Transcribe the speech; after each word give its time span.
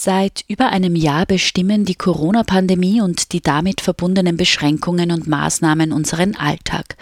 Seit 0.00 0.44
über 0.46 0.68
einem 0.68 0.94
Jahr 0.94 1.26
bestimmen 1.26 1.84
die 1.84 1.96
Corona-Pandemie 1.96 3.00
und 3.00 3.32
die 3.32 3.40
damit 3.40 3.80
verbundenen 3.80 4.36
Beschränkungen 4.36 5.10
und 5.10 5.26
Maßnahmen 5.26 5.92
unseren 5.92 6.36
Alltag. 6.36 6.96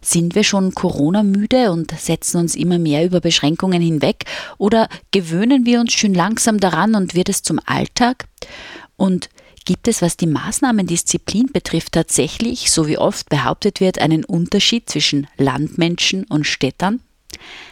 Sind 0.00 0.36
wir 0.36 0.44
schon 0.44 0.72
Corona-müde 0.72 1.72
und 1.72 1.90
setzen 1.98 2.38
uns 2.38 2.54
immer 2.54 2.78
mehr 2.78 3.04
über 3.04 3.20
Beschränkungen 3.20 3.82
hinweg 3.82 4.26
oder 4.58 4.88
gewöhnen 5.10 5.66
wir 5.66 5.80
uns 5.80 5.92
schön 5.94 6.14
langsam 6.14 6.60
daran 6.60 6.94
und 6.94 7.16
wird 7.16 7.28
es 7.30 7.42
zum 7.42 7.58
Alltag? 7.66 8.28
Und 8.94 9.28
Gibt 9.64 9.88
es, 9.88 10.00
was 10.00 10.16
die 10.16 10.28
Maßnahmendisziplin 10.28 11.50
betrifft, 11.52 11.94
tatsächlich, 11.94 12.70
so 12.70 12.86
wie 12.86 12.98
oft 12.98 13.28
behauptet 13.28 13.80
wird, 13.80 13.98
einen 13.98 14.24
Unterschied 14.24 14.88
zwischen 14.88 15.26
Landmenschen 15.36 16.22
und 16.22 16.46
Städtern? 16.46 17.00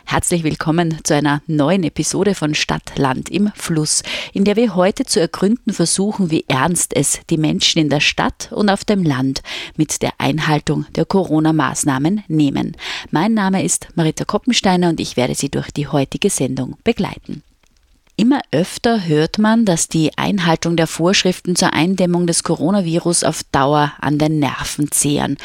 Herzlich 0.05 0.45
willkommen 0.45 0.99
zu 1.03 1.15
einer 1.15 1.43
neuen 1.47 1.83
Episode 1.83 2.35
von 2.35 2.55
Stadt, 2.55 2.93
Land 2.97 3.31
im 3.31 3.51
Fluss, 3.55 4.03
in 4.33 4.45
der 4.45 4.57
wir 4.57 4.75
heute 4.75 5.05
zu 5.05 5.21
ergründen 5.21 5.73
versuchen, 5.73 6.31
wie 6.31 6.45
ernst 6.47 6.95
es 6.95 7.21
die 7.31 7.39
Menschen 7.39 7.81
in 7.81 7.89
der 7.89 8.01
Stadt 8.01 8.53
und 8.53 8.69
auf 8.69 8.85
dem 8.85 9.03
Land 9.03 9.43
mit 9.77 10.03
der 10.03 10.13
Einhaltung 10.19 10.87
der 10.95 11.05
Corona-Maßnahmen 11.05 12.25
nehmen. 12.29 12.77
Mein 13.11 13.35
Name 13.35 13.65
ist 13.65 13.89
Marita 13.95 14.25
Koppensteiner 14.25 14.91
und 14.91 15.01
ich 15.01 15.17
werde 15.17 15.35
Sie 15.35 15.49
durch 15.49 15.71
die 15.71 15.89
heutige 15.89 16.31
Sendung 16.31 16.77
begleiten. 16.85 17.43
Immer 18.17 18.43
öfter 18.53 19.07
hört 19.07 19.39
man, 19.39 19.65
dass 19.65 19.89
die 19.89 20.17
Einhaltung 20.17 20.77
der 20.77 20.87
Vorschriften 20.87 21.57
zur 21.57 21.73
Eindämmung 21.73 22.29
des 22.29 22.45
Coronavirus 22.45 23.25
auf 23.25 23.43
Dauer 23.51 23.93
an 24.01 24.19
den 24.19 24.39
Nerven 24.39 24.93
zehren. 24.93 25.37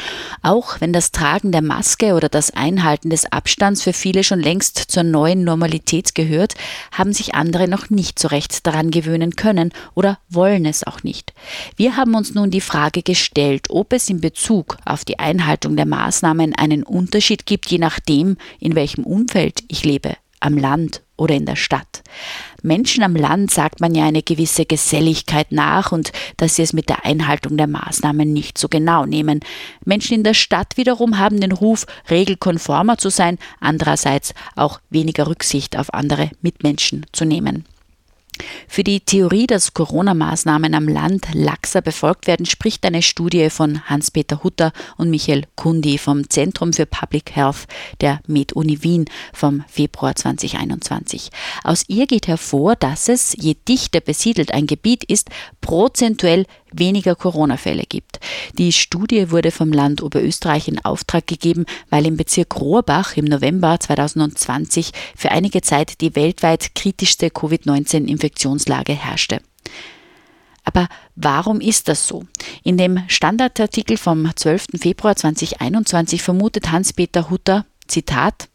Auch 0.42 0.80
wenn 0.80 0.92
das 0.92 1.10
Tragen 1.10 1.50
der 1.50 1.62
Maske 1.62 2.14
oder 2.14 2.28
das 2.28 2.52
Einhalten 2.52 3.10
des 3.10 3.26
Abstands 3.32 3.82
für 3.82 3.92
viele 3.92 4.22
schon 4.22 4.38
längst 4.38 4.78
zur 4.78 5.02
neuen 5.02 5.42
Normalität 5.42 6.14
gehört, 6.14 6.54
haben 6.92 7.12
sich 7.12 7.34
andere 7.34 7.66
noch 7.66 7.90
nicht 7.90 8.20
so 8.20 8.28
recht 8.28 8.64
daran 8.64 8.92
gewöhnen 8.92 9.34
können 9.34 9.72
oder 9.96 10.20
wollen 10.28 10.64
es 10.64 10.86
auch 10.86 11.02
nicht. 11.02 11.34
Wir 11.74 11.96
haben 11.96 12.14
uns 12.14 12.34
nun 12.34 12.52
die 12.52 12.60
Frage 12.60 13.02
gestellt, 13.02 13.66
ob 13.70 13.92
es 13.92 14.08
in 14.08 14.20
Bezug 14.20 14.76
auf 14.84 15.04
die 15.04 15.18
Einhaltung 15.18 15.74
der 15.74 15.86
Maßnahmen 15.86 16.54
einen 16.54 16.84
Unterschied 16.84 17.46
gibt, 17.46 17.68
je 17.68 17.78
nachdem, 17.78 18.36
in 18.60 18.76
welchem 18.76 19.02
Umfeld 19.02 19.64
ich 19.66 19.84
lebe 19.84 20.14
am 20.40 20.56
Land 20.56 21.02
oder 21.16 21.34
in 21.34 21.46
der 21.46 21.56
Stadt. 21.56 22.02
Menschen 22.62 23.02
am 23.02 23.14
Land 23.14 23.50
sagt 23.50 23.80
man 23.80 23.94
ja 23.94 24.04
eine 24.04 24.22
gewisse 24.22 24.64
Geselligkeit 24.64 25.52
nach 25.52 25.92
und 25.92 26.12
dass 26.38 26.56
sie 26.56 26.62
es 26.62 26.72
mit 26.72 26.88
der 26.88 27.04
Einhaltung 27.04 27.56
der 27.56 27.66
Maßnahmen 27.66 28.32
nicht 28.32 28.58
so 28.58 28.68
genau 28.68 29.06
nehmen. 29.06 29.40
Menschen 29.84 30.14
in 30.14 30.24
der 30.24 30.34
Stadt 30.34 30.76
wiederum 30.76 31.18
haben 31.18 31.40
den 31.40 31.52
Ruf, 31.52 31.86
regelkonformer 32.10 32.98
zu 32.98 33.10
sein, 33.10 33.38
andererseits 33.60 34.34
auch 34.56 34.80
weniger 34.90 35.26
Rücksicht 35.26 35.76
auf 35.76 35.92
andere 35.94 36.30
Mitmenschen 36.40 37.06
zu 37.12 37.24
nehmen. 37.24 37.64
Für 38.68 38.84
die 38.84 39.00
Theorie, 39.00 39.46
dass 39.46 39.74
Corona-Maßnahmen 39.74 40.74
am 40.74 40.88
Land 40.88 41.26
laxer 41.34 41.82
befolgt 41.82 42.26
werden, 42.26 42.46
spricht 42.46 42.84
eine 42.84 43.02
Studie 43.02 43.50
von 43.50 43.88
Hans-Peter 43.88 44.42
Hutter 44.42 44.72
und 44.96 45.10
Michael 45.10 45.44
Kundi 45.56 45.98
vom 45.98 46.28
Zentrum 46.28 46.72
für 46.72 46.86
Public 46.86 47.34
Health 47.34 47.66
der 48.00 48.20
MedUni 48.26 48.82
Wien 48.82 49.06
vom 49.32 49.64
Februar 49.68 50.14
2021. 50.14 51.30
Aus 51.64 51.84
ihr 51.88 52.06
geht 52.06 52.28
hervor, 52.28 52.76
dass 52.76 53.08
es, 53.08 53.34
je 53.38 53.56
dichter 53.68 54.00
besiedelt 54.00 54.52
ein 54.52 54.66
Gebiet 54.66 55.04
ist, 55.04 55.30
prozentuell 55.60 56.46
weniger 56.72 57.14
Corona-Fälle 57.14 57.84
gibt. 57.88 58.20
Die 58.58 58.72
Studie 58.72 59.30
wurde 59.30 59.50
vom 59.50 59.72
Land 59.72 60.02
Oberösterreich 60.02 60.68
in 60.68 60.84
Auftrag 60.84 61.26
gegeben, 61.26 61.64
weil 61.88 62.06
im 62.06 62.16
Bezirk 62.16 62.60
Rohrbach 62.60 63.16
im 63.16 63.24
November 63.24 63.78
2020 63.78 64.92
für 65.16 65.30
einige 65.30 65.62
Zeit 65.62 66.00
die 66.00 66.16
weltweit 66.16 66.74
kritischste 66.74 67.28
Covid-19-Infektionslage 67.30 68.92
herrschte. 68.92 69.40
Aber 70.64 70.88
warum 71.16 71.60
ist 71.60 71.88
das 71.88 72.06
so? 72.06 72.24
In 72.62 72.76
dem 72.76 73.02
Standardartikel 73.08 73.96
vom 73.96 74.30
12. 74.34 74.66
Februar 74.78 75.16
2021 75.16 76.22
vermutet 76.22 76.70
Hans-Peter 76.70 77.30
Hutter, 77.30 77.64
Zitat, 77.90 78.48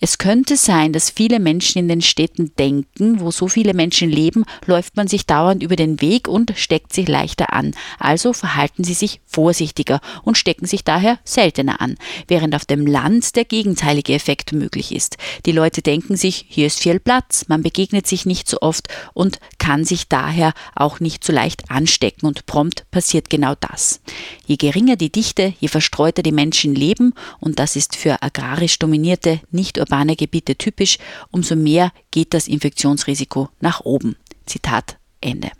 es 0.00 0.18
könnte 0.18 0.56
sein, 0.56 0.92
dass 0.92 1.10
viele 1.10 1.40
Menschen 1.40 1.78
in 1.78 1.88
den 1.88 2.02
Städten 2.02 2.52
denken, 2.58 3.20
wo 3.20 3.30
so 3.30 3.48
viele 3.48 3.74
Menschen 3.74 4.10
leben, 4.10 4.44
läuft 4.66 4.96
man 4.96 5.08
sich 5.08 5.26
dauernd 5.26 5.62
über 5.62 5.76
den 5.76 6.00
Weg 6.00 6.28
und 6.28 6.52
steckt 6.56 6.92
sich 6.92 7.08
leichter 7.08 7.52
an. 7.52 7.74
Also 7.98 8.32
verhalten 8.32 8.84
sie 8.84 8.94
sich 8.94 9.20
vorsichtiger 9.26 10.00
und 10.22 10.38
stecken 10.38 10.66
sich 10.66 10.84
daher 10.84 11.18
seltener 11.24 11.80
an, 11.80 11.96
während 12.28 12.54
auf 12.54 12.64
dem 12.64 12.86
Land 12.86 13.34
der 13.36 13.44
gegenteilige 13.44 14.14
Effekt 14.14 14.52
möglich 14.52 14.92
ist. 14.94 15.16
Die 15.46 15.52
Leute 15.52 15.82
denken 15.82 16.16
sich, 16.16 16.44
hier 16.48 16.66
ist 16.66 16.80
viel 16.80 17.00
Platz, 17.00 17.46
man 17.48 17.62
begegnet 17.62 18.06
sich 18.06 18.26
nicht 18.26 18.48
so 18.48 18.60
oft 18.60 18.88
und 19.14 19.38
kann 19.58 19.84
sich 19.84 20.08
daher 20.08 20.52
auch 20.74 21.00
nicht 21.00 21.24
so 21.24 21.32
leicht 21.32 21.70
anstecken 21.70 22.26
und 22.26 22.46
prompt 22.46 22.84
passiert 22.90 23.30
genau 23.30 23.54
das. 23.58 24.00
Je 24.46 24.56
geringer 24.56 24.96
die 24.96 25.10
Dichte, 25.10 25.54
je 25.58 25.68
verstreuter 25.68 26.22
die 26.22 26.32
Menschen 26.32 26.74
leben 26.74 27.14
und 27.40 27.58
das 27.58 27.76
ist 27.76 27.96
für 27.96 28.22
agrarisch 28.22 28.78
dominierte, 28.82 29.40
nicht 29.50 29.78
urbane 29.78 30.16
Gebiete 30.16 30.56
typisch, 30.56 30.98
umso 31.30 31.56
mehr 31.56 31.92
geht 32.10 32.34
das 32.34 32.48
Infektionsrisiko 32.48 33.48
nach 33.60 33.80
oben. 33.80 34.16
Zitat 34.46 34.96
Ende. 35.20 35.50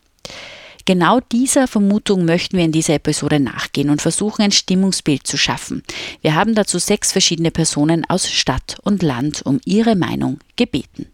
Genau 0.85 1.21
dieser 1.21 1.69
Vermutung 1.69 2.25
möchten 2.25 2.57
wir 2.57 2.65
in 2.65 2.73
dieser 2.73 2.95
Episode 2.95 3.39
nachgehen 3.39 3.89
und 3.89 4.03
versuchen, 4.03 4.43
ein 4.43 4.51
Stimmungsbild 4.51 5.27
zu 5.27 5.37
schaffen. 5.37 5.85
Wir 6.23 6.35
haben 6.35 6.55
dazu 6.55 6.79
sechs 6.79 7.13
verschiedene 7.13 7.53
Personen 7.53 8.05
aus 8.09 8.29
Stadt 8.29 8.79
und 8.83 9.03
Land 9.03 9.43
um 9.43 9.61
ihre 9.65 9.95
Meinung 9.95 10.41
gebeten. 10.57 11.07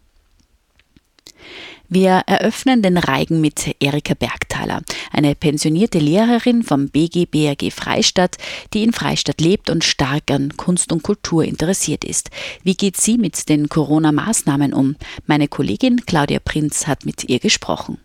Wir 1.91 2.21
eröffnen 2.27 2.83
den 2.83 2.99
Reigen 2.99 3.41
mit 3.41 3.75
Erika 3.79 4.13
Bergthaler, 4.13 4.83
eine 5.11 5.33
pensionierte 5.33 5.97
Lehrerin 5.97 6.61
vom 6.61 6.89
BG 6.89 7.25
BRG 7.25 7.71
Freistadt, 7.71 8.37
die 8.75 8.83
in 8.83 8.93
Freistadt 8.93 9.41
lebt 9.41 9.71
und 9.71 9.83
stark 9.83 10.29
an 10.29 10.55
Kunst 10.55 10.91
und 10.91 11.01
Kultur 11.01 11.43
interessiert 11.43 12.03
ist. 12.03 12.29
Wie 12.61 12.75
geht 12.75 12.95
sie 12.95 13.17
mit 13.17 13.49
den 13.49 13.69
Corona-Maßnahmen 13.69 14.71
um? 14.71 14.97
Meine 15.25 15.47
Kollegin 15.47 16.05
Claudia 16.05 16.37
Prinz 16.37 16.85
hat 16.85 17.07
mit 17.07 17.23
ihr 17.23 17.39
gesprochen. 17.39 17.97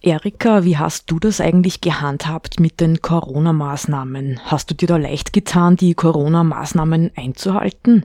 Erika, 0.00 0.64
wie 0.64 0.78
hast 0.78 1.12
du 1.12 1.20
das 1.20 1.40
eigentlich 1.40 1.80
gehandhabt 1.80 2.58
mit 2.58 2.80
den 2.80 3.00
Corona-Maßnahmen? 3.00 4.40
Hast 4.46 4.68
du 4.72 4.74
dir 4.74 4.88
da 4.88 4.96
leicht 4.96 5.32
getan, 5.32 5.76
die 5.76 5.94
Corona-Maßnahmen 5.94 7.12
einzuhalten? 7.14 8.04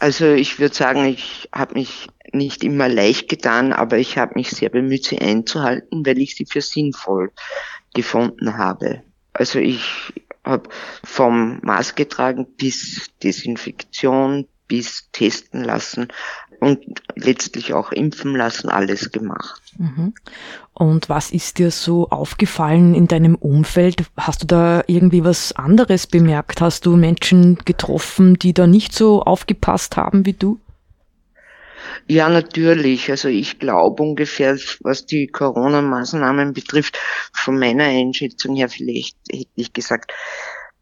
Also 0.00 0.32
ich 0.32 0.58
würde 0.58 0.74
sagen, 0.74 1.04
ich 1.04 1.48
habe 1.52 1.74
mich 1.74 2.08
nicht 2.32 2.64
immer 2.64 2.88
leicht 2.88 3.28
getan, 3.28 3.72
aber 3.72 3.98
ich 3.98 4.18
habe 4.18 4.34
mich 4.34 4.50
sehr 4.50 4.68
bemüht, 4.68 5.04
sie 5.04 5.20
einzuhalten, 5.20 6.04
weil 6.04 6.18
ich 6.18 6.36
sie 6.36 6.46
für 6.46 6.60
sinnvoll 6.60 7.30
gefunden 7.94 8.56
habe. 8.56 9.02
Also 9.32 9.58
ich 9.58 10.12
habe 10.44 10.68
vom 11.04 11.60
Maske 11.62 12.08
tragen 12.08 12.46
bis 12.56 13.10
Desinfektion, 13.22 14.46
bis 14.68 15.08
testen 15.12 15.64
lassen 15.64 16.08
und 16.60 16.80
letztlich 17.16 17.74
auch 17.74 17.90
impfen 17.90 18.36
lassen, 18.36 18.68
alles 18.68 19.10
gemacht. 19.10 19.60
Mhm. 19.78 20.14
Und 20.74 21.08
was 21.08 21.30
ist 21.30 21.58
dir 21.58 21.70
so 21.70 22.08
aufgefallen 22.08 22.94
in 22.94 23.08
deinem 23.08 23.34
Umfeld? 23.34 24.04
Hast 24.16 24.42
du 24.42 24.46
da 24.46 24.82
irgendwie 24.86 25.24
was 25.24 25.52
anderes 25.52 26.06
bemerkt? 26.06 26.60
Hast 26.60 26.86
du 26.86 26.96
Menschen 26.96 27.58
getroffen, 27.64 28.38
die 28.38 28.52
da 28.52 28.66
nicht 28.66 28.94
so 28.94 29.22
aufgepasst 29.22 29.96
haben 29.96 30.26
wie 30.26 30.34
du? 30.34 30.58
Ja, 32.06 32.28
natürlich. 32.28 33.10
Also 33.10 33.28
ich 33.28 33.58
glaube 33.58 34.02
ungefähr, 34.02 34.58
was 34.80 35.06
die 35.06 35.26
Corona-Maßnahmen 35.26 36.52
betrifft, 36.52 36.98
von 37.32 37.58
meiner 37.58 37.84
Einschätzung 37.84 38.56
her 38.56 38.68
vielleicht 38.68 39.16
hätte 39.30 39.48
ich 39.56 39.72
gesagt, 39.72 40.12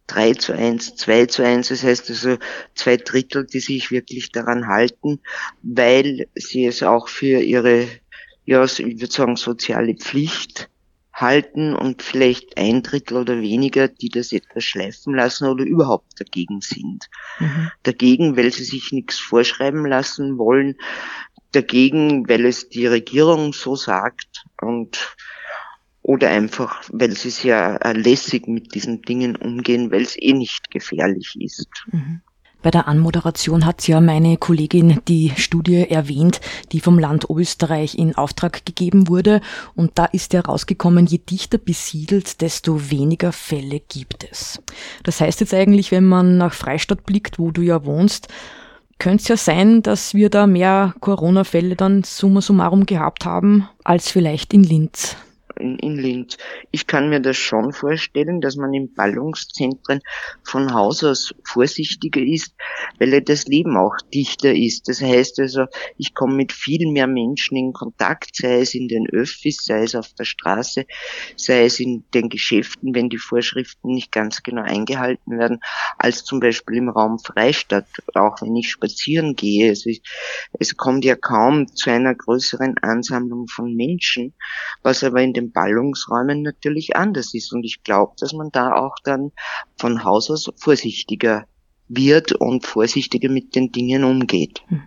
3 0.08 0.34
zu 0.34 0.54
1, 0.54 0.96
2 0.96 1.26
zu 1.26 1.44
1, 1.44 1.68
das 1.68 1.82
heißt 1.82 2.08
also 2.08 2.38
zwei 2.74 2.96
Drittel, 2.96 3.46
die 3.46 3.60
sich 3.60 3.90
wirklich 3.90 4.32
daran 4.32 4.66
halten, 4.66 5.20
weil 5.62 6.28
sie 6.34 6.64
es 6.64 6.82
auch 6.82 7.08
für 7.08 7.40
ihre, 7.40 7.86
ja, 8.46 8.64
ich 8.64 8.78
würde 8.78 9.12
sagen, 9.12 9.36
soziale 9.36 9.94
Pflicht 9.94 10.70
halten 11.20 11.74
und 11.74 12.02
vielleicht 12.02 12.56
ein 12.58 12.82
Drittel 12.82 13.16
oder 13.16 13.40
weniger, 13.40 13.88
die 13.88 14.08
das 14.08 14.32
etwas 14.32 14.64
schleifen 14.64 15.14
lassen 15.14 15.48
oder 15.48 15.64
überhaupt 15.64 16.20
dagegen 16.20 16.60
sind. 16.60 17.08
Mhm. 17.38 17.70
Dagegen, 17.82 18.36
weil 18.36 18.52
sie 18.52 18.64
sich 18.64 18.92
nichts 18.92 19.18
vorschreiben 19.18 19.86
lassen 19.86 20.38
wollen, 20.38 20.76
dagegen, 21.52 22.28
weil 22.28 22.44
es 22.44 22.68
die 22.68 22.86
Regierung 22.86 23.52
so 23.52 23.76
sagt 23.76 24.44
und 24.60 25.16
oder 26.02 26.30
einfach, 26.30 26.82
weil 26.90 27.12
sie 27.12 27.30
sehr 27.30 27.78
lässig 27.94 28.46
mit 28.46 28.74
diesen 28.74 29.02
Dingen 29.02 29.36
umgehen, 29.36 29.90
weil 29.90 30.02
es 30.02 30.16
eh 30.16 30.32
nicht 30.32 30.70
gefährlich 30.70 31.36
ist. 31.38 31.68
Mhm. 31.92 32.22
Bei 32.60 32.70
der 32.72 32.88
Anmoderation 32.88 33.64
hat 33.64 33.87
ja 33.87 34.00
meine 34.00 34.37
Kollegin 34.37 35.00
die 35.06 35.32
Studie 35.37 35.88
erwähnt, 35.88 36.40
die 36.72 36.81
vom 36.81 36.99
Land 36.99 37.26
Österreich 37.31 37.96
in 37.96 38.16
Auftrag 38.16 38.66
gegeben 38.66 39.06
wurde. 39.06 39.40
Und 39.76 39.93
da 39.94 40.06
ist 40.06 40.32
ja 40.32 40.40
rausgekommen, 40.40 41.06
je 41.06 41.19
dichter 41.19 41.58
besiedelt, 41.58 42.40
desto 42.40 42.90
weniger 42.90 43.31
Fälle 43.31 43.81
gibt 43.81 44.26
es. 44.28 44.60
Das 45.05 45.20
heißt 45.20 45.40
jetzt 45.40 45.55
eigentlich, 45.55 45.93
wenn 45.93 46.05
man 46.05 46.37
nach 46.37 46.52
Freistadt 46.52 47.06
blickt, 47.06 47.38
wo 47.38 47.52
du 47.52 47.62
ja 47.62 47.84
wohnst, 47.84 48.26
könnte 48.99 49.22
es 49.22 49.28
ja 49.28 49.37
sein, 49.37 49.82
dass 49.82 50.14
wir 50.14 50.28
da 50.28 50.49
mehr 50.49 50.94
Corona-Fälle 51.00 51.76
dann 51.76 52.02
summa 52.02 52.40
summarum 52.40 52.87
gehabt 52.87 53.25
haben, 53.25 53.69
als 53.84 54.11
vielleicht 54.11 54.52
in 54.52 54.64
Linz 54.64 55.16
in, 55.58 55.78
in 55.78 55.96
Linz. 55.96 56.37
Ich 56.70 56.87
kann 56.87 57.08
mir 57.08 57.20
das 57.20 57.37
schon 57.37 57.72
vorstellen, 57.72 58.40
dass 58.40 58.56
man 58.56 58.72
in 58.75 58.94
Ballungszentren 58.94 60.00
von 60.43 60.72
Haus 60.72 61.05
aus 61.05 61.34
vorsichtiger 61.44 62.20
ist, 62.20 62.55
weil 62.99 63.20
das 63.22 63.46
Leben 63.46 63.76
auch 63.76 63.96
dichter 64.12 64.55
ist. 64.55 64.88
Das 64.88 65.00
heißt 65.00 65.40
also, 65.40 65.66
ich 65.96 66.14
komme 66.14 66.34
mit 66.34 66.52
viel 66.52 66.90
mehr 66.90 67.06
Menschen 67.06 67.56
in 67.56 67.72
Kontakt, 67.72 68.37
sei 68.37 68.60
es 68.60 68.75
in 68.75 68.88
den 68.88 69.08
Öffis, 69.10 69.64
sei 69.64 69.82
es 69.82 69.94
auf 69.94 70.12
der 70.14 70.25
Straße, 70.25 70.87
sei 71.37 71.64
es 71.64 71.81
in 71.81 72.04
den 72.14 72.28
Geschäften, 72.28 72.94
wenn 72.94 73.08
die 73.08 73.19
Vorschriften 73.19 73.94
nicht 73.94 74.12
ganz 74.12 74.43
genau 74.43 74.62
eingehalten 74.62 75.38
werden, 75.38 75.61
als 75.99 76.25
zum 76.25 76.40
Beispiel 76.40 76.76
im 76.76 76.88
Raum 76.88 77.19
Freistadt, 77.19 77.87
auch 78.14 78.40
wenn 78.43 78.56
ich 78.56 78.70
spazieren 78.70 79.34
gehe. 79.34 79.70
Es, 79.70 79.87
ist, 79.87 80.06
es 80.58 80.76
kommt 80.76 81.04
ja 81.04 81.16
kaum 81.16 81.66
zu 81.75 81.90
einer 81.90 82.14
größeren 82.14 82.76
Ansammlung 82.78 83.46
von 83.49 83.75
Menschen, 83.75 84.34
was 84.82 85.04
aber 85.04 85.22
in 85.22 85.32
den 85.32 85.47
Ballungsräumen 85.50 86.42
natürlich 86.42 86.96
anders 86.96 87.34
ist. 87.34 87.52
Und 87.52 87.64
ich 87.64 87.82
glaube, 87.82 88.12
dass 88.18 88.32
man 88.32 88.50
da 88.52 88.74
auch 88.74 88.94
dann 89.04 89.32
von 89.76 90.04
Haus 90.04 90.30
aus 90.30 90.50
vorsichtiger 90.56 91.44
wird 91.88 92.32
und 92.32 92.66
vorsichtiger 92.66 93.30
mit 93.30 93.54
den 93.54 93.72
Dingen 93.72 94.04
umgeht. 94.04 94.62
Hm. 94.68 94.82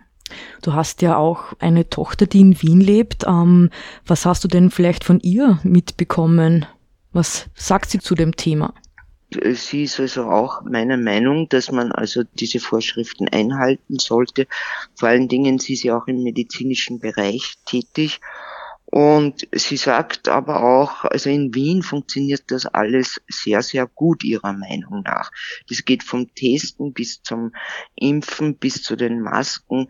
Du 0.62 0.72
hast 0.72 1.02
ja 1.02 1.16
auch 1.16 1.52
eine 1.58 1.90
Tochter, 1.90 2.26
die 2.26 2.40
in 2.40 2.62
Wien 2.62 2.80
lebt. 2.80 3.24
Ähm, 3.26 3.70
was 4.06 4.24
hast 4.24 4.44
du 4.44 4.48
denn 4.48 4.70
vielleicht 4.70 5.04
von 5.04 5.20
ihr 5.20 5.58
mitbekommen? 5.62 6.66
Was 7.12 7.50
sagt 7.54 7.90
sie 7.90 7.98
zu 7.98 8.14
dem 8.14 8.36
Thema? 8.36 8.74
Sie 9.54 9.84
ist 9.84 9.98
also 9.98 10.24
auch 10.24 10.62
meiner 10.62 10.98
Meinung, 10.98 11.48
dass 11.48 11.72
man 11.72 11.90
also 11.92 12.22
diese 12.34 12.60
Vorschriften 12.60 13.28
einhalten 13.28 13.98
sollte. 13.98 14.46
Vor 14.94 15.08
allen 15.08 15.28
Dingen, 15.28 15.58
sie 15.58 15.72
ist 15.72 15.84
ja 15.84 15.96
auch 15.96 16.06
im 16.06 16.22
medizinischen 16.22 17.00
Bereich 17.00 17.54
tätig 17.64 18.20
und 18.92 19.48
sie 19.52 19.78
sagt 19.78 20.28
aber 20.28 20.62
auch, 20.62 21.04
also 21.06 21.30
in 21.30 21.54
Wien 21.54 21.82
funktioniert 21.82 22.42
das 22.48 22.66
alles 22.66 23.22
sehr, 23.26 23.62
sehr 23.62 23.86
gut 23.86 24.22
ihrer 24.22 24.52
Meinung 24.52 25.00
nach. 25.02 25.30
Das 25.70 25.86
geht 25.86 26.02
vom 26.02 26.34
Testen 26.34 26.92
bis 26.92 27.22
zum 27.22 27.52
Impfen, 27.94 28.56
bis 28.56 28.82
zu 28.82 28.94
den 28.94 29.22
Masken. 29.22 29.88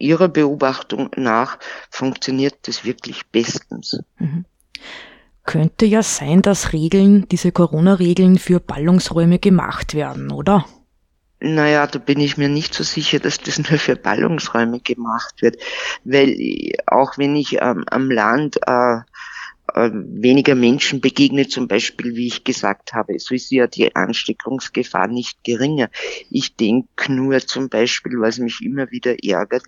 Ihrer 0.00 0.26
Beobachtung 0.26 1.10
nach 1.14 1.60
funktioniert 1.90 2.66
das 2.66 2.84
wirklich 2.84 3.28
bestens. 3.28 4.00
Mhm. 4.18 4.46
Könnte 5.44 5.86
ja 5.86 6.02
sein, 6.02 6.42
dass 6.42 6.72
Regeln, 6.72 7.28
diese 7.28 7.52
Corona-Regeln 7.52 8.36
für 8.36 8.58
Ballungsräume 8.58 9.38
gemacht 9.38 9.94
werden, 9.94 10.32
oder? 10.32 10.66
Naja, 11.40 11.86
da 11.86 11.98
bin 11.98 12.20
ich 12.20 12.36
mir 12.36 12.50
nicht 12.50 12.74
so 12.74 12.84
sicher, 12.84 13.18
dass 13.18 13.38
das 13.38 13.58
nur 13.58 13.78
für 13.78 13.96
Ballungsräume 13.96 14.80
gemacht 14.80 15.40
wird, 15.40 15.56
weil 16.04 16.36
auch 16.86 17.16
wenn 17.16 17.34
ich 17.34 17.56
ähm, 17.60 17.84
am 17.88 18.10
Land 18.10 18.58
äh, 18.66 18.98
äh, 19.74 19.90
weniger 19.92 20.54
Menschen 20.54 21.00
begegne, 21.00 21.48
zum 21.48 21.68
Beispiel, 21.68 22.14
wie 22.14 22.26
ich 22.26 22.44
gesagt 22.44 22.92
habe, 22.92 23.18
so 23.18 23.34
ist 23.34 23.50
ja 23.50 23.66
die 23.66 23.94
Ansteckungsgefahr 23.94 25.06
nicht 25.06 25.42
geringer. 25.44 25.88
Ich 26.30 26.56
denke 26.56 27.12
nur 27.12 27.38
zum 27.40 27.68
Beispiel, 27.68 28.20
was 28.20 28.38
mich 28.38 28.60
immer 28.62 28.90
wieder 28.90 29.16
ärgert, 29.24 29.64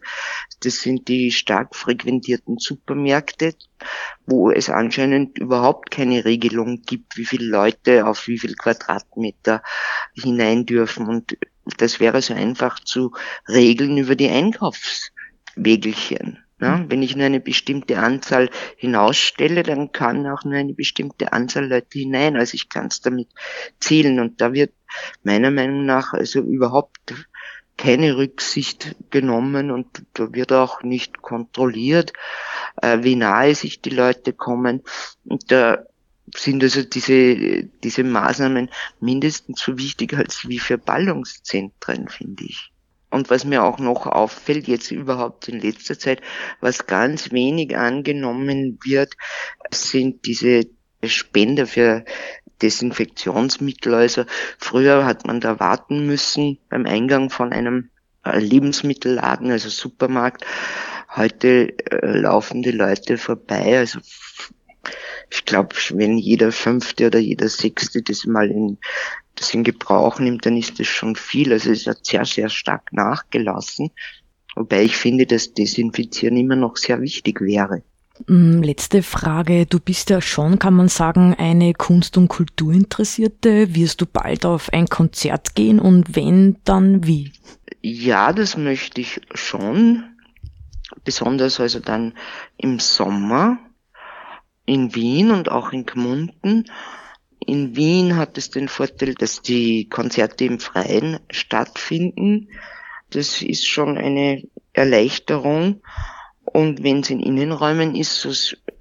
das 0.60 0.82
sind 0.82 1.08
die 1.08 1.30
stark 1.30 1.74
frequentierten 1.74 2.58
Supermärkte, 2.58 3.54
wo 4.26 4.50
es 4.50 4.68
anscheinend 4.68 5.38
überhaupt 5.38 5.90
keine 5.90 6.24
Regelung 6.24 6.82
gibt, 6.82 7.16
wie 7.16 7.24
viele 7.24 7.46
Leute 7.46 8.06
auf 8.06 8.28
wie 8.28 8.38
viel 8.38 8.54
Quadratmeter 8.56 9.62
hinein 10.14 10.66
dürfen 10.66 11.08
und 11.08 11.36
das 11.78 12.00
wäre 12.00 12.20
so 12.22 12.34
einfach 12.34 12.80
zu 12.80 13.12
regeln 13.48 13.98
über 13.98 14.16
die 14.16 14.28
Einkaufswägelchen. 14.28 16.38
Ja, 16.60 16.76
mhm. 16.76 16.90
wenn 16.90 17.02
ich 17.02 17.16
nur 17.16 17.26
eine 17.26 17.40
bestimmte 17.40 17.98
Anzahl 17.98 18.50
hinausstelle, 18.76 19.64
dann 19.64 19.90
kann 19.90 20.28
auch 20.28 20.44
nur 20.44 20.54
eine 20.54 20.74
bestimmte 20.74 21.32
Anzahl 21.32 21.68
Leute 21.68 21.98
hinein. 21.98 22.36
Also 22.36 22.54
ich 22.54 22.68
kann 22.68 22.86
es 22.86 23.00
damit 23.00 23.28
zählen. 23.80 24.20
Und 24.20 24.40
da 24.40 24.52
wird 24.52 24.72
meiner 25.24 25.50
Meinung 25.50 25.86
nach 25.86 26.12
also 26.12 26.40
überhaupt 26.40 27.14
keine 27.76 28.16
Rücksicht 28.16 28.94
genommen 29.10 29.72
und 29.72 30.04
da 30.12 30.32
wird 30.32 30.52
auch 30.52 30.82
nicht 30.82 31.20
kontrolliert, 31.20 32.12
äh, 32.80 32.98
wie 33.02 33.16
nahe 33.16 33.56
sich 33.56 33.80
die 33.80 33.90
Leute 33.90 34.32
kommen. 34.32 34.82
Und 35.24 35.50
da 35.50 35.82
sind 36.34 36.62
also 36.62 36.82
diese, 36.82 37.64
diese 37.64 38.04
Maßnahmen 38.04 38.70
mindestens 39.00 39.60
so 39.60 39.78
wichtig 39.78 40.14
als 40.14 40.48
wie 40.48 40.58
für 40.58 40.78
Ballungszentren, 40.78 42.08
finde 42.08 42.44
ich. 42.44 42.72
Und 43.10 43.28
was 43.28 43.44
mir 43.44 43.62
auch 43.62 43.78
noch 43.78 44.06
auffällt, 44.06 44.68
jetzt 44.68 44.90
überhaupt 44.90 45.48
in 45.48 45.60
letzter 45.60 45.98
Zeit, 45.98 46.22
was 46.60 46.86
ganz 46.86 47.30
wenig 47.30 47.76
angenommen 47.76 48.78
wird, 48.82 49.14
sind 49.70 50.24
diese 50.24 50.66
Spender 51.04 51.66
für 51.66 52.04
Desinfektionsmittel. 52.62 53.94
Also 53.94 54.24
früher 54.58 55.04
hat 55.04 55.26
man 55.26 55.40
da 55.40 55.60
warten 55.60 56.06
müssen 56.06 56.58
beim 56.70 56.86
Eingang 56.86 57.28
von 57.28 57.52
einem 57.52 57.90
äh, 58.24 58.38
Lebensmittelladen, 58.38 59.50
also 59.50 59.68
Supermarkt. 59.68 60.46
Heute 61.14 61.76
äh, 61.90 62.18
laufen 62.18 62.62
die 62.62 62.70
Leute 62.70 63.18
vorbei, 63.18 63.78
also 63.78 63.98
ich 65.32 65.46
glaube, 65.46 65.74
wenn 65.94 66.18
jeder 66.18 66.52
fünfte 66.52 67.06
oder 67.06 67.18
jeder 67.18 67.48
sechste 67.48 68.02
das 68.02 68.26
mal 68.26 68.50
in, 68.50 68.76
das 69.34 69.54
in 69.54 69.64
Gebrauch 69.64 70.18
nimmt, 70.18 70.44
dann 70.44 70.58
ist 70.58 70.78
das 70.78 70.86
schon 70.88 71.16
viel. 71.16 71.52
Also 71.52 71.70
es 71.70 71.86
hat 71.86 72.04
sehr, 72.04 72.26
sehr 72.26 72.50
stark 72.50 72.92
nachgelassen. 72.92 73.90
Wobei 74.54 74.82
ich 74.82 74.96
finde, 74.96 75.24
dass 75.24 75.54
Desinfizieren 75.54 76.36
immer 76.36 76.56
noch 76.56 76.76
sehr 76.76 77.00
wichtig 77.00 77.40
wäre. 77.40 77.82
Mm, 78.26 78.60
letzte 78.60 79.02
Frage. 79.02 79.64
Du 79.64 79.80
bist 79.80 80.10
ja 80.10 80.20
schon, 80.20 80.58
kann 80.58 80.74
man 80.74 80.88
sagen, 80.88 81.34
eine 81.38 81.72
Kunst- 81.72 82.18
und 82.18 82.28
Kulturinteressierte. 82.28 83.74
Wirst 83.74 84.02
du 84.02 84.06
bald 84.06 84.44
auf 84.44 84.70
ein 84.70 84.86
Konzert 84.86 85.54
gehen 85.54 85.80
und 85.80 86.14
wenn, 86.14 86.58
dann 86.64 87.06
wie? 87.06 87.32
Ja, 87.80 88.34
das 88.34 88.58
möchte 88.58 89.00
ich 89.00 89.22
schon. 89.32 90.04
Besonders 91.04 91.58
also 91.58 91.80
dann 91.80 92.12
im 92.58 92.78
Sommer 92.78 93.58
in 94.66 94.94
Wien 94.94 95.30
und 95.30 95.50
auch 95.50 95.72
in 95.72 95.86
Gmunden. 95.86 96.64
In 97.44 97.74
Wien 97.76 98.16
hat 98.16 98.38
es 98.38 98.50
den 98.50 98.68
Vorteil, 98.68 99.14
dass 99.14 99.42
die 99.42 99.88
Konzerte 99.88 100.44
im 100.44 100.60
Freien 100.60 101.18
stattfinden. 101.30 102.48
Das 103.10 103.42
ist 103.42 103.66
schon 103.66 103.98
eine 103.98 104.42
Erleichterung. 104.72 105.82
Und 106.44 106.82
wenn 106.82 107.00
es 107.00 107.10
in 107.10 107.20
Innenräumen 107.20 107.94
ist, 107.94 108.20
so 108.20 108.30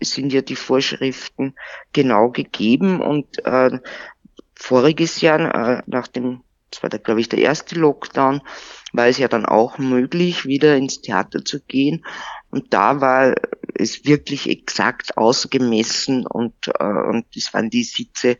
sind 0.01 0.33
ja 0.33 0.41
die 0.41 0.55
Vorschriften 0.55 1.55
genau 1.93 2.29
gegeben. 2.29 3.01
Und 3.01 3.45
äh, 3.45 3.79
voriges 4.55 5.21
Jahr, 5.21 5.39
äh, 5.55 5.83
nach 5.87 6.07
dem, 6.07 6.41
das 6.69 6.83
war 6.83 6.89
da 6.89 6.97
glaube 6.97 7.21
ich 7.21 7.29
der 7.29 7.39
erste 7.39 7.75
Lockdown, 7.75 8.41
war 8.93 9.07
es 9.07 9.17
ja 9.17 9.27
dann 9.27 9.45
auch 9.45 9.77
möglich, 9.77 10.45
wieder 10.45 10.75
ins 10.75 11.01
Theater 11.01 11.43
zu 11.43 11.61
gehen. 11.61 12.05
Und 12.51 12.73
da 12.73 13.01
war 13.01 13.33
es 13.73 14.05
wirklich 14.05 14.49
exakt 14.49 15.17
ausgemessen 15.17 16.27
und, 16.27 16.53
äh, 16.67 16.83
und 16.83 17.25
es 17.35 17.53
waren 17.53 17.69
die 17.69 17.83
Sitze 17.83 18.37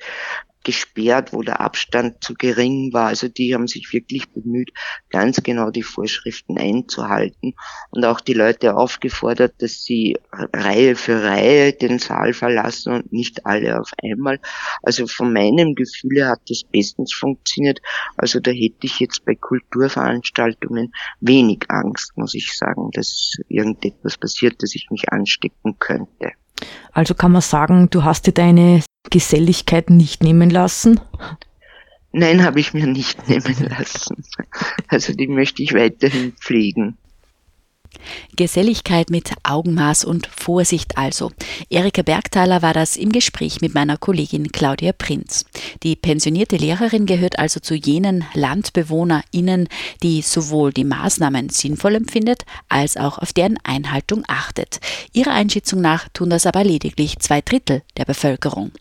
gesperrt, 0.64 1.34
wo 1.34 1.42
der 1.42 1.62
Abstand 1.62 2.24
zu 2.24 2.34
gering 2.34 2.94
war. 2.94 3.08
Also 3.08 3.28
die 3.28 3.54
haben 3.54 3.68
sich 3.68 3.92
wirklich 3.94 4.30
bemüht, 4.30 4.72
ganz 5.10 5.42
genau 5.44 5.72
die 5.72 5.84
Vorschriften 5.84 6.58
einzuhalten 6.58 7.54
und 7.90 8.06
auch 8.06 8.22
die 8.22 8.34
Leute 8.34 8.76
aufgefordert, 8.76 9.54
dass 9.60 9.84
sie 9.84 10.18
Reihe 10.32 10.96
für 10.96 11.24
Reihe 11.24 11.74
den 11.74 12.00
Saal 12.00 12.34
verlassen 12.34 12.94
und 12.94 13.14
nicht 13.14 13.46
alle 13.46 13.80
auf 13.80 13.92
einmal. 14.02 14.40
Also 14.84 15.08
von 15.08 15.34
meinem 15.34 15.76
Gefühl 15.76 16.28
hat 16.28 16.42
das 16.48 16.64
bestens 16.64 17.14
funktioniert. 17.14 17.80
Also 18.18 18.40
da 18.40 18.52
hätte 18.52 18.86
ich 18.86 19.00
jetzt 19.00 19.26
bei 19.26 19.36
Kulturveranstaltungen 19.36 20.94
wenig 21.20 21.64
Angst, 21.70 22.12
muss 22.16 22.34
ich 22.34 22.56
sagen, 22.56 22.90
dass 22.94 23.36
irgendetwas 23.48 24.18
passiert, 24.18 24.62
dass 24.62 24.76
ich 24.76 24.88
mich 24.92 25.12
anstecken 25.12 25.78
könnte. 25.80 26.32
Also 26.92 27.16
kann 27.16 27.32
man 27.32 27.42
sagen, 27.42 27.90
du 27.90 28.04
hast 28.04 28.28
dir 28.28 28.34
deine 28.34 28.84
Geselligkeit 29.10 29.90
nicht 29.90 30.24
nehmen 30.24 30.50
lassen? 30.50 31.00
Nein, 32.12 32.44
habe 32.44 32.60
ich 32.60 32.74
mir 32.74 32.88
nicht 32.88 33.28
nehmen 33.28 33.70
lassen. 33.70 34.24
Also 34.88 35.14
die 35.14 35.28
möchte 35.28 35.64
ich 35.64 35.74
weiterhin 35.74 36.34
pflegen. 36.34 36.98
Geselligkeit 38.36 39.10
mit 39.10 39.32
Augenmaß 39.44 40.06
und 40.06 40.28
Vorsicht 40.28 40.98
also. 40.98 41.32
Erika 41.70 42.02
Bergthaler 42.02 42.62
war 42.62 42.74
das 42.74 42.98
im 42.98 43.12
Gespräch 43.12 43.62
mit 43.62 43.74
meiner 43.74 43.98
Kollegin 43.98 44.52
Claudia 44.52 44.94
Prinz. 44.94 45.46
Die 45.84 45.96
pensionierte 45.96 46.58
Lehrerin 46.58 47.06
gehört 47.06 47.40
also 47.40 47.60
zu 47.60 47.76
jenen 47.76 48.24
LandbewohnerInnen, 48.34 49.68
die 50.02 50.22
sowohl 50.22 50.72
die 50.72 50.84
Maßnahmen 50.84 51.50
sinnvoll 51.50 51.96
empfindet, 51.96 52.44
als 52.70 52.98
auch 52.98 53.18
auf 53.18 53.34
deren 53.34 53.58
Einhaltung 53.64 54.24
achtet. 54.28 54.80
Ihrer 55.14 55.32
Einschätzung 55.32 55.82
nach 55.82 56.08
tun 56.14 56.30
das 56.30 56.46
aber 56.46 56.64
lediglich 56.64 57.20
zwei 57.20 57.42
Drittel 57.42 57.84
der 57.98 58.06
Bevölkerung. 58.06 58.72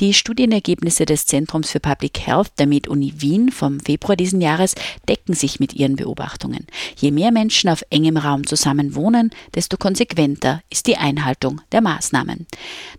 Die 0.00 0.14
Studienergebnisse 0.14 1.06
des 1.06 1.26
Zentrums 1.26 1.70
für 1.70 1.80
Public 1.80 2.26
Health 2.26 2.52
der 2.58 2.66
Med-Uni 2.66 3.14
Wien 3.16 3.50
vom 3.50 3.80
Februar 3.80 4.16
diesen 4.16 4.40
Jahres 4.40 4.74
decken 5.08 5.34
sich 5.34 5.60
mit 5.60 5.74
ihren 5.74 5.96
Beobachtungen. 5.96 6.66
Je 6.96 7.10
mehr 7.10 7.32
Menschen 7.32 7.70
auf 7.70 7.82
engem 7.90 8.16
Raum 8.16 8.46
zusammen 8.46 8.57
zusammen 8.58 8.94
wohnen, 8.94 9.30
desto 9.54 9.76
konsequenter 9.76 10.62
ist 10.68 10.86
die 10.86 10.96
Einhaltung 10.96 11.60
der 11.72 11.80
Maßnahmen. 11.80 12.46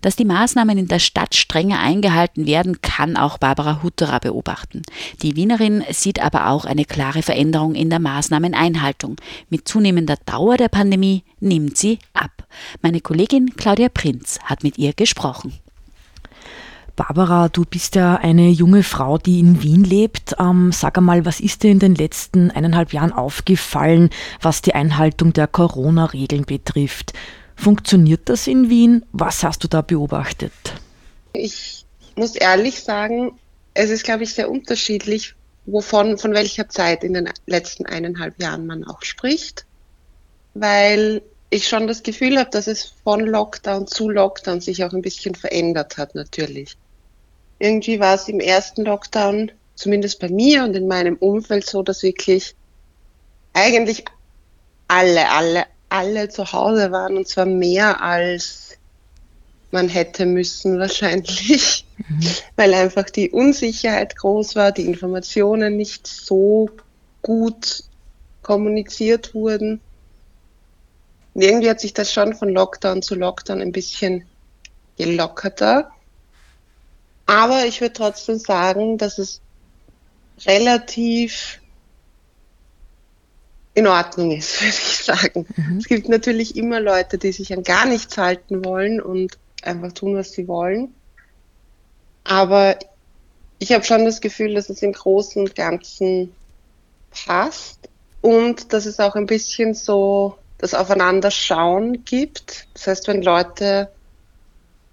Dass 0.01 0.15
die 0.15 0.25
Maßnahmen 0.25 0.77
in 0.77 0.87
der 0.87 0.99
Stadt 0.99 1.35
strenger 1.35 1.79
eingehalten 1.79 2.45
werden, 2.45 2.81
kann 2.81 3.17
auch 3.17 3.37
Barbara 3.37 3.83
Hutterer 3.83 4.19
beobachten. 4.19 4.81
Die 5.21 5.35
Wienerin 5.35 5.83
sieht 5.91 6.21
aber 6.21 6.47
auch 6.47 6.65
eine 6.65 6.85
klare 6.85 7.21
Veränderung 7.21 7.75
in 7.75 7.89
der 7.89 7.99
Maßnahmeneinhaltung. 7.99 9.17
Mit 9.49 9.67
zunehmender 9.67 10.17
Dauer 10.25 10.57
der 10.57 10.69
Pandemie 10.69 11.23
nimmt 11.39 11.77
sie 11.77 11.99
ab. 12.13 12.47
Meine 12.81 13.01
Kollegin 13.01 13.55
Claudia 13.55 13.89
Prinz 13.89 14.39
hat 14.43 14.63
mit 14.63 14.77
ihr 14.77 14.93
gesprochen. 14.93 15.53
Barbara, 16.99 17.47
du 17.47 17.63
bist 17.63 17.95
ja 17.95 18.17
eine 18.17 18.49
junge 18.49 18.83
Frau, 18.83 19.17
die 19.17 19.39
in 19.39 19.63
Wien 19.63 19.85
lebt. 19.85 20.35
Ähm, 20.37 20.73
sag 20.73 20.97
einmal, 20.97 21.23
was 21.23 21.39
ist 21.39 21.63
dir 21.63 21.71
in 21.71 21.79
den 21.79 21.95
letzten 21.95 22.51
eineinhalb 22.51 22.91
Jahren 22.91 23.13
aufgefallen, 23.13 24.09
was 24.41 24.61
die 24.61 24.75
Einhaltung 24.75 25.31
der 25.31 25.47
Corona-Regeln 25.47 26.43
betrifft? 26.43 27.13
Funktioniert 27.55 28.27
das 28.27 28.47
in 28.47 28.69
Wien? 28.69 29.05
Was 29.13 29.45
hast 29.45 29.63
du 29.63 29.69
da 29.69 29.81
beobachtet? 29.81 30.51
Ich 31.31 31.85
muss 32.17 32.35
ehrlich 32.35 32.81
sagen, 32.81 33.31
es 33.75 33.91
ist, 33.91 34.03
glaube 34.03 34.23
ich, 34.23 34.33
sehr 34.33 34.51
unterschiedlich, 34.51 35.35
wovon, 35.67 36.17
von 36.17 36.33
welcher 36.33 36.67
Zeit 36.67 37.05
in 37.05 37.13
den 37.13 37.29
letzten 37.45 37.85
eineinhalb 37.85 38.41
Jahren 38.41 38.67
man 38.67 38.83
auch 38.83 39.03
spricht, 39.03 39.65
weil 40.53 41.21
ich 41.49 41.65
schon 41.65 41.87
das 41.87 42.03
Gefühl 42.03 42.37
habe, 42.37 42.49
dass 42.49 42.67
es 42.67 42.93
von 43.05 43.21
Lockdown 43.21 43.87
zu 43.87 44.09
Lockdown 44.09 44.59
sich 44.59 44.83
auch 44.83 44.91
ein 44.91 45.01
bisschen 45.01 45.33
verändert 45.33 45.97
hat, 45.97 46.13
natürlich 46.13 46.75
irgendwie 47.59 47.99
war 47.99 48.15
es 48.15 48.27
im 48.27 48.39
ersten 48.39 48.85
Lockdown, 48.85 49.51
zumindest 49.75 50.19
bei 50.19 50.29
mir 50.29 50.63
und 50.63 50.75
in 50.75 50.87
meinem 50.87 51.15
Umfeld 51.17 51.65
so, 51.65 51.83
dass 51.83 52.03
wirklich 52.03 52.55
eigentlich 53.53 54.05
alle, 54.87 55.29
alle, 55.29 55.65
alle 55.89 56.29
zu 56.29 56.51
Hause 56.51 56.91
waren 56.91 57.17
und 57.17 57.27
zwar 57.27 57.45
mehr 57.45 58.01
als 58.01 58.69
man 59.71 59.87
hätte 59.87 60.25
müssen 60.25 60.79
wahrscheinlich, 60.79 61.85
mhm. 61.97 62.25
weil 62.55 62.73
einfach 62.73 63.09
die 63.09 63.29
Unsicherheit 63.29 64.15
groß 64.15 64.55
war, 64.55 64.71
die 64.71 64.85
Informationen 64.85 65.77
nicht 65.77 66.07
so 66.07 66.69
gut 67.21 67.83
kommuniziert 68.41 69.33
wurden. 69.35 69.79
Und 71.33 71.43
irgendwie 71.43 71.69
hat 71.69 71.79
sich 71.79 71.93
das 71.93 72.11
schon 72.11 72.33
von 72.33 72.49
Lockdown 72.49 73.01
zu 73.01 73.15
Lockdown 73.15 73.61
ein 73.61 73.71
bisschen 73.71 74.25
gelockerter. 74.97 75.91
Aber 77.29 77.65
ich 77.67 77.79
würde 77.79 77.93
trotzdem 77.93 78.39
sagen, 78.39 78.97
dass 78.97 79.19
es 79.19 79.39
relativ 80.47 81.59
in 83.75 83.85
Ordnung 83.85 84.31
ist, 84.31 84.59
würde 84.61 84.69
ich 84.69 84.97
sagen. 84.97 85.45
Mhm. 85.55 85.77
Es 85.77 85.87
gibt 85.87 86.09
natürlich 86.09 86.55
immer 86.55 86.79
Leute, 86.79 87.19
die 87.19 87.31
sich 87.31 87.53
an 87.53 87.61
gar 87.61 87.85
nichts 87.85 88.17
halten 88.17 88.65
wollen 88.65 88.99
und 88.99 89.37
einfach 89.61 89.91
tun, 89.91 90.15
was 90.15 90.31
sie 90.31 90.47
wollen. 90.47 90.95
Aber 92.23 92.79
ich 93.59 93.73
habe 93.73 93.83
schon 93.83 94.05
das 94.05 94.21
Gefühl, 94.21 94.55
dass 94.55 94.69
es 94.69 94.81
im 94.81 94.93
Großen 94.93 95.39
und 95.39 95.53
Ganzen 95.53 96.33
passt 97.11 97.89
und 98.21 98.73
dass 98.73 98.87
es 98.87 98.99
auch 98.99 99.13
ein 99.13 99.27
bisschen 99.27 99.75
so 99.75 100.35
das 100.57 100.73
Aufeinanderschauen 100.73 102.05
gibt. 102.05 102.67
Das 102.73 102.87
heißt, 102.87 103.07
wenn 103.07 103.21
Leute 103.21 103.91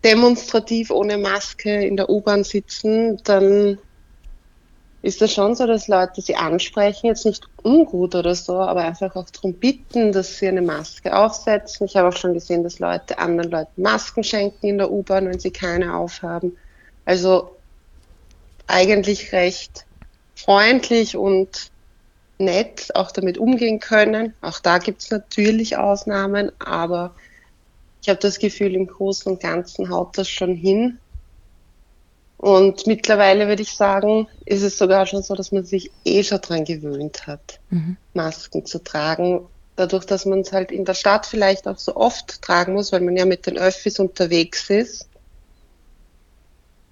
demonstrativ 0.07 0.91
ohne 0.93 1.19
Maske 1.19 1.85
in 1.85 1.97
der 1.97 2.09
U-Bahn 2.09 2.45
sitzen, 2.45 3.21
dann 3.25 3.79
ist 5.03 5.21
das 5.21 5.33
schon 5.33 5.57
so, 5.57 5.67
dass 5.67 5.89
Leute 5.89 6.21
sie 6.21 6.37
ansprechen, 6.37 7.07
jetzt 7.07 7.27
nicht 7.27 7.45
ungut 7.63 8.15
oder 8.15 8.35
so, 8.37 8.55
aber 8.55 8.83
einfach 8.83 9.17
auch 9.17 9.29
darum 9.31 9.55
bitten, 9.55 10.13
dass 10.13 10.39
sie 10.39 10.47
eine 10.47 10.63
Maske 10.63 11.17
aufsetzen. 11.17 11.87
Ich 11.87 11.97
habe 11.97 12.09
auch 12.09 12.17
schon 12.17 12.35
gesehen, 12.35 12.63
dass 12.63 12.79
Leute 12.79 13.19
anderen 13.19 13.51
Leuten 13.51 13.83
Masken 13.83 14.23
schenken 14.23 14.67
in 14.67 14.79
der 14.79 14.91
U-Bahn, 14.91 15.29
wenn 15.29 15.41
sie 15.41 15.51
keine 15.51 15.97
aufhaben. 15.97 16.57
Also 17.05 17.57
eigentlich 18.69 19.33
recht 19.33 19.87
freundlich 20.37 21.17
und 21.17 21.71
nett 22.39 22.95
auch 22.95 23.11
damit 23.11 23.39
umgehen 23.39 23.81
können. 23.81 24.35
Auch 24.41 24.61
da 24.61 24.79
gibt 24.79 25.03
es 25.03 25.11
natürlich 25.11 25.77
Ausnahmen, 25.77 26.53
aber 26.61 27.15
ich 28.07 28.11
habe 28.11 28.21
das 28.21 28.39
Gefühl, 28.39 28.77
im 28.77 28.87
Großen 28.87 29.33
und 29.33 29.41
Ganzen 29.41 29.91
haut 29.91 30.17
das 30.17 30.29
schon 30.29 30.55
hin. 30.55 31.01
Und 32.37 32.87
mittlerweile 32.87 33.49
würde 33.49 33.63
ich 33.63 33.73
sagen, 33.73 34.29
ist 34.45 34.63
es 34.63 34.79
sogar 34.79 35.07
schon 35.07 35.25
so, 35.25 35.35
dass 35.35 35.51
man 35.51 35.65
sich 35.65 35.91
eh 36.05 36.23
schon 36.23 36.41
dran 36.41 36.65
gewöhnt 36.65 37.27
hat, 37.27 37.59
mhm. 37.71 37.97
Masken 38.15 38.65
zu 38.65 38.79
tragen. 38.79 39.49
Dadurch, 39.75 40.05
dass 40.05 40.25
man 40.25 40.43
es 40.43 40.53
halt 40.53 40.71
in 40.71 40.85
der 40.85 40.95
Stadt 40.95 41.27
vielleicht 41.27 41.67
auch 41.67 41.79
so 41.79 41.97
oft 41.97 42.43
tragen 42.43 42.75
muss, 42.75 42.93
weil 42.93 43.01
man 43.01 43.17
ja 43.17 43.25
mit 43.25 43.45
den 43.45 43.59
Öffis 43.59 43.99
unterwegs 43.99 44.71
ist, 44.71 45.09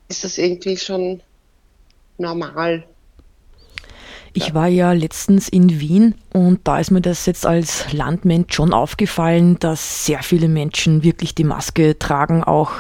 ist 0.09 0.25
das 0.25 0.37
irgendwie 0.37 0.77
schon 0.79 1.21
normal. 2.19 2.89
Ich 4.37 4.53
war 4.53 4.67
ja 4.67 4.91
letztens 4.93 5.49
in 5.49 5.79
Wien 5.79 6.17
und 6.33 6.67
da 6.67 6.81
ist 6.81 6.91
mir 6.91 7.01
das 7.01 7.25
jetzt 7.25 7.47
als 7.47 7.93
Landmensch 7.93 8.53
schon 8.53 8.73
aufgefallen, 8.73 9.61
dass 9.61 10.07
sehr 10.07 10.25
viele 10.25 10.49
Menschen 10.49 11.05
wirklich 11.05 11.37
die 11.37 11.45
Maske 11.45 11.97
tragen, 12.01 12.43
auch 12.43 12.73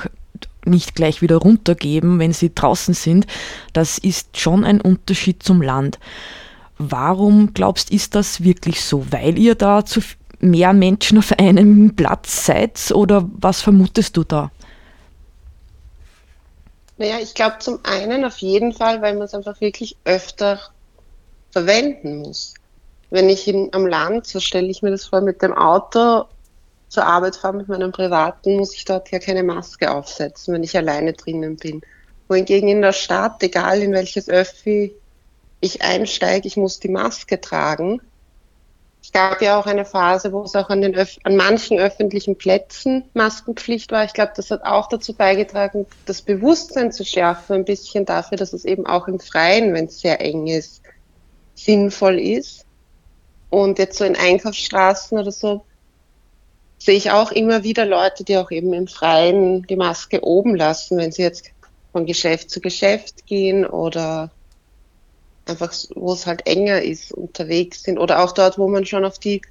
nicht 0.64 0.96
gleich 0.96 1.22
wieder 1.22 1.36
runtergeben, 1.36 2.18
wenn 2.18 2.32
sie 2.32 2.52
draußen 2.52 2.92
sind. 2.94 3.28
Das 3.72 3.98
ist 3.98 4.36
schon 4.36 4.64
ein 4.64 4.80
Unterschied 4.80 5.44
zum 5.44 5.62
Land. 5.62 6.00
Warum 6.78 7.54
glaubst 7.54 7.92
ist 7.92 8.16
das 8.16 8.42
wirklich 8.42 8.80
so? 8.80 9.06
Weil 9.12 9.38
ihr 9.38 9.54
da 9.54 9.84
zu 9.84 10.00
mehr 10.40 10.72
Menschen 10.72 11.18
auf 11.18 11.38
einem 11.38 11.94
Platz 11.94 12.46
seid 12.46 12.90
oder 12.92 13.28
was 13.32 13.62
vermutest 13.62 14.16
du 14.16 14.24
da? 14.24 14.50
Naja, 16.96 17.18
ich 17.22 17.34
glaube 17.34 17.58
zum 17.60 17.78
einen 17.84 18.24
auf 18.24 18.38
jeden 18.38 18.72
Fall, 18.72 19.02
weil 19.02 19.14
man 19.14 19.22
es 19.22 19.34
einfach 19.34 19.60
wirklich 19.60 19.96
öfter 20.04 20.60
verwenden 21.54 22.18
muss. 22.18 22.52
Wenn 23.10 23.28
ich 23.28 23.46
in, 23.46 23.72
am 23.72 23.86
Land, 23.86 24.26
so 24.26 24.40
stelle 24.40 24.66
ich 24.66 24.82
mir 24.82 24.90
das 24.90 25.06
vor, 25.06 25.20
mit 25.20 25.40
dem 25.40 25.52
Auto 25.52 26.24
zur 26.88 27.06
Arbeit 27.06 27.36
fahre 27.36 27.56
mit 27.56 27.68
meinem 27.68 27.92
privaten, 27.92 28.56
muss 28.56 28.74
ich 28.74 28.84
dort 28.84 29.10
ja 29.12 29.20
keine 29.20 29.44
Maske 29.44 29.90
aufsetzen, 29.90 30.52
wenn 30.52 30.64
ich 30.64 30.76
alleine 30.76 31.12
drinnen 31.12 31.56
bin. 31.56 31.80
Wohingegen 32.28 32.68
in 32.68 32.82
der 32.82 32.92
Stadt, 32.92 33.40
egal 33.42 33.82
in 33.82 33.92
welches 33.92 34.28
Öffi 34.28 34.94
ich 35.60 35.82
einsteige, 35.82 36.48
ich 36.48 36.56
muss 36.56 36.80
die 36.80 36.88
Maske 36.88 37.40
tragen. 37.40 38.00
Es 39.00 39.12
gab 39.12 39.40
ja 39.40 39.60
auch 39.60 39.66
eine 39.66 39.84
Phase, 39.84 40.32
wo 40.32 40.42
es 40.42 40.56
auch 40.56 40.70
an, 40.70 40.80
den 40.80 40.96
Öf 40.96 41.18
an 41.22 41.36
manchen 41.36 41.78
öffentlichen 41.78 42.36
Plätzen 42.36 43.04
Maskenpflicht 43.14 43.92
war. 43.92 44.04
Ich 44.04 44.12
glaube, 44.12 44.32
das 44.34 44.50
hat 44.50 44.64
auch 44.64 44.88
dazu 44.88 45.14
beigetragen, 45.14 45.86
das 46.06 46.22
Bewusstsein 46.22 46.90
zu 46.90 47.04
schärfen, 47.04 47.56
ein 47.56 47.64
bisschen 47.64 48.06
dafür, 48.06 48.38
dass 48.38 48.52
es 48.52 48.64
eben 48.64 48.86
auch 48.86 49.06
im 49.06 49.20
Freien, 49.20 49.72
wenn 49.72 49.86
es 49.86 50.00
sehr 50.00 50.20
eng 50.20 50.46
ist, 50.48 50.83
sinnvoll 51.54 52.18
ist. 52.18 52.64
Und 53.50 53.78
jetzt 53.78 53.98
so 53.98 54.04
in 54.04 54.16
Einkaufsstraßen 54.16 55.18
oder 55.18 55.30
so 55.30 55.64
sehe 56.78 56.96
ich 56.96 57.10
auch 57.10 57.32
immer 57.32 57.62
wieder 57.62 57.86
Leute, 57.86 58.24
die 58.24 58.36
auch 58.36 58.50
eben 58.50 58.72
im 58.72 58.88
Freien 58.88 59.62
die 59.62 59.76
Maske 59.76 60.24
oben 60.24 60.54
lassen, 60.54 60.98
wenn 60.98 61.12
sie 61.12 61.22
jetzt 61.22 61.50
von 61.92 62.04
Geschäft 62.04 62.50
zu 62.50 62.60
Geschäft 62.60 63.26
gehen 63.26 63.64
oder 63.64 64.30
einfach, 65.46 65.72
wo 65.94 66.12
es 66.12 66.26
halt 66.26 66.46
enger 66.46 66.82
ist, 66.82 67.12
unterwegs 67.12 67.84
sind 67.84 67.98
oder 67.98 68.22
auch 68.22 68.32
dort, 68.32 68.58
wo 68.58 68.68
man 68.68 68.84
schon 68.84 69.04
auf 69.04 69.18
die, 69.18 69.42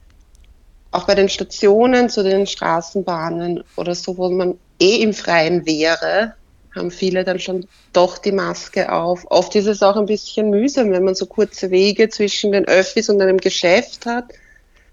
auch 0.92 1.06
bei 1.06 1.16
den 1.16 1.30
Stationen 1.30 2.10
zu 2.10 2.24
den 2.24 2.46
Straßenbahnen 2.46 3.64
oder 3.78 3.96
so, 3.96 4.18
wo 4.18 4.30
man 4.30 4.60
eh 4.80 4.98
im 4.98 5.14
Freien 5.14 5.66
wäre, 5.66 6.36
haben 6.76 6.92
viele 6.92 7.24
dann 7.24 7.40
schon 7.40 7.68
doch 7.92 8.18
die 8.18 8.32
Maske 8.32 8.92
auf. 8.92 9.26
Oft 9.30 9.56
ist 9.56 9.68
es 9.68 9.84
auch 9.84 9.96
ein 9.96 10.06
bisschen 10.06 10.50
mühsam, 10.50 10.92
wenn 10.92 11.04
man 11.04 11.16
so 11.16 11.26
kurze 11.26 11.72
Wege 11.72 12.10
zwischen 12.10 12.52
den 12.52 12.66
Öffis 12.66 13.10
und 13.10 13.22
einem 13.22 13.38
Geschäft 13.38 14.06
hat, 14.06 14.26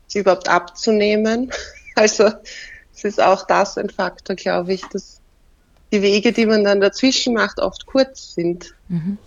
sie 0.06 0.20
überhaupt 0.20 0.48
abzunehmen. 0.48 1.50
Also 1.96 2.30
es 2.94 3.04
ist 3.04 3.20
auch 3.20 3.46
das 3.46 3.76
ein 3.76 3.90
Faktor, 3.90 4.36
glaube 4.36 4.72
ich, 4.72 4.82
dass 4.86 5.20
die 5.92 6.00
Wege, 6.00 6.32
die 6.32 6.46
man 6.46 6.64
dann 6.64 6.80
dazwischen 6.80 7.34
macht, 7.34 7.58
oft 7.58 7.84
kurz 7.84 8.34
sind. 8.34 8.74
Mhm. 8.88 9.18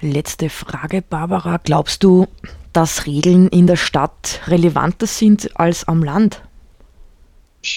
Letzte 0.00 0.48
Frage, 0.50 1.02
Barbara. 1.02 1.58
Glaubst 1.62 2.02
du, 2.02 2.26
dass 2.72 3.06
Regeln 3.06 3.48
in 3.48 3.66
der 3.66 3.76
Stadt 3.76 4.40
relevanter 4.46 5.06
sind 5.06 5.58
als 5.58 5.86
am 5.86 6.02
Land? 6.02 6.42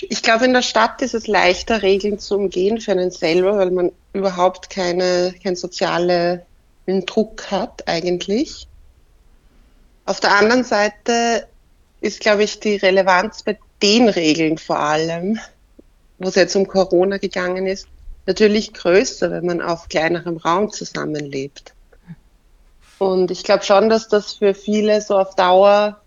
Ich 0.09 0.21
glaube, 0.21 0.45
in 0.45 0.53
der 0.53 0.61
Stadt 0.61 1.01
ist 1.01 1.15
es 1.15 1.27
leichter, 1.27 1.81
Regeln 1.81 2.19
zu 2.19 2.35
umgehen 2.35 2.79
für 2.79 2.91
einen 2.91 3.11
selber, 3.11 3.57
weil 3.57 3.71
man 3.71 3.91
überhaupt 4.13 4.69
keine, 4.69 5.33
keinen 5.41 5.55
sozialen 5.55 6.41
Druck 7.05 7.49
hat 7.51 7.87
eigentlich. 7.87 8.67
Auf 10.05 10.19
der 10.19 10.35
anderen 10.35 10.63
Seite 10.63 11.47
ist, 12.01 12.19
glaube 12.19 12.43
ich, 12.43 12.59
die 12.59 12.75
Relevanz 12.75 13.43
bei 13.43 13.57
den 13.81 14.09
Regeln 14.09 14.57
vor 14.57 14.79
allem, 14.79 15.39
wo 16.17 16.29
es 16.29 16.35
jetzt 16.35 16.55
um 16.55 16.67
Corona 16.67 17.17
gegangen 17.17 17.67
ist, 17.67 17.87
natürlich 18.25 18.73
größer, 18.73 19.31
wenn 19.31 19.45
man 19.45 19.61
auf 19.61 19.89
kleinerem 19.89 20.37
Raum 20.37 20.71
zusammenlebt. 20.71 21.73
Und 22.99 23.31
ich 23.31 23.43
glaube 23.43 23.63
schon, 23.63 23.89
dass 23.89 24.07
das 24.07 24.33
für 24.33 24.53
viele 24.53 25.01
so 25.01 25.17
auf 25.17 25.35
Dauer 25.35 26.01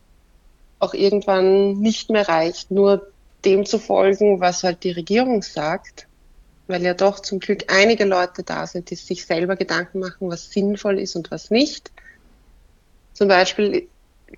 auch 0.78 0.94
irgendwann 0.94 1.78
nicht 1.78 2.10
mehr 2.10 2.28
reicht, 2.28 2.70
nur 2.70 3.11
dem 3.44 3.66
zu 3.66 3.78
folgen, 3.78 4.40
was 4.40 4.62
halt 4.62 4.84
die 4.84 4.92
Regierung 4.92 5.42
sagt, 5.42 6.06
weil 6.66 6.82
ja 6.82 6.94
doch 6.94 7.20
zum 7.20 7.40
Glück 7.40 7.64
einige 7.72 8.04
Leute 8.04 8.42
da 8.42 8.66
sind, 8.66 8.90
die 8.90 8.94
sich 8.94 9.26
selber 9.26 9.56
Gedanken 9.56 9.98
machen, 9.98 10.30
was 10.30 10.50
sinnvoll 10.50 10.98
ist 10.98 11.16
und 11.16 11.30
was 11.30 11.50
nicht. 11.50 11.90
Zum 13.12 13.28
Beispiel 13.28 13.88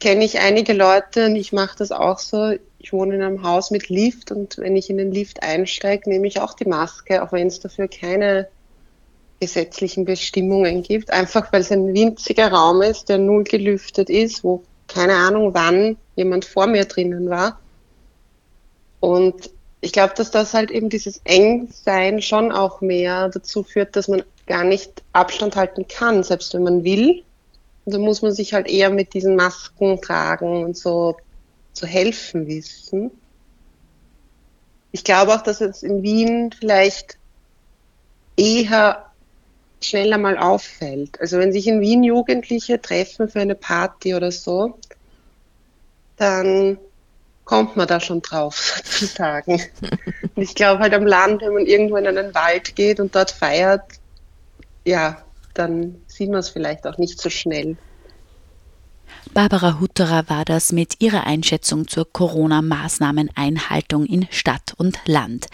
kenne 0.01 0.25
ich 0.25 0.39
einige 0.39 0.73
Leute 0.73 1.27
und 1.27 1.37
ich 1.37 1.53
mache 1.53 1.79
das 1.79 1.93
auch 1.93 2.19
so. 2.19 2.57
Ich 2.79 2.93
wohne 2.93 3.15
in 3.15 3.23
einem 3.23 3.43
Haus 3.43 3.71
mit 3.71 3.89
Lift 3.89 4.31
und 4.33 4.59
wenn 4.59 4.77
ich 4.77 4.91
in 4.91 4.99
den 4.99 5.13
Lift 5.13 5.43
einsteige, 5.43 6.11
nehme 6.11 6.27
ich 6.27 6.41
auch 6.41 6.55
die 6.55 6.69
Maske, 6.69 7.23
auch 7.23 7.33
wenn 7.33 7.47
es 7.47 7.61
dafür 7.61 7.89
keine 7.89 8.49
gesetzlichen 9.41 10.05
Bestimmungen 10.05 10.83
gibt, 10.83 11.11
einfach 11.11 11.53
weil 11.53 11.61
es 11.61 11.73
ein 11.73 11.93
winziger 11.93 12.51
Raum 12.51 12.83
ist, 12.83 13.09
der 13.09 13.19
null 13.19 13.45
gelüftet 13.45 14.11
ist, 14.11 14.45
wo 14.45 14.63
keine 14.89 15.15
Ahnung 15.15 15.55
wann 15.55 15.97
jemand 16.17 16.45
vor 16.45 16.67
mir 16.67 16.85
drinnen 16.85 17.29
war. 17.29 17.59
Und 19.05 19.51
ich 19.83 19.93
glaube, 19.93 20.15
dass 20.17 20.31
das 20.31 20.55
halt 20.55 20.71
eben 20.71 20.89
dieses 20.89 21.21
Engsein 21.25 22.23
schon 22.23 22.51
auch 22.51 22.81
mehr 22.81 23.29
dazu 23.29 23.63
führt, 23.63 23.97
dass 23.97 24.09
man 24.09 24.23
gar 24.47 24.65
nicht 24.65 25.03
Abstand 25.13 25.57
halten 25.57 25.87
kann, 25.87 26.23
selbst 26.23 26.55
wenn 26.55 26.63
man 26.63 26.85
will. 26.85 27.23
Und 27.85 27.93
da 27.95 27.99
muss 27.99 28.23
man 28.23 28.33
sich 28.33 28.55
halt 28.55 28.67
eher 28.67 28.89
mit 28.89 29.13
diesen 29.13 29.37
Masken 29.37 30.01
tragen 30.01 30.65
und 30.65 30.79
so 30.79 31.19
zu 31.75 31.87
helfen 31.87 32.47
wissen. 32.47 33.11
Ich 34.91 35.05
glaube 35.05 35.35
auch, 35.35 35.43
dass 35.43 35.61
es 35.61 35.83
in 35.83 36.03
Wien 36.03 36.51
vielleicht 36.59 37.19
eher 38.39 39.05
schneller 39.83 40.17
mal 40.17 40.39
auffällt. 40.39 41.21
Also 41.21 41.37
wenn 41.37 41.53
sich 41.53 41.67
in 41.67 41.83
Wien 41.83 42.05
Jugendliche 42.05 42.81
treffen 42.81 43.29
für 43.29 43.41
eine 43.41 43.55
Party 43.55 44.15
oder 44.15 44.33
so, 44.33 44.79
dann 46.17 46.79
kommt 47.45 47.77
man 47.77 47.87
da 47.87 48.01
schon 48.01 48.23
drauf, 48.23 48.57
sozusagen. 48.85 49.63
und 50.35 50.43
ich 50.43 50.55
glaube 50.55 50.81
halt 50.81 50.95
am 50.95 51.07
Land, 51.07 51.43
wenn 51.43 51.55
man 51.55 51.67
irgendwo 51.67 51.97
in 51.97 52.07
einen 52.07 52.35
Wald 52.35 52.75
geht 52.75 53.01
und 53.01 53.15
dort 53.15 53.31
feiert, 53.31 53.83
ja, 54.85 55.23
dann 55.55 56.03
sieht 56.09 56.31
man 56.31 56.41
es 56.41 56.49
vielleicht 56.49 56.87
auch 56.87 56.99
nicht 56.99 57.21
so 57.21 57.31
schnell. 57.31 57.77
Barbara 59.35 59.81
Hutterer 59.81 60.29
war 60.29 60.45
das 60.45 60.71
mit 60.71 61.01
ihrer 61.01 61.27
Einschätzung 61.27 61.89
zur 61.89 62.07
Corona-Maßnahmeneinhaltung 62.13 64.07
in 64.07 64.29
Stadt 64.31 64.75
und 64.77 65.01
Land. 65.07 65.49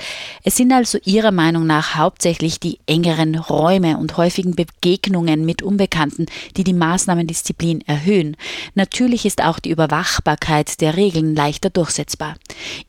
Es 0.44 0.56
sind 0.56 0.70
also 0.70 0.98
ihrer 1.06 1.30
Meinung 1.30 1.66
nach 1.66 1.94
hauptsächlich 1.94 2.60
die 2.60 2.78
engeren 2.86 3.36
Räume 3.36 3.96
und 3.96 4.18
häufigen 4.18 4.54
Begegnungen 4.54 5.46
mit 5.46 5.62
Unbekannten, 5.62 6.26
die 6.58 6.64
die 6.64 6.74
Maßnahmendisziplin 6.74 7.80
erhöhen. 7.86 8.36
Natürlich 8.74 9.24
ist 9.24 9.42
auch 9.42 9.58
die 9.58 9.70
Überwachbarkeit 9.70 10.82
der 10.82 10.98
Regeln 10.98 11.34
leichter 11.34 11.70
durchsetzbar. 11.70 12.36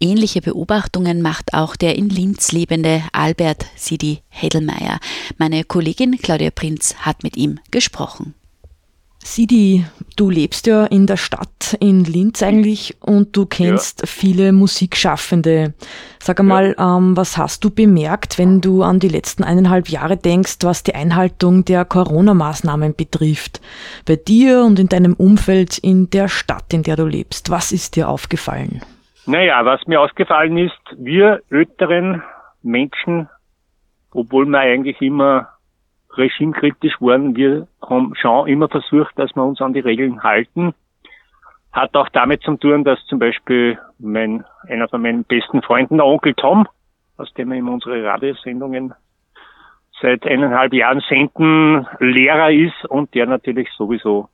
Ähnliche 0.02 0.42
Beobachtungen 0.42 1.22
macht 1.22 1.54
auch 1.54 1.78
der 1.78 1.96
in 1.96 2.10
Linz 2.10 2.52
lebende 2.52 3.02
Albert 3.14 3.66
Sidi 3.78 4.24
Hedelmeier. 4.28 5.00
Meine 5.38 5.64
Kollegin 5.64 6.18
Claudia 6.18 6.52
Prinz 6.52 6.96
hat 7.00 7.24
mit 7.24 7.38
ihm 7.38 7.60
gesprochen. 7.72 8.34
Sidi, 9.24 9.86
du 10.18 10.32
lebst 10.32 10.66
ja 10.66 10.86
in 10.86 11.06
der 11.06 11.16
Stadt 11.16 11.78
in 11.80 12.04
Linz 12.04 12.42
eigentlich 12.42 12.98
und 13.02 13.38
du 13.38 13.46
kennst 13.46 14.02
ja. 14.02 14.08
viele 14.08 14.52
Musikschaffende. 14.52 15.74
Sag 16.20 16.40
einmal, 16.40 16.76
ja. 16.78 16.98
ähm, 16.98 17.16
was 17.16 17.38
hast 17.38 17.64
du 17.64 17.70
bemerkt, 17.70 18.40
wenn 18.40 18.62
du 18.62 18.82
an 18.82 19.00
die 19.00 19.08
letzten 19.08 19.44
eineinhalb 19.44 19.90
Jahre 19.90 20.18
denkst, 20.18 20.58
was 20.64 20.84
die 20.84 20.96
Einhaltung 20.96 21.66
der 21.66 21.86
Corona-Maßnahmen 21.86 22.96
betrifft? 22.96 23.62
Bei 24.08 24.16
dir 24.16 24.64
und 24.64 24.80
in 24.80 24.90
deinem 24.90 25.14
Umfeld 25.14 25.78
in 25.78 26.10
der 26.10 26.28
Stadt, 26.28 26.74
in 26.74 26.82
der 26.82 26.96
du 26.96 27.06
lebst. 27.06 27.52
Was 27.52 27.72
ist 27.72 27.96
dir 27.96 28.10
aufgefallen? 28.10 28.82
Naja, 29.28 29.64
was 29.64 29.86
mir 29.86 30.02
aufgefallen 30.02 30.58
ist, 30.58 30.82
wir 30.98 31.42
älteren 31.52 32.24
Menschen, 32.64 33.30
obwohl 34.12 34.48
wir 34.48 34.60
eigentlich 34.60 35.00
immer 35.00 35.51
regimekritisch 36.18 37.00
waren. 37.00 37.36
Wir 37.36 37.68
haben 37.82 38.14
schon 38.16 38.48
immer 38.48 38.70
versucht, 38.70 39.18
dass 39.18 39.36
wir 39.36 39.44
uns 39.44 39.62
an 39.62 39.74
die 39.74 39.80
Regeln 39.80 40.24
halten. 40.24 40.74
Hat 41.72 41.96
auch 41.96 42.10
damit 42.10 42.42
zu 42.44 42.58
tun, 42.58 42.84
dass 42.84 43.04
zum 43.06 43.20
Beispiel 43.20 43.80
mein, 43.98 44.46
einer 44.68 44.88
von 44.90 45.02
meinen 45.02 45.24
besten 45.24 45.62
Freunden, 45.62 45.98
der 45.98 46.06
Onkel 46.06 46.34
Tom, 46.34 46.68
aus 47.18 47.34
dem 47.34 47.50
wir 47.50 47.58
immer 47.58 47.72
unsere 47.72 48.04
Radiosendungen 48.04 48.94
seit 50.02 50.26
eineinhalb 50.26 50.74
Jahren 50.74 51.02
senden, 51.08 51.88
Lehrer 52.00 52.52
ist 52.52 52.86
und 52.86 53.14
der 53.14 53.28
natürlich 53.28 53.70
sowieso 53.78 54.30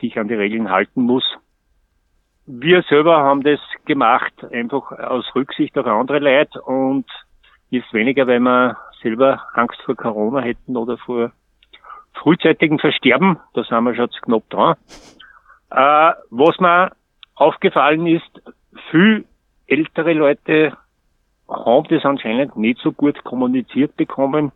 sich 0.00 0.18
an 0.18 0.28
die 0.28 0.34
Regeln 0.34 0.70
halten 0.70 1.02
muss. 1.02 1.24
Wir 2.46 2.82
selber 2.82 3.18
haben 3.18 3.42
das 3.42 3.60
gemacht, 3.84 4.32
einfach 4.52 4.90
aus 4.92 5.26
Rücksicht 5.34 5.76
auf 5.76 5.86
andere 5.86 6.20
Leute 6.20 6.62
und 6.62 7.04
ist 7.70 7.92
weniger, 7.92 8.26
weil 8.26 8.40
wir 8.40 8.78
selber 9.02 9.42
Angst 9.54 9.80
vor 9.82 9.96
Corona 9.96 10.40
hätten 10.40 10.76
oder 10.76 10.98
vor 10.98 11.32
frühzeitigen 12.14 12.78
Versterben. 12.78 13.38
Da 13.54 13.64
sind 13.64 13.84
wir 13.84 13.94
schon 13.94 14.10
knapp 14.22 14.48
dran. 14.50 14.76
Äh, 15.70 16.12
was 16.30 16.58
mir 16.58 16.92
aufgefallen 17.34 18.06
ist, 18.06 18.42
viel 18.90 19.24
ältere 19.66 20.12
Leute 20.14 20.76
haben 21.48 21.88
das 21.88 22.04
anscheinend 22.04 22.56
nicht 22.56 22.80
so 22.80 22.92
gut 22.92 23.22
kommuniziert 23.24 23.96
bekommen, 23.96 24.52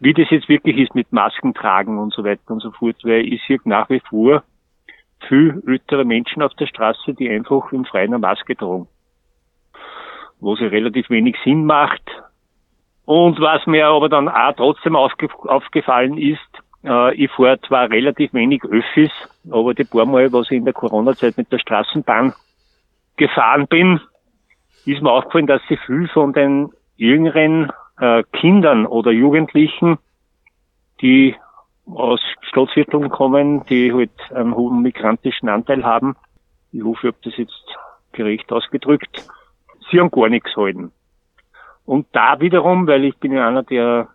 wie 0.00 0.14
das 0.14 0.30
jetzt 0.30 0.48
wirklich 0.48 0.76
ist 0.78 0.94
mit 0.94 1.12
Masken 1.12 1.54
tragen 1.54 1.98
und 1.98 2.14
so 2.14 2.24
weiter 2.24 2.50
und 2.50 2.60
so 2.60 2.70
fort, 2.70 2.96
weil 3.02 3.32
ich 3.32 3.42
sehe 3.46 3.58
nach 3.64 3.90
wie 3.90 4.00
vor 4.00 4.42
viel 5.26 5.62
ältere 5.66 6.04
Menschen 6.04 6.42
auf 6.42 6.54
der 6.54 6.66
Straße, 6.66 7.14
die 7.14 7.28
einfach 7.28 7.72
im 7.72 7.84
Freien 7.84 8.14
eine 8.14 8.18
Maske 8.18 8.56
tragen. 8.56 8.86
Wo 10.40 10.54
sie 10.54 10.66
relativ 10.66 11.10
wenig 11.10 11.36
Sinn 11.44 11.64
macht, 11.64 12.02
und 13.08 13.40
was 13.40 13.66
mir 13.66 13.86
aber 13.86 14.10
dann 14.10 14.28
auch 14.28 14.52
trotzdem 14.54 14.94
aufge 14.94 15.30
aufgefallen 15.44 16.18
ist, 16.18 16.46
äh, 16.84 17.14
ich 17.14 17.30
fahre 17.30 17.58
zwar 17.62 17.88
relativ 17.88 18.34
wenig 18.34 18.62
Öffis, 18.64 19.10
aber 19.50 19.72
die 19.72 19.84
paar 19.84 20.04
Mal, 20.04 20.30
was 20.30 20.50
ich 20.50 20.58
in 20.58 20.66
der 20.66 20.74
Corona-Zeit 20.74 21.38
mit 21.38 21.50
der 21.50 21.58
Straßenbahn 21.58 22.34
gefahren 23.16 23.66
bin, 23.66 23.98
ist 24.84 25.00
mir 25.00 25.10
aufgefallen, 25.10 25.46
dass 25.46 25.62
sie 25.70 25.78
viel 25.78 26.06
von 26.08 26.34
den 26.34 26.68
jüngeren 26.98 27.72
äh, 27.98 28.24
Kindern 28.34 28.84
oder 28.84 29.10
Jugendlichen, 29.10 29.96
die 31.00 31.34
aus 31.86 32.20
Stadtvierteln 32.42 33.08
kommen, 33.08 33.64
die 33.70 33.90
halt 33.90 34.10
einen 34.34 34.54
hohen 34.54 34.82
migrantischen 34.82 35.48
Anteil 35.48 35.82
haben, 35.82 36.14
ich 36.72 36.84
hoffe, 36.84 37.08
ich 37.08 37.14
habe 37.14 37.24
das 37.24 37.38
jetzt 37.38 37.78
gerecht 38.12 38.52
ausgedrückt, 38.52 39.26
sie 39.90 39.98
haben 39.98 40.10
gar 40.10 40.28
nichts 40.28 40.54
halten. 40.58 40.92
Und 41.88 42.06
da 42.12 42.38
wiederum, 42.38 42.86
weil 42.86 43.02
ich 43.04 43.16
bin 43.16 43.32
ja 43.32 43.48
einer, 43.48 43.62
der 43.62 44.08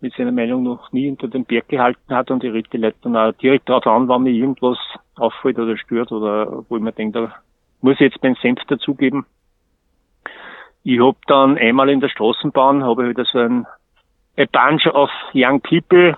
mit 0.00 0.14
seiner 0.14 0.30
Meinung 0.30 0.62
noch 0.62 0.92
nie 0.92 1.10
unter 1.10 1.26
den 1.26 1.44
Berg 1.44 1.68
gehalten 1.68 2.14
hat 2.14 2.30
und 2.30 2.44
ich 2.44 2.52
rede 2.52 2.68
die 2.72 2.76
Leute 2.76 2.98
dann 3.02 3.16
auch 3.16 3.32
direkt 3.32 3.68
darauf 3.68 3.84
an, 3.88 4.08
wenn 4.08 4.22
mir 4.22 4.30
irgendwas 4.30 4.78
auffällt 5.16 5.58
oder 5.58 5.76
stört 5.76 6.12
oder 6.12 6.64
wo 6.68 6.76
ich 6.76 6.82
mir 6.82 6.92
denke, 6.92 7.18
da 7.18 7.34
muss 7.80 7.94
ich 7.94 8.12
jetzt 8.12 8.22
meinen 8.22 8.36
Senf 8.36 8.60
dazugeben. 8.68 9.26
Ich 10.84 11.00
habe 11.00 11.16
dann 11.26 11.58
einmal 11.58 11.88
in 11.88 11.98
der 11.98 12.10
Straßenbahn, 12.10 12.84
habe 12.84 13.02
ich 13.02 13.08
wieder 13.08 13.24
so 13.24 13.40
ein 13.40 13.66
a 14.38 14.44
bunch 14.52 14.86
of 14.86 15.10
young 15.34 15.60
people, 15.62 16.10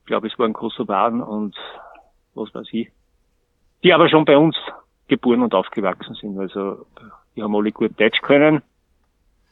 ich 0.00 0.06
glaube 0.06 0.26
es 0.26 0.38
waren 0.38 0.52
Kosovaren 0.52 1.22
und 1.22 1.56
was 2.34 2.54
weiß 2.54 2.68
ich, 2.72 2.90
die 3.82 3.94
aber 3.94 4.10
schon 4.10 4.26
bei 4.26 4.36
uns 4.36 4.58
geboren 5.08 5.40
und 5.40 5.54
aufgewachsen 5.54 6.14
sind. 6.16 6.38
Also 6.38 6.84
die 7.34 7.42
haben 7.42 7.56
alle 7.56 7.72
gut 7.72 7.98
Deutsch 7.98 8.20
können 8.20 8.60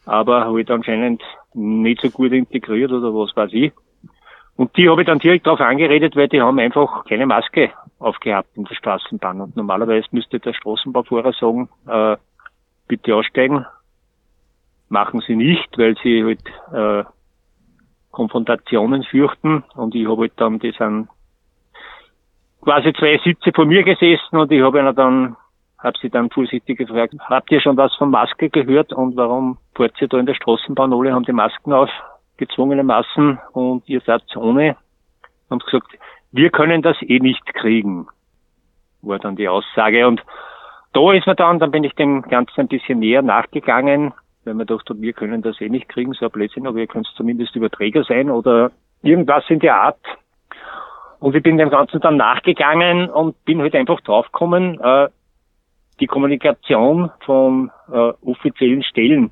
aber 0.06 0.46
halt 0.46 0.70
anscheinend 0.70 1.22
nicht 1.54 2.00
so 2.00 2.10
gut 2.10 2.32
integriert 2.32 2.92
oder 2.92 3.14
was 3.14 3.34
weiß 3.36 3.50
ich. 3.52 3.72
Und 4.56 4.76
die 4.76 4.88
habe 4.88 5.02
ich 5.02 5.06
dann 5.06 5.18
direkt 5.18 5.46
darauf 5.46 5.60
angeredet, 5.60 6.16
weil 6.16 6.28
die 6.28 6.42
haben 6.42 6.58
einfach 6.58 7.04
keine 7.06 7.26
Maske 7.26 7.70
aufgehabt 7.98 8.50
in 8.56 8.64
der 8.64 8.74
Straßenbahn. 8.74 9.40
Und 9.40 9.56
normalerweise 9.56 10.06
müsste 10.10 10.38
der 10.38 10.52
Straßenbaufahrer 10.52 11.32
sagen, 11.32 11.68
äh, 11.86 12.16
bitte 12.86 13.14
aussteigen. 13.14 13.64
Machen 14.88 15.22
sie 15.26 15.36
nicht, 15.36 15.78
weil 15.78 15.96
sie 16.02 16.24
halt 16.24 17.06
äh, 17.06 17.08
Konfrontationen 18.10 19.04
fürchten. 19.04 19.64
Und 19.74 19.94
ich 19.94 20.06
habe 20.06 20.22
halt 20.22 20.32
dann, 20.36 20.58
die 20.58 20.72
sind 20.72 21.08
quasi 22.60 22.92
zwei 22.92 23.18
Sitze 23.24 23.52
vor 23.54 23.64
mir 23.64 23.82
gesessen 23.82 24.36
und 24.36 24.52
ich 24.52 24.62
habe 24.62 24.80
ihnen 24.80 24.94
dann, 24.94 25.36
habe 25.82 25.98
sie 26.00 26.10
dann 26.10 26.30
vorsichtig 26.30 26.78
gefragt, 26.78 27.14
habt 27.20 27.50
ihr 27.50 27.60
schon 27.60 27.76
was 27.76 27.94
von 27.96 28.10
Maske 28.10 28.50
gehört 28.50 28.92
und 28.92 29.16
warum 29.16 29.58
fahrt 29.74 30.00
ihr 30.00 30.08
da 30.08 30.18
in 30.18 30.26
der 30.26 30.34
Straßenbahn 30.34 30.92
alle, 30.92 31.12
haben 31.12 31.24
die 31.24 31.32
Masken 31.32 31.72
auf, 31.72 31.90
gezwungenermaßen 32.36 33.38
und 33.52 33.88
ihr 33.88 34.00
seid 34.00 34.22
ohne. 34.36 34.76
Haben 35.50 35.58
gesagt, 35.60 35.88
wir 36.32 36.50
können 36.50 36.82
das 36.82 36.96
eh 37.02 37.18
nicht 37.18 37.44
kriegen, 37.54 38.08
war 39.02 39.18
dann 39.18 39.36
die 39.36 39.48
Aussage. 39.48 40.06
Und 40.06 40.22
da 40.92 41.12
ist 41.12 41.26
man 41.26 41.36
dann, 41.36 41.58
dann 41.58 41.70
bin 41.70 41.84
ich 41.84 41.94
dem 41.94 42.22
Ganzen 42.22 42.60
ein 42.60 42.68
bisschen 42.68 42.98
näher 42.98 43.22
nachgegangen, 43.22 44.12
weil 44.44 44.54
man 44.54 44.66
dachte, 44.66 45.00
wir 45.00 45.12
können 45.12 45.42
das 45.42 45.60
eh 45.60 45.68
nicht 45.68 45.88
kriegen, 45.88 46.12
so 46.12 46.26
ein 46.26 46.30
Blödsinn, 46.30 46.66
aber 46.66 46.78
ihr 46.78 46.86
könnt 46.86 47.06
zumindest 47.16 47.56
Überträger 47.56 48.04
sein 48.04 48.30
oder 48.30 48.70
irgendwas 49.02 49.44
in 49.48 49.60
der 49.60 49.80
Art. 49.80 50.00
Und 51.20 51.36
ich 51.36 51.42
bin 51.42 51.58
dem 51.58 51.70
Ganzen 51.70 52.00
dann 52.00 52.16
nachgegangen 52.16 53.10
und 53.10 53.44
bin 53.44 53.60
halt 53.60 53.74
einfach 53.74 54.00
draufgekommen, 54.00 54.80
äh, 54.80 55.08
die 56.00 56.06
Kommunikation 56.06 57.10
von 57.24 57.70
äh, 57.92 58.12
offiziellen 58.22 58.82
Stellen. 58.82 59.30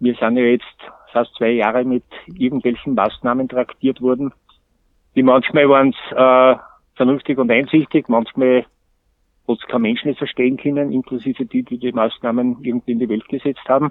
Wir 0.00 0.14
sind 0.14 0.36
ja 0.36 0.44
jetzt 0.44 0.64
fast 1.12 1.34
zwei 1.36 1.50
Jahre 1.50 1.84
mit 1.84 2.04
irgendwelchen 2.26 2.94
Maßnahmen 2.94 3.48
traktiert 3.48 4.00
worden. 4.00 4.32
Die 5.14 5.22
manchmal 5.22 5.68
waren 5.68 5.90
es 5.90 6.12
äh, 6.12 6.60
vernünftig 6.94 7.38
und 7.38 7.50
einsichtig, 7.50 8.08
manchmal 8.08 8.66
hat 9.48 9.58
es 9.58 9.66
kein 9.66 9.82
Mensch 9.82 10.04
nicht 10.04 10.18
verstehen 10.18 10.56
können, 10.56 10.92
inklusive 10.92 11.46
die, 11.46 11.62
die 11.62 11.78
die 11.78 11.92
Maßnahmen 11.92 12.58
irgendwie 12.62 12.92
in 12.92 12.98
die 12.98 13.08
Welt 13.08 13.28
gesetzt 13.28 13.66
haben. 13.68 13.90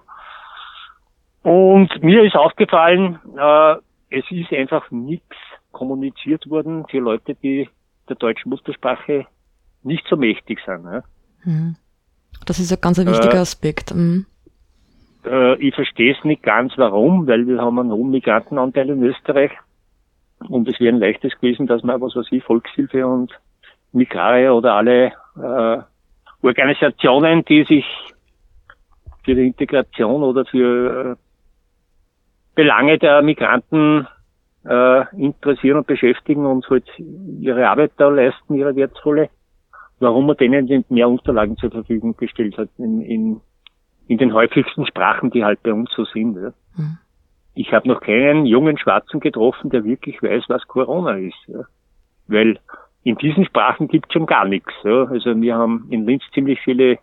Und 1.44 2.04
mir 2.04 2.24
ist 2.24 2.36
aufgefallen, 2.36 3.20
äh, 3.38 3.76
es 4.10 4.30
ist 4.32 4.52
einfach 4.54 4.90
nichts 4.92 5.36
kommuniziert 5.72 6.50
worden 6.50 6.86
für 6.90 7.00
Leute, 7.00 7.36
die 7.36 7.70
der 8.10 8.16
deutschen 8.16 8.50
Muttersprache 8.50 9.26
nicht 9.84 10.08
so 10.08 10.16
mächtig 10.16 10.60
sind. 10.66 10.86
Ja. 10.86 11.04
Mhm. 11.44 11.76
Das 12.46 12.60
ist 12.60 12.72
ein 12.72 12.82
ganz 12.82 13.00
ein 13.00 13.08
wichtiger 13.08 13.36
äh, 13.36 13.40
Aspekt. 13.40 13.94
Mhm. 13.94 14.26
Äh, 15.26 15.56
ich 15.56 15.76
verstehe 15.76 16.16
es 16.16 16.24
nicht 16.24 16.44
ganz, 16.44 16.74
warum, 16.78 17.28
weil 17.28 17.48
wir 17.48 17.60
haben 17.62 17.80
einen 17.80 17.92
hohen 17.92 18.12
Migrantenanteil 18.12 18.90
in 18.90 19.04
Österreich 19.04 19.52
und 20.48 20.68
es 20.68 20.80
wäre 20.80 20.96
ein 20.96 21.00
leichtes 21.00 21.34
gewesen, 21.40 21.68
dass 21.68 21.84
man 21.84 22.00
was 22.02 22.16
weiß 22.16 22.28
ich, 22.32 22.44
Volkshilfe 22.44 23.06
und 23.06 23.32
Migrare 23.92 24.54
oder 24.54 24.74
alle 24.76 25.14
äh, 25.36 25.82
Organisationen, 26.42 27.44
die 27.46 27.64
sich 27.64 27.86
für 29.26 29.36
die 29.36 29.48
Integration 29.48 30.24
oder 30.24 30.46
für 30.46 31.12
äh, 31.12 31.16
Belange 32.56 32.98
der 32.98 33.22
Migranten 33.22 34.08
äh, 34.66 35.16
interessieren 35.16 35.78
und 35.78 35.88
beschäftigen 35.88 36.46
und 36.46 36.70
halt 36.70 36.86
ihre 36.98 37.68
Arbeit 37.68 37.92
da 37.98 38.10
leisten, 38.10 38.56
ihre 38.56 38.76
wertvolle, 38.76 39.30
warum 40.00 40.28
man 40.28 40.38
denen 40.38 40.86
mehr 40.90 41.10
Unterlagen 41.10 41.58
zur 41.58 41.72
Verfügung 41.72 42.16
gestellt 42.18 42.58
hat 42.58 42.70
in, 42.78 43.02
in, 43.02 43.42
in 44.08 44.18
den 44.18 44.34
häufigsten 44.34 44.86
Sprachen, 44.86 45.32
die 45.32 45.44
halt 45.44 45.62
bei 45.64 45.74
uns 45.74 45.90
so 45.96 46.06
sind. 46.06 46.36
Ja. 46.36 46.54
Mhm. 46.76 46.98
Ich 47.56 47.74
habe 47.74 47.88
noch 47.88 48.02
keinen 48.02 48.46
jungen 48.46 48.78
Schwarzen 48.78 49.20
getroffen, 49.20 49.72
der 49.72 49.84
wirklich 49.84 50.22
weiß, 50.22 50.44
was 50.48 50.68
Corona 50.68 51.18
ist. 51.18 51.48
Ja. 51.48 51.62
Weil 52.28 52.60
in 53.04 53.16
diesen 53.16 53.46
Sprachen 53.46 53.88
gibt 53.88 54.08
es 54.08 54.14
schon 54.14 54.26
gar 54.26 54.46
nichts. 54.46 54.72
Ja. 54.84 55.06
Also 55.06 55.40
wir 55.42 55.56
haben 55.56 55.88
in 55.90 56.06
Linz 56.06 56.24
ziemlich 56.34 56.60
viele 56.62 57.00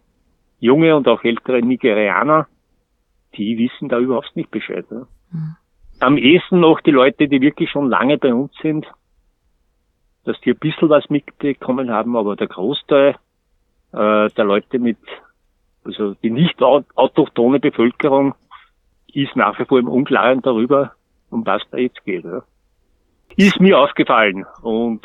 junge 0.61 0.97
und 0.97 1.09
auch 1.09 1.25
ältere 1.25 1.61
Nigerianer, 1.61 2.47
die 3.37 3.59
wissen 3.59 3.89
da 3.89 3.99
überhaupt 3.99 4.37
nicht 4.37 4.51
Bescheid. 4.51 4.87
Ja. 4.91 5.07
Mhm 5.31 5.57
am 6.01 6.19
ehesten 6.19 6.61
noch 6.61 6.81
die 6.81 6.91
Leute, 6.91 7.29
die 7.29 7.41
wirklich 7.41 7.71
schon 7.71 7.89
lange 7.89 8.19
bei 8.19 8.33
uns 8.33 8.53
sind, 8.61 8.87
dass 10.25 10.41
die 10.41 10.51
ein 10.51 10.59
bisschen 10.59 10.89
was 10.89 11.09
mitbekommen 11.11 11.91
haben, 11.91 12.17
aber 12.17 12.37
der 12.37 12.49
Großteil 12.49 13.17
äh, 13.93 14.29
der 14.31 14.45
Leute 14.45 14.79
mit, 14.79 14.99
also 15.85 16.15
die 16.15 16.31
nicht 16.31 16.63
autochtone 16.63 17.61
Bevölkerung, 17.61 18.35
ist 19.13 19.37
nach 19.37 19.59
wie 19.59 19.65
vor 19.65 19.79
im 19.79 19.89
Unklaren 19.89 20.43
darüber, 20.43 20.93
um 21.31 21.47
was 21.47 21.63
da 21.71 21.79
jetzt 21.79 22.05
geht. 22.05 22.25
Ja. 22.25 22.43
Ist 23.37 23.61
mir 23.61 23.79
aufgefallen 23.79 24.45
und 24.63 25.03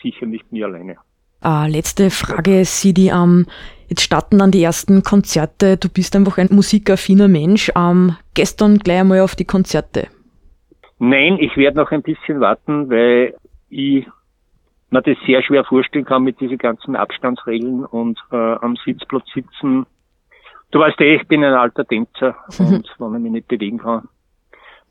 sicher 0.00 0.26
nicht 0.26 0.50
mir 0.52 0.66
alleine. 0.66 0.96
Äh, 1.44 1.70
letzte 1.70 2.10
Frage, 2.10 2.64
Sidi. 2.64 3.10
Ähm, 3.10 3.46
jetzt 3.88 4.02
starten 4.02 4.38
dann 4.38 4.50
die 4.50 4.62
ersten 4.62 5.02
Konzerte. 5.02 5.76
Du 5.76 5.88
bist 5.88 6.16
einfach 6.16 6.38
ein 6.38 6.48
musikaffiner 6.50 7.28
Mensch. 7.28 7.70
Ähm, 7.76 8.16
gestern 8.34 8.78
gleich 8.78 9.00
einmal 9.00 9.20
auf 9.20 9.36
die 9.36 9.44
Konzerte. 9.44 10.08
Nein, 10.98 11.36
ich 11.38 11.56
werde 11.56 11.76
noch 11.76 11.90
ein 11.90 12.02
bisschen 12.02 12.40
warten, 12.40 12.88
weil 12.88 13.34
ich 13.68 14.06
mir 14.96 15.14
das 15.14 15.24
sehr 15.26 15.42
schwer 15.42 15.64
vorstellen 15.64 16.04
kann 16.04 16.22
mit 16.22 16.40
diesen 16.40 16.58
ganzen 16.58 16.96
Abstandsregeln 16.96 17.84
und 17.84 18.18
äh, 18.32 18.36
am 18.36 18.76
Sitzplatz 18.84 19.26
sitzen. 19.34 19.86
Du 20.70 20.80
weißt 20.80 21.00
eh, 21.00 21.16
ich 21.16 21.28
bin 21.28 21.44
ein 21.44 21.54
alter 21.54 21.86
Tänzer 21.86 22.36
und 22.58 22.88
wenn 22.98 23.14
ich 23.14 23.20
mich 23.20 23.32
nicht 23.32 23.48
bewegen 23.48 23.78
kann, 23.78 24.08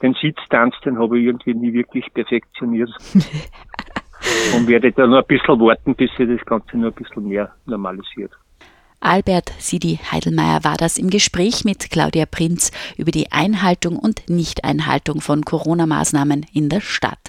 den 0.02 0.14
Sitztanz, 0.22 0.76
den 0.86 1.00
habe 1.00 1.20
ich 1.20 1.26
irgendwie 1.26 1.54
nie 1.54 1.74
wirklich 1.74 2.14
perfektioniert. 2.14 2.90
und 4.56 4.68
werde 4.68 4.92
da 4.92 5.08
noch 5.08 5.20
ein 5.20 5.28
bisschen 5.28 5.60
warten, 5.60 5.96
bis 5.96 6.12
sich 6.16 6.28
das 6.28 6.46
Ganze 6.46 6.78
noch 6.78 6.88
ein 6.88 6.94
bisschen 6.94 7.28
mehr 7.28 7.54
normalisiert. 7.66 8.32
Albert 9.06 9.52
Sidi 9.60 10.00
Heidelmeier 10.12 10.64
war 10.64 10.78
das 10.78 10.98
im 10.98 11.12
Gespräch 11.12 11.64
mit 11.64 11.92
Claudia 11.92 12.26
Prinz 12.26 12.72
über 12.98 13.12
die 13.12 13.32
Einhaltung 13.32 14.00
und 14.00 14.28
Nichteinhaltung 14.30 15.22
von 15.22 15.46
Corona-Maßnahmen 15.46 16.44
in 16.54 16.70
der 16.70 16.82
Stadt. 16.82 17.20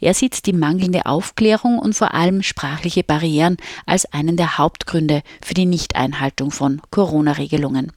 Er 0.00 0.14
sieht 0.14 0.46
die 0.46 0.54
mangelnde 0.54 1.04
Aufklärung 1.04 1.78
und 1.78 1.92
vor 1.92 2.14
allem 2.14 2.42
sprachliche 2.42 3.04
Barrieren 3.04 3.58
als 3.84 4.10
einen 4.14 4.38
der 4.38 4.56
Hauptgründe 4.56 5.22
für 5.44 5.52
die 5.52 5.66
Nichteinhaltung 5.66 6.50
von 6.52 6.80
Corona-Regelungen. 6.90 7.92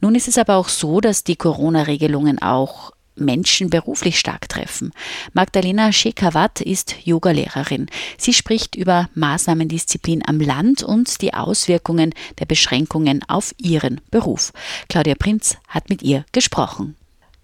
Nun 0.00 0.14
ist 0.14 0.26
es 0.26 0.38
aber 0.38 0.56
auch 0.56 0.70
so, 0.70 1.02
dass 1.02 1.24
die 1.24 1.36
Corona-Regelungen 1.36 2.40
auch 2.40 2.92
Menschen 3.18 3.70
beruflich 3.70 4.18
stark 4.18 4.48
treffen. 4.48 4.92
Magdalena 5.32 5.92
Schekawat 5.92 6.60
ist 6.60 7.06
Yogalehrerin. 7.06 7.86
Sie 8.16 8.32
spricht 8.32 8.74
über 8.74 9.08
Maßnahmendisziplin 9.14 10.22
am 10.26 10.40
Land 10.40 10.82
und 10.82 11.20
die 11.22 11.34
Auswirkungen 11.34 12.14
der 12.38 12.46
Beschränkungen 12.46 13.22
auf 13.28 13.54
ihren 13.58 14.00
Beruf. 14.10 14.52
Claudia 14.88 15.14
Prinz 15.14 15.58
hat 15.68 15.90
mit 15.90 16.02
ihr 16.02 16.24
gesprochen. 16.32 16.96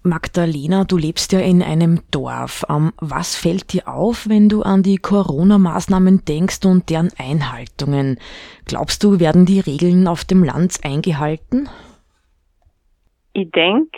Magdalena, 0.05 0.83
du 0.83 0.97
lebst 0.97 1.31
ja 1.31 1.39
in 1.39 1.63
einem 1.63 1.99
Dorf. 2.11 2.63
Ähm, 2.69 2.93
was 2.97 3.35
fällt 3.35 3.73
dir 3.73 3.87
auf, 3.87 4.29
wenn 4.29 4.49
du 4.49 4.61
an 4.61 4.83
die 4.83 4.97
Corona-Maßnahmen 4.97 6.23
denkst 6.25 6.63
und 6.65 6.89
deren 6.89 7.09
Einhaltungen? 7.17 8.19
Glaubst 8.65 9.03
du, 9.03 9.19
werden 9.19 9.47
die 9.47 9.59
Regeln 9.59 10.07
auf 10.07 10.23
dem 10.23 10.43
Land 10.43 10.77
eingehalten? 10.83 11.69
Ich 13.33 13.49
denke, 13.51 13.97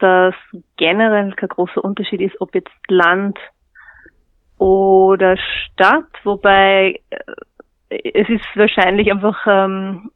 dass 0.00 0.34
generell 0.76 1.32
kein 1.32 1.48
großer 1.48 1.84
Unterschied 1.84 2.20
ist, 2.20 2.40
ob 2.40 2.54
jetzt 2.54 2.70
Land 2.88 3.38
oder 4.58 5.36
Stadt, 5.36 6.10
wobei 6.24 7.00
äh, 7.10 8.10
es 8.14 8.28
ist 8.28 8.44
wahrscheinlich 8.54 9.10
einfach 9.10 9.46
ähm, 9.46 10.10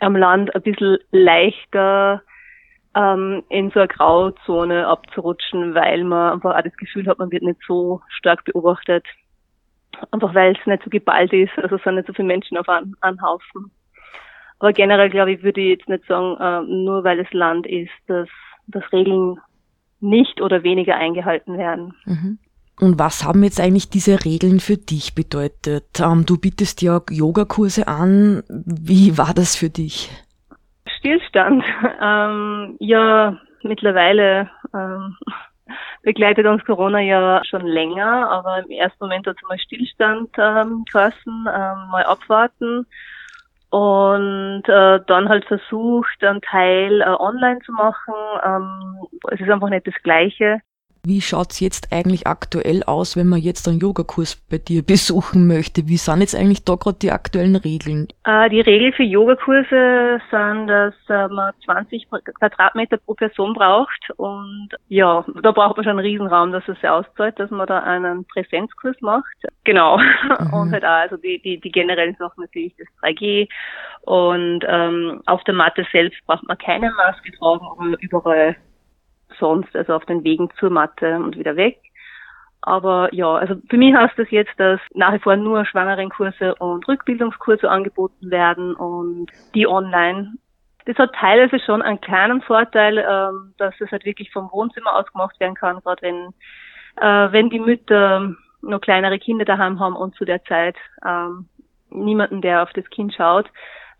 am 0.00 0.16
Land 0.16 0.54
ein 0.54 0.62
bisschen 0.62 0.98
leichter 1.10 2.22
ähm, 2.94 3.42
in 3.48 3.70
so 3.70 3.80
eine 3.80 3.88
Grauzone 3.88 4.86
abzurutschen, 4.86 5.74
weil 5.74 6.04
man 6.04 6.34
einfach 6.34 6.56
auch 6.56 6.62
das 6.62 6.76
Gefühl 6.76 7.06
hat, 7.06 7.18
man 7.18 7.30
wird 7.30 7.42
nicht 7.42 7.60
so 7.66 8.00
stark 8.08 8.44
beobachtet. 8.44 9.04
Einfach 10.10 10.34
weil 10.34 10.56
es 10.58 10.66
nicht 10.66 10.84
so 10.84 10.90
geballt 10.90 11.32
ist, 11.32 11.56
also 11.58 11.76
es 11.76 11.82
sind 11.82 11.96
nicht 11.96 12.06
so 12.06 12.12
viele 12.12 12.28
Menschen 12.28 12.56
auf 12.56 12.68
einen 12.68 13.22
Haufen. 13.22 13.70
Aber 14.58 14.72
generell 14.72 15.10
glaube 15.10 15.32
ich, 15.32 15.42
würde 15.42 15.60
ich 15.60 15.78
jetzt 15.78 15.88
nicht 15.88 16.04
sagen, 16.06 16.36
äh, 16.40 16.62
nur 16.70 17.04
weil 17.04 17.20
es 17.20 17.32
Land 17.32 17.66
ist, 17.66 17.90
dass 18.06 18.28
dass 18.68 18.92
Regeln 18.92 19.38
nicht 20.00 20.40
oder 20.40 20.62
weniger 20.62 20.96
eingehalten 20.96 21.58
werden. 21.58 21.94
Mhm. 22.04 22.38
Und 22.80 22.98
was 22.98 23.24
haben 23.24 23.42
jetzt 23.42 23.60
eigentlich 23.60 23.90
diese 23.90 24.24
Regeln 24.24 24.60
für 24.60 24.76
dich 24.76 25.14
bedeutet? 25.14 26.00
Ähm, 26.00 26.24
du 26.26 26.38
bietest 26.38 26.80
ja 26.80 27.00
Yogakurse 27.10 27.88
an. 27.88 28.44
Wie 28.48 29.18
war 29.18 29.34
das 29.34 29.56
für 29.56 29.70
dich? 29.70 30.10
Stillstand. 30.98 31.64
Ähm, 32.00 32.76
ja, 32.78 33.36
mittlerweile 33.64 34.48
ähm, 34.72 35.16
begleitet 36.02 36.46
uns 36.46 36.64
Corona 36.64 37.00
ja 37.00 37.42
schon 37.44 37.66
länger, 37.66 38.30
aber 38.30 38.62
im 38.62 38.70
ersten 38.70 39.04
Moment 39.04 39.26
hat 39.26 39.36
es 39.36 39.48
mal 39.48 39.58
Stillstand 39.58 40.30
ähm, 40.38 40.84
geheißen, 40.92 41.32
ähm, 41.48 41.88
mal 41.90 42.04
abwarten 42.04 42.86
und 43.70 44.62
äh, 44.66 45.00
dann 45.06 45.28
halt 45.28 45.44
versucht, 45.44 46.22
einen 46.24 46.40
Teil 46.40 47.02
äh, 47.02 47.04
online 47.04 47.58
zu 47.60 47.72
machen. 47.72 48.14
Ähm, 48.44 49.06
es 49.30 49.40
ist 49.40 49.50
einfach 49.50 49.68
nicht 49.68 49.86
das 49.86 49.94
Gleiche. 50.02 50.60
Wie 51.08 51.22
schaut's 51.22 51.58
jetzt 51.58 51.90
eigentlich 51.90 52.26
aktuell 52.26 52.82
aus, 52.82 53.16
wenn 53.16 53.28
man 53.28 53.38
jetzt 53.38 53.66
einen 53.66 53.78
Yogakurs 53.78 54.36
bei 54.50 54.58
dir 54.58 54.82
besuchen 54.84 55.46
möchte? 55.46 55.88
Wie 55.88 55.96
sind 55.96 56.20
jetzt 56.20 56.36
eigentlich 56.36 56.66
da 56.66 56.74
gerade 56.74 56.98
die 57.00 57.12
aktuellen 57.12 57.56
Regeln? 57.56 58.08
Äh, 58.24 58.50
die 58.50 58.60
Regeln 58.60 58.92
für 58.92 59.04
Yogakurse 59.04 60.20
sind, 60.30 60.66
dass 60.66 60.94
äh, 61.08 61.28
man 61.28 61.54
20 61.64 62.08
Quadratmeter 62.38 62.98
pro 62.98 63.14
Person 63.14 63.54
braucht 63.54 64.10
und 64.18 64.68
ja, 64.88 65.24
da 65.42 65.52
braucht 65.52 65.78
man 65.78 65.84
schon 65.84 65.98
einen 65.98 66.06
Riesenraum, 66.06 66.52
dass 66.52 66.68
es 66.68 66.78
sich 66.78 66.90
auszahlt, 66.90 67.38
dass 67.38 67.50
man 67.50 67.66
da 67.66 67.78
einen 67.78 68.26
Präsenzkurs 68.26 68.96
macht. 69.00 69.24
Genau. 69.64 69.96
Mhm. 69.96 70.52
Und 70.52 70.72
halt 70.72 70.84
auch, 70.84 70.88
also 70.88 71.16
die, 71.16 71.40
die, 71.40 71.58
die 71.58 71.72
generellen 71.72 72.16
Sachen 72.18 72.42
natürlich 72.42 72.74
das 72.76 72.86
3G 73.02 73.48
und 74.02 74.62
ähm, 74.68 75.22
auf 75.24 75.42
der 75.44 75.54
Matte 75.54 75.86
selbst 75.90 76.18
braucht 76.26 76.46
man 76.46 76.58
keine 76.58 76.90
Maske 76.90 77.32
tragen, 77.32 77.66
aber 77.66 77.96
überall 78.00 78.56
sonst, 79.38 79.74
also 79.74 79.94
auf 79.94 80.04
den 80.06 80.24
Wegen 80.24 80.50
zur 80.58 80.70
Matte 80.70 81.16
und 81.16 81.36
wieder 81.36 81.56
weg. 81.56 81.80
Aber 82.62 83.12
ja, 83.14 83.34
also 83.34 83.54
für 83.68 83.76
mich 83.76 83.94
heißt 83.94 84.18
das 84.18 84.30
jetzt, 84.30 84.58
dass 84.58 84.80
nach 84.94 85.12
wie 85.14 85.20
vor 85.20 85.36
nur 85.36 85.64
Schwangerenkurse 85.64 86.54
und 86.56 86.86
Rückbildungskurse 86.88 87.70
angeboten 87.70 88.30
werden 88.30 88.74
und 88.74 89.26
die 89.54 89.66
online. 89.66 90.34
Das 90.84 90.96
hat 90.96 91.14
teilweise 91.14 91.60
schon 91.64 91.82
einen 91.82 92.00
kleinen 92.00 92.42
Vorteil, 92.42 92.98
ähm, 92.98 93.54
dass 93.58 93.74
es 93.80 93.90
halt 93.90 94.04
wirklich 94.04 94.32
vom 94.32 94.50
Wohnzimmer 94.50 94.96
aus 94.96 95.10
gemacht 95.12 95.38
werden 95.38 95.54
kann, 95.54 95.80
gerade 95.80 96.02
wenn, 96.02 96.34
äh, 96.96 97.32
wenn 97.32 97.50
die 97.50 97.60
Mütter 97.60 98.34
noch 98.62 98.80
kleinere 98.80 99.18
Kinder 99.18 99.44
daheim 99.44 99.78
haben 99.78 99.94
und 99.94 100.16
zu 100.16 100.24
der 100.24 100.42
Zeit 100.44 100.76
ähm, 101.06 101.48
niemanden, 101.90 102.42
der 102.42 102.62
auf 102.62 102.72
das 102.72 102.88
Kind 102.90 103.14
schaut, 103.14 103.46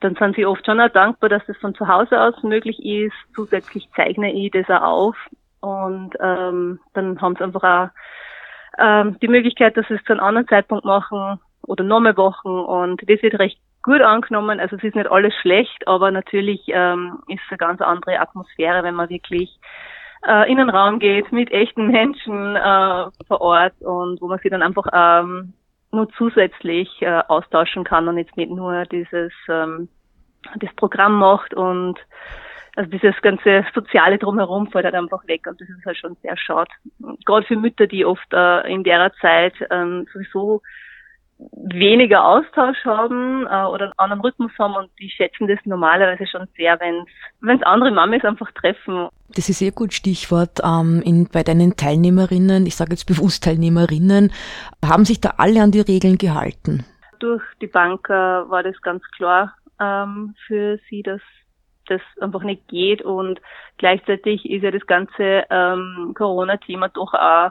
dann 0.01 0.15
sind 0.15 0.37
sie 0.37 0.47
oft 0.47 0.65
schon 0.65 0.81
auch 0.81 0.91
dankbar, 0.91 1.29
dass 1.29 1.45
das 1.47 1.57
von 1.59 1.75
zu 1.75 1.89
Hause 1.89 2.21
aus 2.21 2.43
möglich 2.43 2.79
ist. 2.85 3.15
Zusätzlich 3.35 3.89
zeichne 3.97 4.33
ich 4.33 4.51
das 4.51 4.69
auch 4.69 4.83
auf 4.83 5.17
und 5.61 6.15
ähm, 6.21 6.79
dann 6.95 7.21
haben 7.21 7.35
sie 7.37 7.45
einfach 7.45 7.65
auch 7.65 7.89
ähm, 8.79 9.17
die 9.21 9.29
Möglichkeit, 9.29 9.77
dass 9.77 9.87
sie 9.89 9.95
es 9.95 10.05
zu 10.05 10.13
einem 10.13 10.23
anderen 10.23 10.49
Zeitpunkt 10.49 10.85
machen 10.85 11.41
oder 11.67 11.85
nochmal 11.85 12.17
Wochen 12.17 12.49
und 12.49 13.03
das 13.09 13.23
wird 13.23 13.39
recht 13.39 13.59
gut 13.83 14.01
angenommen. 14.01 14.61
Also 14.61 14.77
es 14.77 14.85
ist 14.85 14.95
nicht 14.95 15.11
alles 15.11 15.35
schlecht, 15.35 15.87
aber 15.87 16.11
natürlich 16.11 16.63
ähm, 16.69 17.19
ist 17.29 17.41
es 17.45 17.51
eine 17.51 17.59
ganz 17.59 17.81
andere 17.81 18.21
Atmosphäre, 18.21 18.83
wenn 18.83 18.95
man 18.95 19.09
wirklich 19.09 19.59
äh, 20.27 20.51
in 20.51 20.61
einen 20.61 20.71
Raum 20.71 20.99
geht 20.99 21.31
mit 21.33 21.51
echten 21.51 21.89
Menschen 21.89 22.57
äh, 22.57 23.07
vor 23.27 23.41
Ort 23.41 23.75
und 23.81 24.21
wo 24.21 24.29
man 24.29 24.39
sich 24.39 24.51
dann 24.51 24.63
einfach 24.63 24.87
ähm, 24.93 25.55
nur 25.93 26.09
zusätzlich 26.11 27.03
äh, 27.03 27.23
austauschen 27.29 27.85
kann 27.85 28.09
und 28.09 28.19
jetzt 28.19 28.37
nicht 28.37 28.51
nur 28.51 28.85
dieses 28.85 29.33
ähm, 29.49 29.89
das 30.57 30.75
Programm 30.77 31.19
macht 31.19 31.55
und 31.55 31.99
also 32.77 32.91
dieses 32.91 33.21
ganze 33.23 33.65
Soziale 33.75 34.19
drumherum 34.19 34.71
fällt 34.71 34.85
halt 34.85 34.95
einfach 34.95 35.27
weg 35.27 35.47
und 35.49 35.61
das 35.61 35.69
ist 35.69 35.85
halt 35.85 35.97
schon 35.97 36.17
sehr 36.23 36.37
schade. 36.37 36.71
Gerade 37.27 37.47
für 37.47 37.57
Mütter, 37.57 37.87
die 37.87 38.05
oft 38.05 38.33
äh, 38.33 38.73
in 38.73 38.85
der 38.85 39.13
Zeit 39.21 39.55
ähm, 39.71 40.07
sowieso 40.13 40.63
weniger 41.39 42.25
Austausch 42.25 42.85
haben 42.85 43.47
äh, 43.47 43.65
oder 43.67 43.85
einen 43.85 43.93
anderen 43.97 44.21
Rhythmus 44.23 44.51
haben 44.59 44.75
und 44.75 44.91
die 44.99 45.09
schätzen 45.09 45.47
das 45.47 45.59
normalerweise 45.65 46.27
schon 46.27 46.49
sehr, 46.57 46.79
wenn 46.81 47.05
es 47.49 47.63
andere 47.63 47.91
Mamis 47.91 48.25
einfach 48.25 48.51
treffen. 48.53 49.09
Das 49.35 49.49
ist 49.49 49.59
sehr 49.59 49.73
gut 49.73 49.93
Stichwort. 49.93 50.61
Ähm, 50.65 51.03
in, 51.05 51.29
bei 51.33 51.43
deinen 51.43 51.77
Teilnehmerinnen, 51.77 52.67
ich 52.67 52.75
sage 52.75 52.91
jetzt 52.91 53.07
bewusst 53.07 53.45
Teilnehmerinnen, 53.45 54.33
haben 54.85 55.05
sich 55.05 55.21
da 55.21 55.35
alle 55.37 55.63
an 55.63 55.71
die 55.71 55.81
Regeln 55.81 56.19
gehalten? 56.19 56.85
Durch 57.21 57.43
die 57.61 57.67
Bank 57.67 58.09
äh, 58.09 58.13
war 58.13 58.63
das 58.63 58.81
ganz 58.83 59.03
klar 59.17 59.55
ähm, 59.81 60.35
für 60.47 60.79
sie, 60.91 61.03
dass 61.03 61.21
das 61.87 62.01
einfach 62.21 62.43
nicht 62.43 62.69
geht 62.69 63.03
und 63.03 63.41
gleichzeitig 63.79 64.45
ist 64.45 64.63
ja 64.63 64.71
das 64.71 64.87
ganze 64.87 65.45
ähm, 65.51 66.13
Corona-Thema 66.17 66.89
doch 66.89 67.15
auch 67.15 67.51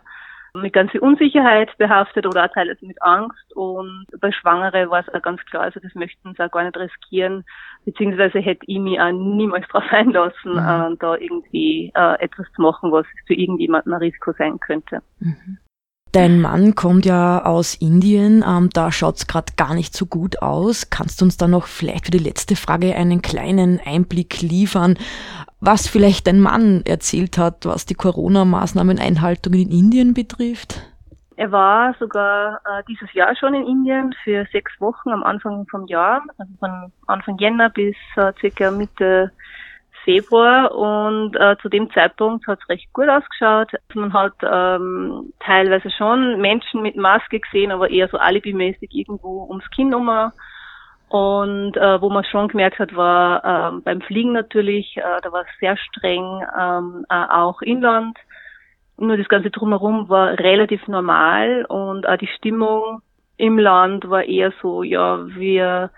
mit 0.53 0.73
ganz 0.73 0.91
viel 0.91 1.01
Unsicherheit 1.01 1.75
behaftet 1.77 2.25
oder 2.25 2.45
auch 2.45 2.53
teilweise 2.53 2.85
mit 2.85 3.01
Angst. 3.01 3.55
Und 3.55 4.05
bei 4.19 4.31
Schwangere 4.31 4.89
war 4.89 5.01
es 5.01 5.13
auch 5.13 5.21
ganz 5.21 5.43
klar, 5.45 5.63
also 5.63 5.79
das 5.79 5.93
möchten 5.95 6.33
sie 6.33 6.43
auch 6.43 6.51
gar 6.51 6.63
nicht 6.63 6.77
riskieren, 6.77 7.43
beziehungsweise 7.85 8.39
hätte 8.39 8.63
ich 8.67 8.79
mich 8.79 8.99
auch 8.99 9.11
niemals 9.11 9.67
darauf 9.71 9.91
einlassen, 9.91 10.53
mhm. 10.53 10.93
äh, 10.93 10.97
da 10.99 11.15
irgendwie 11.15 11.91
äh, 11.95 12.19
etwas 12.19 12.47
zu 12.55 12.61
machen, 12.61 12.91
was 12.91 13.05
für 13.25 13.33
irgendjemanden 13.33 13.93
ein 13.93 13.99
Risiko 14.01 14.33
sein 14.37 14.59
könnte. 14.59 15.01
Mhm. 15.19 15.57
Dein 16.17 16.41
Mann 16.41 16.73
kommt 16.73 17.05
ja 17.05 17.45
aus 17.45 17.75
Indien, 17.75 18.43
ähm, 18.43 18.71
da 18.73 18.91
schaut's 18.91 19.27
gerade 19.27 19.53
gar 19.55 19.75
nicht 19.75 19.95
so 19.95 20.07
gut 20.07 20.41
aus. 20.41 20.89
Kannst 20.89 21.21
du 21.21 21.25
uns 21.25 21.37
da 21.37 21.47
noch 21.47 21.67
vielleicht 21.67 22.05
für 22.05 22.11
die 22.11 22.17
letzte 22.17 22.55
Frage 22.55 22.95
einen 22.95 23.21
kleinen 23.21 23.79
Einblick 23.85 24.41
liefern, 24.41 24.97
was 25.59 25.87
vielleicht 25.87 26.25
dein 26.25 26.39
Mann 26.39 26.81
erzählt 26.87 27.37
hat, 27.37 27.67
was 27.67 27.85
die 27.85 27.93
Corona-Maßnahmeneinhaltung 27.93 29.53
in 29.53 29.69
Indien 29.69 30.15
betrifft? 30.15 30.81
Er 31.35 31.51
war 31.51 31.93
sogar 31.99 32.61
äh, 32.65 32.81
dieses 32.89 33.13
Jahr 33.13 33.35
schon 33.35 33.53
in 33.53 33.67
Indien 33.67 34.15
für 34.23 34.47
sechs 34.51 34.71
Wochen 34.79 35.09
am 35.09 35.21
Anfang 35.21 35.67
vom 35.69 35.85
Jahr, 35.85 36.23
also 36.39 36.51
von 36.59 36.91
Anfang 37.05 37.37
Jänner 37.37 37.69
bis 37.69 37.95
äh, 38.15 38.33
circa 38.39 38.71
Mitte 38.71 39.31
Februar 40.07 40.73
und 40.73 41.35
äh, 41.35 41.57
zu 41.61 41.67
dem 41.67 41.91
Zeitpunkt 41.91 42.47
hat 42.47 42.59
es 42.61 42.69
recht 42.69 42.93
gut 42.93 43.09
ausgeschaut. 43.09 43.73
Man 43.93 44.13
hat 44.13 44.35
ähm, 44.41 45.33
teilweise 45.41 45.91
schon 45.91 46.39
Menschen 46.39 46.81
mit 46.81 46.95
Maske 46.95 47.41
gesehen, 47.41 47.73
aber 47.73 47.89
eher 47.89 48.07
so 48.07 48.17
alibimäßig 48.17 48.95
irgendwo 48.95 49.45
ums 49.49 49.69
Kinn 49.71 49.89
herum. 49.89 50.31
Und 51.09 51.75
äh, 51.75 52.01
wo 52.01 52.09
man 52.09 52.23
schon 52.23 52.47
gemerkt 52.47 52.79
hat, 52.79 52.95
war 52.95 53.43
äh, 53.43 53.81
beim 53.81 53.99
Fliegen 53.99 54.31
natürlich, 54.31 54.95
äh, 54.95 55.21
da 55.21 55.31
war 55.33 55.41
es 55.41 55.59
sehr 55.59 55.75
streng, 55.75 56.41
ähm, 56.57 57.05
äh, 57.09 57.25
auch 57.29 57.61
Inland. 57.61 58.17
Nur 58.97 59.17
das 59.17 59.27
ganze 59.27 59.51
drumherum 59.51 60.07
war 60.07 60.39
relativ 60.39 60.87
normal 60.87 61.65
und 61.65 62.07
auch 62.07 62.17
die 62.17 62.29
Stimmung 62.37 63.01
im 63.35 63.59
Land 63.59 64.09
war 64.09 64.23
eher 64.23 64.53
so, 64.61 64.83
ja, 64.83 65.19
wir 65.35 65.91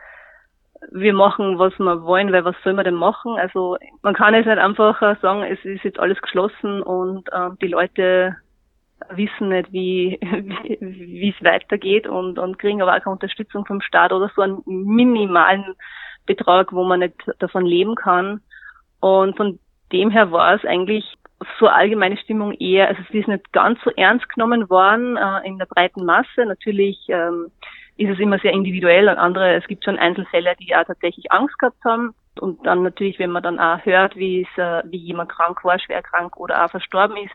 wir 0.92 1.13
machen, 1.13 1.60
was 1.60 1.78
wir 1.78 2.04
wollen, 2.04 2.32
weil 2.32 2.46
was 2.46 2.56
soll 2.63 2.74
man 2.74 2.86
denn 2.86 2.96
machen? 2.96 3.38
Also 3.38 3.78
man 4.02 4.13
kann 4.13 4.34
jetzt 4.34 4.48
nicht 4.48 4.58
einfach 4.58 5.02
äh, 5.02 5.15
sagen, 5.22 5.44
es 5.44 5.63
ist 5.65 5.84
jetzt 5.84 6.00
alles 6.00 6.22
geschlossen 6.22 6.82
und 6.82 7.28
äh, 7.32 7.50
die 7.62 7.68
Leute 7.68 8.36
wissen 9.10 9.50
nicht, 9.50 9.72
wie 9.72 10.18
wie 10.22 11.34
es 11.38 11.44
weitergeht 11.44 12.08
und, 12.08 12.39
und 12.39 12.60
kriegen 12.60 12.82
aber 12.82 12.96
auch 12.96 13.04
keine 13.04 13.13
Unterstützung 13.13 13.65
vom 13.65 13.82
Staat 13.82 14.12
oder 14.13 14.32
so 14.36 14.42
einen 14.42 14.62
minimalen 14.65 15.76
Betrag, 16.26 16.74
wo 16.74 16.84
man 16.84 17.00
nicht 17.00 17.15
davon 17.39 17.65
leben 17.65 17.96
kann. 17.96 18.42
Und 19.00 19.38
von 19.38 19.60
dem 19.92 20.12
her 20.12 20.32
war 20.32 20.56
es 20.56 20.65
eigentlich 20.65 21.06
so 21.60 21.68
allgemeine 21.68 22.18
Stimmung 22.18 22.54
eher, 22.54 22.89
also 22.89 23.02
es 23.08 23.15
ist 23.15 23.28
nicht 23.28 23.52
ganz 23.54 23.80
so 23.84 23.92
ernst 23.92 24.28
genommen 24.30 24.70
worden 24.70 25.18
äh, 25.18 25.48
in 25.48 25.58
der 25.58 25.65
breiten 25.65 26.06
Masse. 26.06 26.46
Natürlich 26.46 26.98
ähm, 27.08 27.48
ist 28.00 28.12
es 28.12 28.20
immer 28.20 28.40
sehr 28.40 28.54
individuell 28.54 29.10
und 29.10 29.18
andere, 29.18 29.56
es 29.56 29.68
gibt 29.68 29.84
schon 29.84 30.00
Einzelfälle, 30.00 30.56
die 30.60 30.70
ja 30.70 30.84
tatsächlich 30.86 31.32
Angst 31.34 31.60
gehabt 31.60 31.84
haben. 31.84 32.16
Und 32.40 32.66
dann 32.66 32.84
natürlich, 32.84 33.20
wenn 33.20 33.32
man 33.32 33.44
dann 33.44 33.60
auch 33.60 33.84
hört, 33.84 34.16
wie 34.16 34.44
es, 34.44 34.58
äh, 34.58 34.84
wie 34.90 34.98
jemand 34.98 35.30
krank 35.30 35.66
war, 35.66 35.78
schwer 35.80 36.02
krank 36.02 36.38
oder 36.38 36.64
auch 36.64 36.72
verstorben 36.72 37.18
ist, 37.18 37.34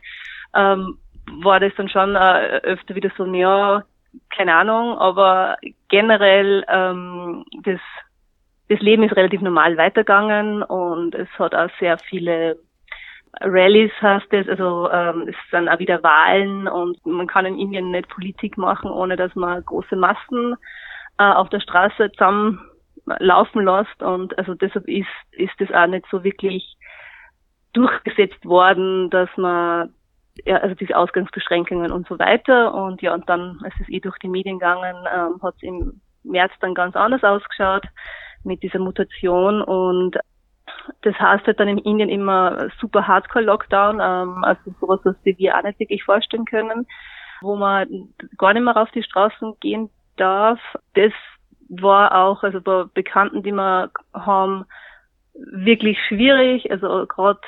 ähm, 0.55 0.97
war 1.43 1.59
das 1.59 1.71
dann 1.77 1.87
schon 1.87 2.15
äh, 2.15 2.61
öfter 2.63 2.95
wieder 2.95 3.11
so, 3.15 3.25
ja, 3.25 3.83
keine 4.35 4.55
Ahnung, 4.55 4.97
aber 4.97 5.57
generell 5.89 6.65
ähm, 6.67 7.45
das, 7.61 7.79
das 8.69 8.79
Leben 8.79 9.03
ist 9.03 9.15
relativ 9.15 9.41
normal 9.41 9.77
weitergegangen 9.77 10.63
und 10.63 11.13
es 11.13 11.29
hat 11.37 11.53
auch 11.53 11.69
sehr 11.79 11.99
viele 11.99 12.57
Rallies 13.41 13.91
heißt 14.01 14.31
es, 14.31 14.47
also 14.47 14.89
ähm, 14.91 15.27
es 15.27 15.35
sind 15.51 15.67
auch 15.69 15.79
wieder 15.79 16.01
Wahlen 16.03 16.67
und 16.67 17.03
man 17.05 17.27
kann 17.27 17.45
in 17.45 17.59
Indien 17.59 17.91
nicht 17.91 18.09
Politik 18.09 18.57
machen, 18.57 18.89
ohne 18.89 19.15
dass 19.15 19.35
man 19.35 19.63
große 19.63 19.95
Massen 19.95 20.55
äh, 21.17 21.23
auf 21.23 21.49
der 21.49 21.59
Straße 21.59 22.11
zusammen 22.11 22.59
laufen 23.19 23.63
lässt 23.65 24.01
und 24.01 24.37
also 24.37 24.55
deshalb 24.55 24.87
ist 24.87 25.07
ist 25.31 25.53
das 25.59 25.71
auch 25.71 25.87
nicht 25.87 26.05
so 26.09 26.23
wirklich 26.23 26.75
durchgesetzt 27.73 28.43
worden, 28.45 29.09
dass 29.09 29.29
man 29.37 29.93
ja, 30.43 30.57
also 30.57 30.75
diese 30.75 30.97
Ausgangsbeschränkungen 30.97 31.91
und 31.91 32.07
so 32.07 32.19
weiter. 32.19 32.73
Und 32.73 33.01
ja, 33.01 33.13
und 33.13 33.29
dann 33.29 33.59
ist 33.65 33.79
es 33.79 33.89
eh 33.89 33.99
durch 33.99 34.17
die 34.19 34.27
Medien 34.27 34.59
gegangen, 34.59 34.95
ähm, 35.13 35.41
hat 35.41 35.55
es 35.55 35.63
im 35.63 36.01
März 36.23 36.51
dann 36.59 36.73
ganz 36.73 36.95
anders 36.95 37.23
ausgeschaut 37.23 37.85
mit 38.43 38.61
dieser 38.63 38.79
Mutation 38.79 39.61
und 39.61 40.17
das 41.01 41.15
heißt 41.15 41.45
halt 41.47 41.59
dann 41.59 41.67
in 41.67 41.77
Indien 41.79 42.09
immer 42.09 42.69
super 42.79 43.07
Hardcore-Lockdown, 43.07 43.99
ähm, 44.01 44.43
also 44.43 44.61
sowas, 44.79 44.99
was 45.03 45.15
wir 45.23 45.57
auch 45.57 45.63
nicht 45.63 45.79
wirklich 45.79 46.03
vorstellen 46.03 46.45
können, 46.45 46.87
wo 47.41 47.55
man 47.55 48.09
gar 48.37 48.53
nicht 48.53 48.63
mehr 48.63 48.77
auf 48.77 48.91
die 48.91 49.03
Straßen 49.03 49.53
gehen 49.59 49.89
darf. 50.17 50.59
Das 50.93 51.13
war 51.69 52.15
auch, 52.15 52.43
also 52.43 52.61
bei 52.61 52.85
Bekannten, 52.93 53.43
die 53.43 53.51
wir 53.51 53.91
haben, 54.13 54.65
wirklich 55.33 55.97
schwierig. 56.07 56.71
Also 56.71 57.05
gerade 57.07 57.41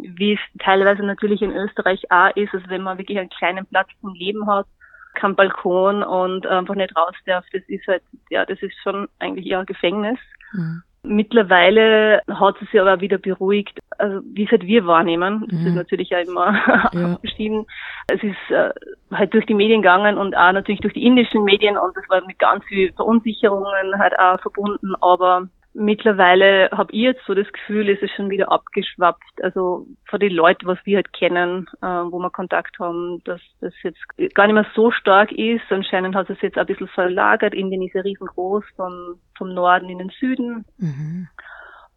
wie 0.00 0.34
es 0.34 0.40
teilweise 0.58 1.02
natürlich 1.02 1.42
in 1.42 1.52
Österreich 1.52 2.10
auch 2.10 2.34
ist, 2.36 2.54
also 2.54 2.68
wenn 2.68 2.82
man 2.82 2.98
wirklich 2.98 3.18
einen 3.18 3.30
kleinen 3.30 3.66
Platz 3.66 3.88
zum 4.00 4.14
Leben 4.14 4.46
hat, 4.46 4.66
kein 5.14 5.34
Balkon 5.34 6.02
und 6.02 6.46
einfach 6.46 6.74
nicht 6.74 6.94
raus 6.96 7.14
darf, 7.24 7.44
das 7.52 7.62
ist 7.68 7.86
halt, 7.86 8.02
ja, 8.30 8.44
das 8.44 8.60
ist 8.62 8.74
schon 8.82 9.08
eigentlich 9.18 9.46
eher 9.46 9.64
Gefängnis. 9.64 10.18
Mhm. 10.52 10.82
Mittlerweile 11.06 12.20
hat 12.28 12.56
es 12.60 12.70
sich 12.70 12.80
aber 12.80 13.00
wieder 13.00 13.18
beruhigt. 13.18 13.78
also 13.98 14.20
wie 14.32 14.44
es 14.44 14.50
halt 14.50 14.66
wir 14.66 14.86
wahrnehmen. 14.86 15.46
Das 15.48 15.60
mhm. 15.60 15.66
ist 15.68 15.74
natürlich 15.74 16.10
ja 16.10 16.18
immer 16.18 16.54
ja. 16.92 17.16
verschieden. 17.18 17.66
Es 18.08 18.22
ist 18.22 18.50
äh, 18.50 18.70
halt 19.12 19.32
durch 19.34 19.46
die 19.46 19.54
Medien 19.54 19.82
gegangen 19.82 20.18
und 20.18 20.36
auch 20.36 20.52
natürlich 20.52 20.80
durch 20.80 20.94
die 20.94 21.04
indischen 21.04 21.44
Medien 21.44 21.76
und 21.76 21.96
das 21.96 22.08
war 22.08 22.24
mit 22.26 22.38
ganz 22.38 22.64
viel 22.64 22.92
Verunsicherungen 22.92 23.98
halt 23.98 24.18
auch 24.18 24.40
verbunden, 24.40 24.94
aber 25.00 25.48
Mittlerweile 25.78 26.70
habe 26.72 26.90
ich 26.92 27.02
jetzt 27.02 27.20
so 27.26 27.34
das 27.34 27.52
Gefühl, 27.52 27.90
es 27.90 28.00
ist 28.00 28.14
schon 28.16 28.30
wieder 28.30 28.50
abgeschwappt. 28.50 29.42
Also 29.42 29.86
von 30.08 30.20
den 30.20 30.32
Leuten, 30.32 30.66
was 30.66 30.78
wir 30.84 30.96
halt 30.96 31.12
kennen, 31.12 31.66
äh, 31.82 31.86
wo 31.86 32.18
wir 32.18 32.30
Kontakt 32.30 32.78
haben, 32.78 33.22
dass 33.24 33.42
das 33.60 33.74
jetzt 33.82 34.00
gar 34.34 34.46
nicht 34.46 34.54
mehr 34.54 34.66
so 34.74 34.90
stark 34.90 35.32
ist. 35.32 35.64
Anscheinend 35.68 36.14
hat 36.14 36.30
es 36.30 36.40
jetzt 36.40 36.56
ein 36.56 36.64
bisschen 36.64 36.88
verlagert. 36.88 37.52
Indien 37.52 37.82
ist 37.82 37.94
ja 37.94 38.00
riesengroß, 38.00 38.64
vom, 38.74 39.20
vom 39.36 39.52
Norden 39.52 39.90
in 39.90 39.98
den 39.98 40.08
Süden. 40.18 40.64
Mhm. 40.78 41.28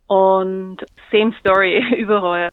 Und 0.08 0.86
same 1.10 1.34
story 1.39 1.96
überall. 1.98 2.50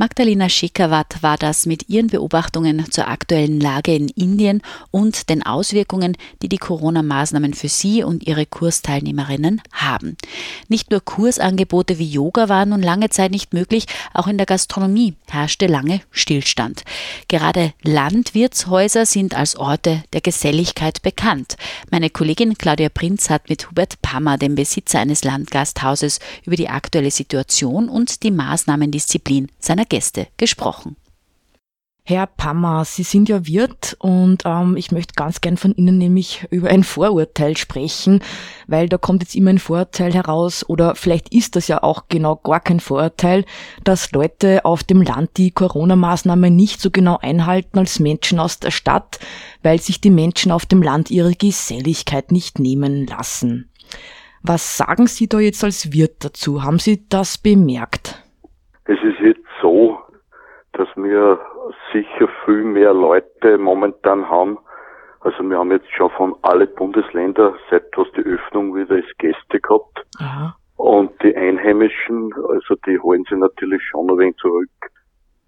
Magdalena 0.00 0.48
Schekawat 0.48 1.22
war 1.22 1.36
das 1.36 1.66
mit 1.66 1.90
ihren 1.90 2.06
Beobachtungen 2.06 2.90
zur 2.90 3.06
aktuellen 3.06 3.60
Lage 3.60 3.94
in 3.94 4.08
Indien 4.08 4.62
und 4.90 5.28
den 5.28 5.42
Auswirkungen, 5.42 6.16
die 6.40 6.48
die 6.48 6.56
Corona-Maßnahmen 6.56 7.52
für 7.52 7.68
sie 7.68 8.02
und 8.02 8.26
ihre 8.26 8.46
Kursteilnehmerinnen 8.46 9.60
haben. 9.72 10.16
Nicht 10.68 10.90
nur 10.90 11.04
Kursangebote 11.04 11.98
wie 11.98 12.10
Yoga 12.10 12.48
waren 12.48 12.70
nun 12.70 12.80
lange 12.80 13.10
Zeit 13.10 13.30
nicht 13.30 13.52
möglich, 13.52 13.84
auch 14.14 14.26
in 14.26 14.38
der 14.38 14.46
Gastronomie 14.46 15.16
herrschte 15.28 15.66
lange 15.66 16.00
Stillstand. 16.10 16.82
Gerade 17.28 17.74
Landwirtshäuser 17.82 19.04
sind 19.04 19.36
als 19.36 19.56
Orte 19.56 20.02
der 20.14 20.22
Geselligkeit 20.22 21.02
bekannt. 21.02 21.58
Meine 21.90 22.08
Kollegin 22.08 22.56
Claudia 22.56 22.88
Prinz 22.88 23.28
hat 23.28 23.50
mit 23.50 23.68
Hubert 23.68 24.00
Pammer, 24.00 24.38
dem 24.38 24.54
Besitzer 24.54 25.00
eines 25.00 25.24
Landgasthauses, 25.24 26.20
über 26.46 26.56
die 26.56 26.70
aktuelle 26.70 27.10
Situation 27.10 27.90
und 27.90 28.22
die 28.22 28.30
Maßnahmendisziplin 28.30 29.48
seiner 29.58 29.89
Gäste 29.90 30.28
gesprochen. 30.38 30.96
Herr 32.10 32.26
Pammer, 32.26 32.84
Sie 32.84 33.02
sind 33.04 33.28
ja 33.28 33.46
Wirt 33.46 33.96
und 34.00 34.42
ähm, 34.44 34.76
ich 34.76 34.90
möchte 34.90 35.14
ganz 35.14 35.40
gern 35.40 35.56
von 35.56 35.74
Ihnen 35.76 35.96
nämlich 35.98 36.44
über 36.50 36.68
ein 36.68 36.82
Vorurteil 36.82 37.56
sprechen, 37.56 38.20
weil 38.66 38.88
da 38.88 38.98
kommt 38.98 39.22
jetzt 39.22 39.36
immer 39.36 39.50
ein 39.50 39.58
Vorurteil 39.58 40.12
heraus 40.12 40.68
oder 40.68 40.96
vielleicht 40.96 41.32
ist 41.32 41.54
das 41.54 41.68
ja 41.68 41.82
auch 41.82 42.08
genau 42.08 42.36
gar 42.36 42.60
kein 42.60 42.80
Vorurteil, 42.80 43.44
dass 43.84 44.10
Leute 44.10 44.64
auf 44.64 44.82
dem 44.82 45.02
Land 45.02 45.36
die 45.36 45.52
Corona-Maßnahmen 45.52 46.56
nicht 46.56 46.80
so 46.80 46.90
genau 46.90 47.18
einhalten 47.20 47.78
als 47.78 48.00
Menschen 48.00 48.40
aus 48.40 48.58
der 48.58 48.72
Stadt, 48.72 49.20
weil 49.62 49.78
sich 49.78 50.00
die 50.00 50.10
Menschen 50.10 50.50
auf 50.50 50.66
dem 50.66 50.82
Land 50.82 51.10
ihre 51.10 51.34
Geselligkeit 51.34 52.32
nicht 52.32 52.58
nehmen 52.58 53.06
lassen. 53.06 53.70
Was 54.42 54.76
sagen 54.76 55.06
Sie 55.06 55.28
da 55.28 55.38
jetzt 55.38 55.62
als 55.62 55.92
Wirt 55.92 56.24
dazu? 56.24 56.62
Haben 56.64 56.78
Sie 56.78 57.06
das 57.08 57.38
bemerkt? 57.38 58.20
Es 58.86 58.98
ist 59.04 59.20
jetzt 59.22 59.40
so, 59.60 59.98
dass 60.72 60.88
wir 60.96 61.40
sicher 61.92 62.28
viel 62.44 62.64
mehr 62.64 62.94
Leute 62.94 63.58
momentan 63.58 64.28
haben. 64.28 64.58
Also 65.20 65.42
wir 65.42 65.58
haben 65.58 65.70
jetzt 65.70 65.90
schon 65.92 66.10
von 66.10 66.34
alle 66.42 66.66
Bundesländer, 66.66 67.54
seit 67.70 67.84
was 67.96 68.10
die 68.12 68.22
Öffnung 68.22 68.74
wieder 68.74 68.96
ist, 68.96 69.18
Gäste 69.18 69.60
gehabt. 69.60 70.06
Aha. 70.18 70.56
Und 70.76 71.10
die 71.22 71.36
Einheimischen, 71.36 72.32
also 72.48 72.74
die 72.86 72.98
holen 72.98 73.24
sich 73.28 73.38
natürlich 73.38 73.82
schon 73.84 74.10
ein 74.10 74.18
wenig 74.18 74.36
zurück. 74.36 74.70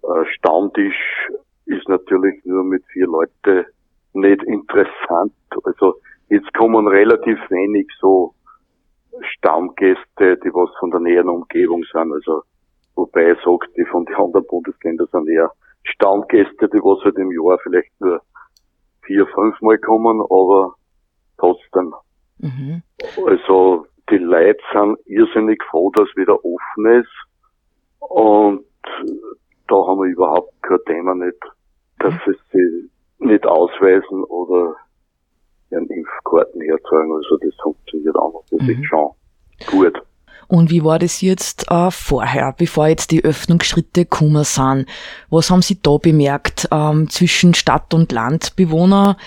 Äh, 0.03 0.25
Stammtisch 0.37 1.29
ist 1.65 1.89
natürlich 1.89 2.43
nur 2.45 2.63
mit 2.63 2.83
vier 2.91 3.07
Leuten 3.07 3.65
nicht 4.13 4.43
interessant. 4.43 5.33
Also 5.63 5.95
jetzt 6.29 6.53
kommen 6.53 6.87
relativ 6.87 7.39
wenig 7.49 7.87
so 7.99 8.35
Stammgäste, 9.21 10.37
die 10.37 10.53
was 10.53 10.69
von 10.79 10.91
der 10.91 10.99
näheren 10.99 11.29
Umgebung 11.29 11.83
sind. 11.91 12.13
Also 12.13 12.43
Wobei 12.95 13.31
ich 13.31 13.39
sage, 13.43 13.67
die 13.75 13.85
von 13.85 14.05
den 14.05 14.15
anderen 14.15 14.45
Bundesländern 14.47 15.07
sind 15.11 15.29
eher 15.29 15.51
Stammgäste, 15.83 16.69
die 16.69 16.79
was 16.79 17.03
halt 17.03 17.17
im 17.17 17.31
Jahr 17.31 17.57
vielleicht 17.63 17.91
nur 17.99 18.21
vier, 19.05 19.25
fünf 19.27 19.59
Mal 19.61 19.77
kommen, 19.79 20.21
aber 20.21 20.75
trotzdem. 21.37 21.93
Mhm. 22.39 22.83
Also 23.25 23.85
die 24.09 24.17
Leute 24.17 24.61
sind 24.71 24.97
irrsinnig 25.05 25.61
froh, 25.69 25.91
dass 25.91 26.07
wieder 26.15 26.37
offen 26.43 26.85
ist 26.85 27.11
und 27.99 28.65
da 29.67 29.75
haben 29.75 30.01
wir 30.01 30.11
überhaupt 30.11 30.53
kein 30.61 30.79
Thema 30.85 31.15
nicht, 31.15 31.39
dass 31.99 32.13
mhm. 32.13 32.35
sie 32.51 32.89
nicht 33.19 33.45
ausweisen 33.45 34.23
oder 34.25 34.75
ihren 35.71 35.87
Impfkarten 35.87 36.61
herzeigen. 36.61 37.13
Also 37.13 37.37
das 37.37 37.55
funktioniert 37.61 38.15
auch. 38.15 38.43
Das 38.51 38.61
mhm. 38.61 38.69
ist 38.69 38.85
schon 38.85 39.11
gut. 39.71 40.01
Und 40.47 40.69
wie 40.69 40.83
war 40.83 40.99
das 40.99 41.21
jetzt 41.21 41.69
äh, 41.71 41.91
vorher, 41.91 42.53
bevor 42.57 42.87
jetzt 42.87 43.11
die 43.11 43.23
Öffnungsschritte 43.23 44.03
gekommen 44.03 44.43
sind? 44.43 44.85
Was 45.29 45.49
haben 45.49 45.61
Sie 45.61 45.81
da 45.81 45.97
bemerkt 45.97 46.67
ähm, 46.71 47.09
zwischen 47.09 47.53
Stadt- 47.53 47.93
und 47.93 48.11
Landbewohner? 48.11 49.17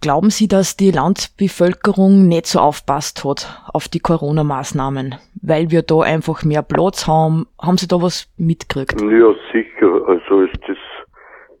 Glauben 0.00 0.30
Sie, 0.30 0.46
dass 0.46 0.76
die 0.76 0.90
Landbevölkerung 0.90 2.28
nicht 2.28 2.46
so 2.46 2.60
aufpasst 2.60 3.24
hat 3.24 3.62
auf 3.72 3.88
die 3.88 4.00
Corona-Maßnahmen, 4.00 5.14
weil 5.42 5.70
wir 5.70 5.82
da 5.82 6.00
einfach 6.00 6.44
mehr 6.44 6.62
Platz 6.62 7.06
haben? 7.06 7.46
Haben 7.60 7.78
Sie 7.78 7.88
da 7.88 8.00
was 8.02 8.28
mitgekriegt? 8.36 9.00
Ja, 9.00 9.34
sicher. 9.52 10.06
Also 10.06 10.42
ist 10.42 10.60
das 10.68 10.76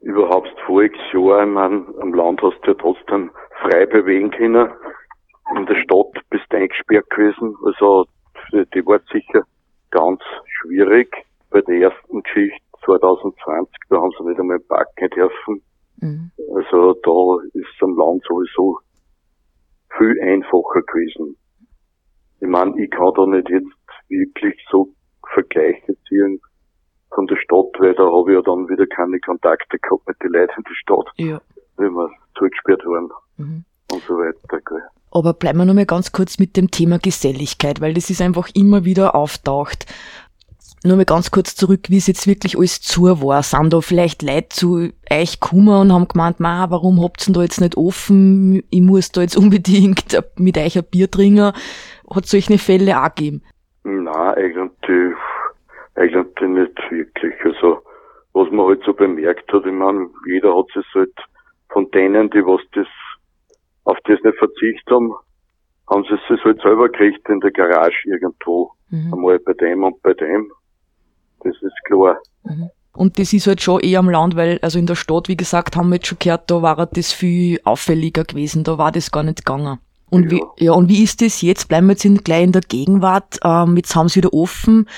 überhaupt 0.02 0.54
voriges 0.66 1.00
Jahr, 1.12 1.44
ich 1.44 1.50
meine, 1.50 1.84
am 2.00 2.14
Land 2.14 2.40
hast 2.42 2.60
du 2.62 2.70
ja 2.70 2.76
trotzdem 2.78 3.30
frei 3.62 3.86
bewegen 3.86 4.30
können. 4.30 4.70
In 5.56 5.66
der 5.66 5.76
Stadt 5.76 6.12
bist 6.30 6.44
du 6.50 6.56
eingesperrt 6.56 7.08
gewesen. 7.10 7.56
Also 7.64 8.06
die 8.52 8.86
war 8.86 9.00
sicher 9.12 9.42
ganz 9.90 10.20
schwierig. 10.60 11.08
Bei 11.50 11.60
der 11.62 11.90
ersten 11.90 12.22
Geschichte 12.22 12.60
2020, 12.84 13.74
da 13.88 13.96
haben 13.96 14.12
sie 14.18 14.24
nicht 14.24 14.40
einmal 14.40 14.58
backen 14.60 15.10
dürfen. 15.10 15.62
Mhm. 15.98 16.30
Also 16.54 16.94
da 17.02 17.58
ist 17.58 17.82
am 17.82 17.96
Land 17.96 18.22
sowieso 18.28 18.78
viel 19.96 20.20
einfacher 20.20 20.82
gewesen. 20.82 21.36
Ich 22.40 22.48
meine, 22.48 22.78
ich 22.82 22.90
kann 22.90 23.12
da 23.14 23.26
nicht 23.26 23.48
jetzt 23.48 23.66
wirklich 24.08 24.54
so 24.70 24.92
Vergleiche 25.32 25.96
ziehen 26.08 26.40
von 27.14 27.26
der 27.26 27.36
Stadt, 27.36 27.72
weil 27.78 27.94
da 27.94 28.04
habe 28.04 28.30
ich 28.30 28.36
ja 28.36 28.42
dann 28.42 28.68
wieder 28.68 28.86
keine 28.86 29.18
Kontakte 29.20 29.78
gehabt 29.78 30.06
mit 30.06 30.22
den 30.22 30.32
Leuten 30.32 30.52
in 30.56 30.64
der 30.64 30.74
Stadt, 30.74 31.06
ja. 31.16 31.40
wenn 31.76 31.92
wir 31.94 32.10
zugesperrt 32.36 32.84
waren 32.84 33.10
mhm. 33.36 33.64
und 33.92 34.02
so 34.02 34.18
weiter. 34.18 34.60
Gell. 34.60 34.82
Aber 35.16 35.32
bleiben 35.32 35.60
wir 35.60 35.64
nur 35.64 35.74
mal 35.74 35.86
ganz 35.86 36.12
kurz 36.12 36.38
mit 36.38 36.58
dem 36.58 36.70
Thema 36.70 36.98
Geselligkeit, 36.98 37.80
weil 37.80 37.94
das 37.94 38.10
ist 38.10 38.20
einfach 38.20 38.50
immer 38.54 38.84
wieder 38.84 39.14
auftaucht. 39.14 39.86
Nur 40.84 40.98
mal 40.98 41.06
ganz 41.06 41.30
kurz 41.30 41.56
zurück, 41.56 41.88
wie 41.88 41.96
es 41.96 42.06
jetzt 42.06 42.26
wirklich 42.26 42.58
alles 42.58 42.82
zu 42.82 43.04
war. 43.04 43.42
Sind 43.42 43.72
da 43.72 43.80
vielleicht 43.80 44.20
Leute 44.20 44.50
zu 44.50 44.90
euch 45.10 45.40
gekommen 45.40 45.80
und 45.80 45.90
haben 45.90 46.06
gemeint, 46.06 46.38
ma, 46.38 46.66
warum 46.68 47.02
habt 47.02 47.22
ihr 47.22 47.32
denn 47.32 47.34
da 47.34 47.42
jetzt 47.44 47.62
nicht 47.62 47.78
offen? 47.78 48.62
Ich 48.68 48.82
muss 48.82 49.10
da 49.10 49.22
jetzt 49.22 49.38
unbedingt 49.38 50.22
mit 50.36 50.58
euch 50.58 50.76
ein 50.76 50.84
Bier 50.84 51.10
trinken. 51.10 51.54
Hat 52.14 52.26
solche 52.26 52.58
Fälle 52.58 53.02
auch 53.02 53.14
gegeben? 53.14 53.42
Nein, 53.84 54.34
eigentlich, 54.34 55.16
eigentlich 55.94 56.40
nicht 56.42 56.90
wirklich. 56.90 57.34
Also, 57.42 57.78
was 58.34 58.50
man 58.50 58.66
halt 58.66 58.82
so 58.84 58.92
bemerkt 58.92 59.50
hat, 59.50 59.64
ich 59.64 59.72
meine, 59.72 60.10
jeder 60.26 60.54
hat 60.54 60.66
sich 60.74 60.84
halt 60.94 61.16
von 61.70 61.90
denen, 61.92 62.28
die 62.28 62.44
was 62.44 62.60
das 62.74 62.86
auf 63.86 63.98
das 64.04 64.18
nicht 64.22 64.38
verzichtet 64.38 64.90
haben, 64.90 65.12
haben 65.88 66.04
sie 66.04 66.14
es 66.34 66.44
halt 66.44 66.60
selber 66.60 66.88
gekriegt 66.88 67.28
in 67.28 67.40
der 67.40 67.52
Garage 67.52 67.96
irgendwo. 68.04 68.72
Mhm. 68.90 69.14
Einmal 69.14 69.38
bei 69.38 69.52
dem 69.54 69.84
und 69.84 70.02
bei 70.02 70.12
dem. 70.14 70.50
Das 71.42 71.54
ist 71.62 71.84
klar. 71.86 72.18
Mhm. 72.44 72.70
Und 72.92 73.18
das 73.18 73.32
ist 73.32 73.46
halt 73.46 73.60
schon 73.60 73.80
eher 73.80 74.00
am 74.00 74.08
Land, 74.10 74.36
weil, 74.36 74.58
also 74.62 74.78
in 74.78 74.86
der 74.86 74.94
Stadt, 74.94 75.28
wie 75.28 75.36
gesagt, 75.36 75.76
haben 75.76 75.90
wir 75.90 75.96
jetzt 75.96 76.06
schon 76.06 76.18
gehört, 76.18 76.50
da 76.50 76.62
war 76.62 76.86
das 76.86 77.12
viel 77.12 77.60
auffälliger 77.64 78.24
gewesen, 78.24 78.64
da 78.64 78.78
war 78.78 78.90
das 78.90 79.12
gar 79.12 79.22
nicht 79.22 79.44
gegangen. 79.44 79.78
Und 80.08 80.24
ja. 80.24 80.30
wie, 80.30 80.64
ja, 80.64 80.72
und 80.72 80.88
wie 80.88 81.02
ist 81.02 81.20
das 81.20 81.42
jetzt? 81.42 81.68
Bleiben 81.68 81.88
wir 81.88 81.92
jetzt 81.92 82.04
in, 82.04 82.18
gleich 82.18 82.44
in 82.44 82.52
der 82.52 82.62
Gegenwart, 82.62 83.38
ähm, 83.44 83.76
jetzt 83.76 83.94
haben 83.94 84.08
sie 84.08 84.16
wieder 84.16 84.32
offen. 84.32 84.88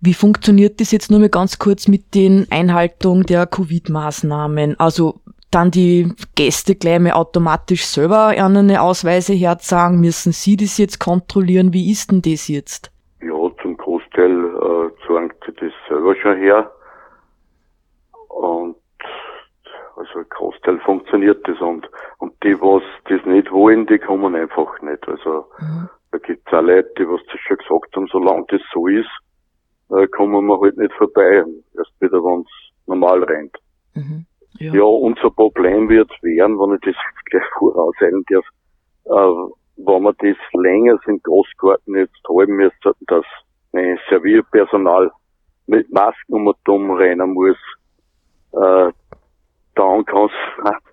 Wie 0.00 0.14
funktioniert 0.14 0.80
das 0.80 0.92
jetzt 0.92 1.10
nur 1.10 1.18
mal 1.18 1.28
ganz 1.28 1.58
kurz 1.58 1.88
mit 1.88 2.14
den 2.14 2.46
Einhaltung 2.50 3.24
der 3.24 3.46
Covid-Maßnahmen? 3.46 4.78
Also 4.78 5.20
dann 5.54 5.70
die 5.70 6.12
Gäste 6.34 6.74
gleich 6.74 6.98
mal 6.98 7.12
automatisch 7.12 7.86
selber 7.86 8.28
eine 8.28 8.82
Ausweise 8.82 9.34
herzeigen? 9.34 10.00
Müssen 10.00 10.32
Sie 10.32 10.56
das 10.56 10.78
jetzt 10.78 10.98
kontrollieren? 10.98 11.72
Wie 11.72 11.90
ist 11.90 12.10
denn 12.10 12.22
das 12.22 12.48
jetzt? 12.48 12.90
Ja, 13.22 13.50
zum 13.62 13.76
Großteil 13.76 14.30
äh, 14.30 15.06
zeigen 15.06 15.32
sie 15.46 15.52
das 15.54 15.72
selber 15.88 16.14
schon 16.16 16.36
her. 16.38 16.70
Und 18.28 18.76
also 19.96 20.18
ein 20.18 20.26
Großteil 20.28 20.80
funktioniert 20.80 21.46
das 21.48 21.60
und, 21.60 21.88
und 22.18 22.32
die, 22.42 22.60
was 22.60 22.82
das 23.08 23.24
nicht 23.24 23.50
wollen, 23.52 23.86
die 23.86 23.98
kommen 23.98 24.34
einfach 24.34 24.80
nicht. 24.82 25.06
Also 25.08 25.46
mhm. 25.60 25.88
da 26.10 26.18
gibt 26.18 26.46
es 26.46 26.52
auch 26.52 26.62
Leute, 26.62 26.90
die 26.98 27.08
was 27.08 27.20
das 27.30 27.40
schon 27.40 27.56
gesagt 27.58 27.96
haben, 27.96 28.08
solange 28.08 28.44
das 28.48 28.60
so 28.72 28.88
ist, 28.88 29.08
äh, 29.90 30.06
kommen 30.08 30.44
wir 30.46 30.60
halt 30.60 30.76
nicht 30.76 30.92
vorbei. 30.94 31.44
Erst 31.76 32.00
wieder, 32.00 32.22
wenn 32.24 32.40
es 32.40 32.86
normal 32.86 33.22
rennt. 33.22 33.56
Mhm. 33.94 34.26
Ja. 34.64 34.74
ja, 34.74 34.82
unser 34.82 35.30
Problem 35.30 35.88
wird 35.88 36.10
werden, 36.22 36.58
wenn 36.58 36.76
ich 36.76 36.80
das 36.80 36.96
gleich 37.26 37.44
vorauseilen 37.58 38.24
darf, 38.30 38.44
äh, 39.04 39.52
wenn 39.76 40.02
wir 40.02 40.12
das 40.14 40.36
länger 40.52 40.98
im 41.06 41.22
Großgarten 41.22 41.96
jetzt 41.96 42.16
halten 42.28 42.52
müssen, 42.52 42.92
dass 43.06 43.24
ein 43.72 43.98
Servierpersonal 44.08 45.10
mit 45.66 45.92
Masken 45.92 46.34
um 46.34 46.46
und 46.46 46.68
um 46.68 46.90
rennen 46.92 47.34
muss, 47.34 47.56
äh, 48.52 48.92
dann 49.74 50.04
kann 50.06 50.30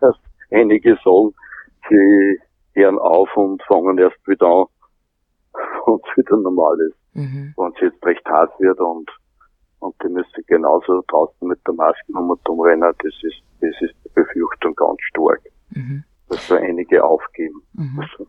es 0.02 0.16
einige 0.52 0.98
sagen, 1.04 1.34
sie 1.90 2.40
hören 2.74 3.00
auf 3.00 3.30
und 3.38 3.62
fangen 3.64 3.98
erst 3.98 4.28
wieder 4.28 4.48
an, 4.48 4.66
wenn 5.86 5.96
es 5.96 6.18
wieder 6.18 6.38
normal 6.38 6.78
ist. 6.82 6.98
Mhm. 7.14 7.54
Wenn 7.56 7.72
es 7.74 7.82
jetzt 7.82 8.06
recht 8.06 8.26
hart 8.26 8.60
wird 8.60 8.80
und, 8.80 9.10
und 9.82 9.96
die 10.04 10.10
müssen 10.10 10.44
genauso 10.48 11.04
draußen 11.08 11.48
mit 11.48 11.60
der 11.68 11.74
Maske 11.74 12.14
um 12.14 12.30
und 12.30 12.50
um 12.50 12.62
rennen, 12.62 12.94
das 13.00 13.14
ist, 13.24 13.42
das 13.60 13.76
ist 13.82 13.96
die 14.06 14.10
Befürchtung 14.14 14.76
ganz 14.76 15.00
stark. 15.10 15.42
Mhm. 15.72 16.04
Dass 16.30 16.48
da 16.48 16.56
einige 16.56 17.04
aufgeben. 17.04 17.62
Mhm. 17.74 18.00
Also, 18.00 18.28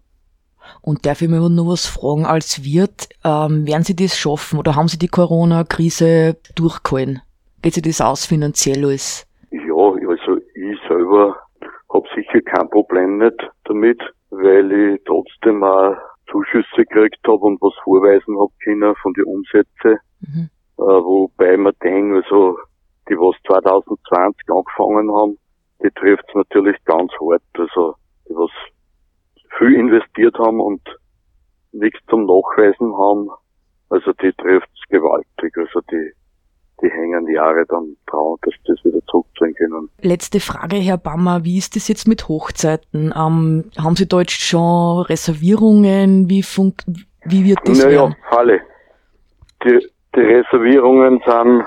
und 0.81 1.07
darf 1.07 1.23
ich 1.23 1.29
mir 1.29 1.49
nur 1.49 1.69
was 1.69 1.87
fragen, 1.87 2.25
als 2.25 2.65
Wirt, 2.65 3.09
ähm, 3.25 3.67
werden 3.67 3.83
Sie 3.83 3.97
das 3.97 4.17
schaffen 4.17 4.59
oder 4.59 4.77
haben 4.77 4.89
Sie 4.89 4.99
die 4.99 5.09
Corona-Krise 5.09 6.37
durchgehalten? 6.55 7.21
Geht 7.63 7.75
sich 7.75 7.83
das 7.83 8.01
aus 8.01 8.27
finanziell 8.27 8.85
alles? 8.85 9.27
Ja, 9.51 10.09
also 10.09 10.39
ich 10.55 10.79
selber 10.89 11.37
habe 11.93 12.09
sicher 12.15 12.41
kein 12.43 12.69
Problem 12.71 13.19
nicht 13.19 13.37
damit, 13.65 14.01
weil 14.31 14.73
ich 14.73 15.01
trotzdem 15.05 15.63
auch 15.63 15.97
Zuschüsse 16.31 16.87
gekriegt 16.87 17.21
habe 17.27 17.45
und 17.45 17.61
was 17.61 17.75
vorweisen 17.85 18.39
habe 18.39 18.53
können 18.65 18.95
von 19.03 19.13
den 19.13 19.25
Umsätzen. 19.25 19.99
Mhm. 20.21 20.49
Äh, 20.79 20.83
wobei 20.83 21.57
man 21.57 21.75
denkt, 21.83 22.25
also 22.25 22.59
die 23.09 23.14
was 23.14 23.37
2020 23.47 24.49
angefangen 24.49 25.12
haben, 25.14 25.39
die 25.83 25.91
trifft 25.91 26.25
es 26.29 26.35
natürlich 26.35 26.77
ganz 26.85 27.12
hart. 27.20 27.43
Also 27.59 27.95
die 28.29 28.35
was 28.35 28.51
viel 29.59 29.75
investiert 29.75 30.39
haben 30.39 30.61
und 30.61 30.81
nichts 31.73 31.99
zum 32.09 32.27
Nachweisen 32.27 32.97
haben, 32.97 33.31
also 33.91 34.12
die 34.14 34.33
trifft 34.33 34.68
es 34.75 34.89
gewaltig. 34.89 35.57
Also 35.57 35.81
die, 35.91 36.12
die 36.83 36.91
hängen 36.91 37.29
Jahre 37.29 37.66
dann 37.66 37.97
dran, 38.07 38.37
dass 38.43 38.55
das 38.64 38.85
wieder 38.85 39.05
zurückziehen 39.07 39.55
können. 39.55 39.91
Letzte 40.01 40.41
Frage, 40.41 40.77
Herr 40.77 40.99
Bammer, 40.99 41.45
wie 41.45 41.59
ist 41.59 41.77
das 41.77 41.89
jetzt 41.89 42.09
mit 42.09 42.29
Hochzeiten? 42.29 43.12
Ähm, 43.16 43.70
haben 43.79 43.97
Sie 43.97 44.09
da 44.09 44.20
jetzt 44.20 44.41
schon 44.41 45.03
Reservierungen? 45.03 46.31
Wie, 46.31 46.43
fun 46.43 46.75
wie 47.25 47.45
wird 47.45 47.61
das 47.64 47.85
naja, 47.85 48.03
werden? 48.03 48.16
alle. 48.31 48.61
Die, 49.64 49.87
die 50.15 50.21
Reservierungen 50.21 51.23
sind 51.25 51.65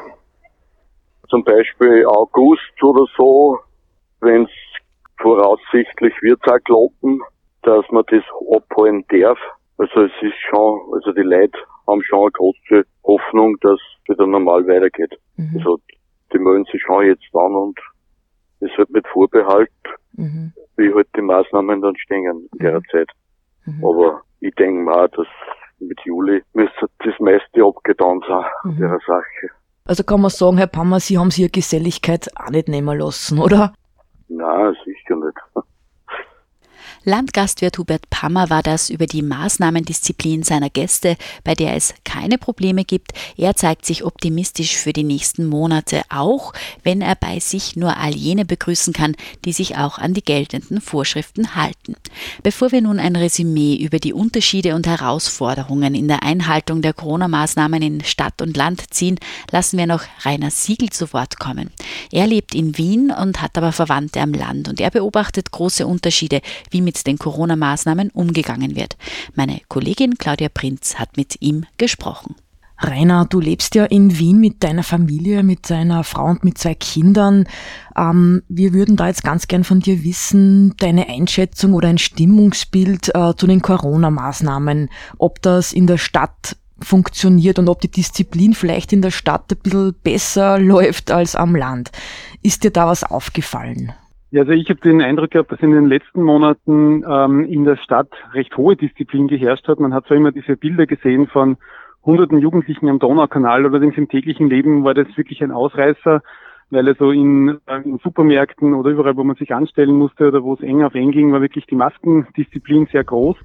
zum 1.30 1.44
Beispiel 1.44 2.06
August 2.06 2.84
oder 2.84 3.06
so, 3.18 3.60
wenn 4.22 4.44
es 4.44 4.52
voraussichtlich 5.18 6.14
wird 6.22 6.42
auch 6.48 6.60
klappen 6.64 7.22
dass 7.66 7.86
man 7.92 8.04
das 8.08 8.24
abholen 8.56 9.04
darf. 9.10 9.40
Also 9.78 10.04
es 10.04 10.12
ist 10.22 10.38
schon, 10.50 10.80
also 10.94 11.12
die 11.12 11.22
Leute 11.22 11.58
haben 11.88 12.02
schon 12.04 12.22
eine 12.22 12.32
große 12.32 12.86
Hoffnung, 13.04 13.58
dass 13.62 13.80
es 13.80 14.10
wieder 14.10 14.26
normal 14.28 14.66
weitergeht. 14.68 15.20
Mhm. 15.36 15.58
Also 15.58 15.80
die 16.32 16.40
melden 16.40 16.66
sich 16.72 16.82
schon 16.82 17.06
jetzt 17.06 17.26
an 17.34 17.56
und 17.56 17.80
es 18.62 18.70
wird 18.78 18.90
mit 18.92 19.06
Vorbehalt, 19.08 19.70
mhm. 20.14 20.54
wie 20.78 20.94
halt 20.94 21.08
die 21.16 21.22
Maßnahmen 21.22 21.82
dann 21.82 21.98
stehen 21.98 22.48
in 22.54 22.60
der 22.60 22.80
mhm. 22.80 22.84
Zeit. 22.92 23.10
Mhm. 23.66 23.86
Aber 23.86 24.22
ich 24.40 24.54
denke 24.56 24.82
mal, 24.82 25.10
dass 25.10 25.28
mit 25.80 26.00
Juli 26.06 26.44
müsste 26.54 26.88
das 27.00 27.14
meiste 27.20 27.64
abgetan 27.64 28.22
sein 28.28 28.46
mhm. 28.64 28.78
der 28.78 29.00
Sache. 29.06 29.50
Also 29.86 30.04
kann 30.04 30.22
man 30.22 30.32
sagen, 30.32 30.58
Herr 30.58 30.68
Pammer, 30.68 31.00
Sie 31.00 31.18
haben 31.18 31.32
sich 31.32 31.42
Ihre 31.44 31.52
Geselligkeit 31.52 32.28
auch 32.36 32.50
nicht 32.50 32.68
nehmen 32.68 32.98
lassen, 32.98 33.40
oder? 33.40 33.74
Nein, 34.28 34.76
sicher 34.84 35.16
nicht. 35.16 35.65
Landgastwirt 37.08 37.78
Hubert 37.78 38.10
Pammer 38.10 38.50
war 38.50 38.64
das 38.64 38.90
über 38.90 39.06
die 39.06 39.22
Maßnahmendisziplin 39.22 40.42
seiner 40.42 40.72
Gäste, 40.72 41.18
bei 41.44 41.54
der 41.54 41.76
es 41.76 41.94
keine 42.04 42.40
Probleme 42.40 42.84
gibt. 42.84 43.12
Er 43.38 43.56
zeigt 43.56 43.86
sich 43.86 44.04
optimistisch 44.04 44.76
für 44.76 44.92
die 44.92 45.04
nächsten 45.04 45.46
Monate, 45.46 46.02
auch 46.10 46.54
wenn 46.82 47.02
er 47.02 47.14
bei 47.14 47.40
sich 47.40 47.76
nur 47.76 47.98
all 47.98 48.16
jene 48.16 48.44
begrüßen 48.44 48.92
kann, 48.92 49.16
die 49.46 49.54
sich 49.54 49.78
auch 49.78 50.00
an 50.00 50.16
die 50.16 50.24
geltenden 50.24 50.82
Vorschriften 50.82 51.56
halten. 51.56 51.96
Bevor 52.42 52.72
wir 52.72 52.82
nun 52.82 53.00
ein 53.00 53.16
Resümee 53.16 53.76
über 53.76 54.00
die 54.00 54.14
Unterschiede 54.14 54.74
und 54.74 54.88
Herausforderungen 54.88 55.94
in 55.94 56.08
der 56.08 56.24
Einhaltung 56.24 56.82
der 56.82 56.94
Corona-Maßnahmen 56.94 57.84
in 57.84 58.04
Stadt 58.04 58.42
und 58.42 58.58
Land 58.58 58.82
ziehen, 58.90 59.20
lassen 59.52 59.78
wir 59.78 59.86
noch 59.86 60.02
Rainer 60.24 60.50
Siegel 60.50 60.90
zu 60.90 61.14
Wort 61.14 61.38
kommen. 61.38 61.70
Er 62.12 62.26
lebt 62.26 62.56
in 62.56 62.80
Wien 62.80 63.12
und 63.12 63.44
hat 63.44 63.60
aber 63.60 63.72
Verwandte 63.72 64.22
am 64.22 64.34
Land 64.34 64.68
und 64.70 64.82
er 64.82 64.90
beobachtet 64.90 65.52
große 65.52 65.86
Unterschiede, 65.86 66.42
wie 66.72 66.82
mit 66.82 66.95
mit 66.96 67.08
den 67.08 67.18
Corona-Maßnahmen 67.18 68.10
umgegangen 68.12 68.76
wird. 68.76 68.98
Meine 69.34 69.62
Kollegin 69.68 70.18
Claudia 70.18 70.50
Prinz 70.50 70.96
hat 70.96 71.18
mit 71.18 71.42
ihm 71.42 71.66
gesprochen. 71.78 72.36
Rainer, 72.78 73.26
du 73.26 73.40
lebst 73.40 73.74
ja 73.76 73.86
in 73.86 74.18
Wien 74.20 74.40
mit 74.40 74.62
deiner 74.62 74.84
Familie, 74.84 75.44
mit 75.44 75.70
deiner 75.70 76.04
Frau 76.04 76.26
und 76.26 76.44
mit 76.44 76.58
zwei 76.58 76.76
Kindern. 76.76 77.48
Ähm, 77.96 78.44
wir 78.50 78.74
würden 78.74 78.98
da 78.98 79.08
jetzt 79.08 79.24
ganz 79.24 79.48
gern 79.48 79.64
von 79.64 79.80
dir 79.80 80.04
wissen, 80.04 80.76
deine 80.78 81.08
Einschätzung 81.08 81.74
oder 81.74 81.88
ein 81.88 81.98
Stimmungsbild 81.98 83.16
äh, 83.16 83.34
zu 83.36 83.48
den 83.48 83.62
Corona-Maßnahmen, 83.62 84.90
ob 85.18 85.42
das 85.42 85.72
in 85.72 85.88
der 85.88 85.98
Stadt 85.98 86.58
funktioniert 86.82 87.60
und 87.60 87.70
ob 87.70 87.80
die 87.80 87.92
Disziplin 87.92 88.54
vielleicht 88.54 88.92
in 88.92 89.02
der 89.02 89.12
Stadt 89.12 89.52
ein 89.54 89.58
bisschen 89.64 89.96
besser 90.04 90.60
läuft 90.60 91.12
als 91.12 91.38
am 91.38 91.56
Land. 91.56 91.92
Ist 92.42 92.66
dir 92.66 92.72
da 92.72 92.88
was 92.88 93.06
aufgefallen? 93.06 93.94
Ja, 94.36 94.42
also 94.42 94.52
ich 94.52 94.70
habe 94.70 94.82
den 94.82 95.02
Eindruck 95.02 95.32
gehabt, 95.32 95.50
dass 95.54 95.62
in 95.62 95.72
den 95.72 95.86
letzten 95.86 96.22
Monaten 96.22 97.06
ähm, 97.10 97.46
in 97.46 97.64
der 97.64 97.78
Stadt 97.78 98.10
recht 98.34 98.58
hohe 98.58 98.76
Disziplin 98.76 99.30
geherrscht 99.30 99.66
hat. 99.70 99.80
Man 99.80 99.94
hat 99.94 100.08
zwar 100.08 100.18
immer 100.18 100.34
diese 100.34 100.58
Bilder 100.58 100.86
gesehen 100.86 101.28
von 101.28 101.56
hunderten 102.04 102.40
Jugendlichen 102.40 102.90
am 102.90 103.00
Donaukanal, 103.00 103.64
allerdings 103.66 103.96
im 103.96 104.10
täglichen 104.10 104.50
Leben 104.50 104.84
war 104.84 104.94
das 104.94 105.08
wirklich 105.16 105.42
ein 105.42 105.54
Ausreißer, 105.54 106.22
weil 106.70 106.86
also 106.86 107.12
in, 107.12 107.62
äh, 107.66 107.80
in 107.86 107.98
Supermärkten 108.00 108.74
oder 108.74 108.90
überall, 108.90 109.16
wo 109.16 109.24
man 109.24 109.38
sich 109.38 109.54
anstellen 109.54 109.96
musste 109.96 110.28
oder 110.28 110.44
wo 110.44 110.56
es 110.56 110.60
eng 110.60 110.84
auf 110.84 110.96
eng 110.96 111.12
ging, 111.12 111.32
war 111.32 111.40
wirklich 111.40 111.66
die 111.68 111.76
Maskendisziplin 111.76 112.90
sehr 112.92 113.06
groß. 113.06 113.38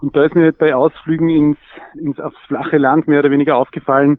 Und 0.00 0.16
da 0.16 0.24
ist 0.24 0.34
mir 0.34 0.50
bei 0.50 0.74
Ausflügen 0.74 1.28
ins, 1.28 1.58
ins 1.94 2.18
aufs 2.18 2.40
flache 2.48 2.78
Land 2.78 3.06
mehr 3.06 3.20
oder 3.20 3.30
weniger 3.30 3.54
aufgefallen, 3.54 4.18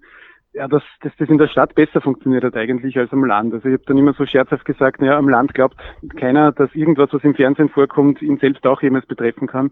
ja, 0.54 0.68
dass, 0.68 0.84
dass 1.02 1.12
das 1.18 1.30
in 1.30 1.38
der 1.38 1.48
Stadt 1.48 1.76
besser 1.76 2.00
funktioniert 2.00 2.44
hat 2.44 2.56
eigentlich 2.56 2.98
als 2.98 3.12
am 3.12 3.26
Land. 3.26 3.54
Also 3.54 3.68
ich 3.68 3.74
habe 3.74 3.84
dann 3.88 3.98
immer 3.98 4.14
so 4.14 4.26
scherzhaft 4.26 4.66
gesagt, 4.66 5.02
naja, 5.02 5.18
am 5.18 5.30
Land 5.30 5.54
glaubt 5.54 5.76
keiner, 6.16 6.52
dass 6.52 6.74
irgendwas, 6.76 7.10
was 7.12 7.24
im 7.24 7.36
Fernsehen 7.36 7.70
vorkommt, 7.70 8.22
ihn 8.22 8.38
selbst 8.38 8.66
auch 8.66 8.82
jemals 8.82 9.06
betreffen 9.06 9.48
kann. 9.48 9.72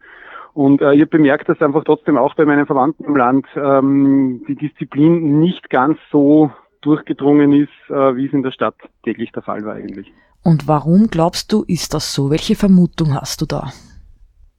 Und 0.54 0.82
äh, 0.82 0.94
ich 0.94 1.02
habe 1.02 1.18
bemerkt, 1.18 1.48
dass 1.48 1.62
einfach 1.62 1.84
trotzdem 1.84 2.18
auch 2.18 2.36
bei 2.36 2.46
meinen 2.46 2.66
Verwandten 2.66 3.06
im 3.06 3.16
Land 3.16 3.46
ähm, 3.56 4.44
die 4.48 4.56
Disziplin 4.56 5.40
nicht 5.40 5.70
ganz 5.70 5.98
so 6.12 6.52
durchgedrungen 6.82 7.54
ist, 7.54 7.70
äh, 7.90 8.16
wie 8.16 8.26
es 8.26 8.34
in 8.34 8.44
der 8.44 8.52
Stadt 8.52 8.76
täglich 9.04 9.32
der 9.32 9.44
Fall 9.44 9.64
war 9.64 9.76
eigentlich. 9.76 10.12
Und 10.44 10.68
warum 10.68 11.08
glaubst 11.08 11.54
du, 11.54 11.64
ist 11.68 11.94
das 11.94 12.14
so? 12.14 12.32
Welche 12.32 12.56
Vermutung 12.56 13.14
hast 13.14 13.42
du 13.42 13.46
da? 13.46 13.72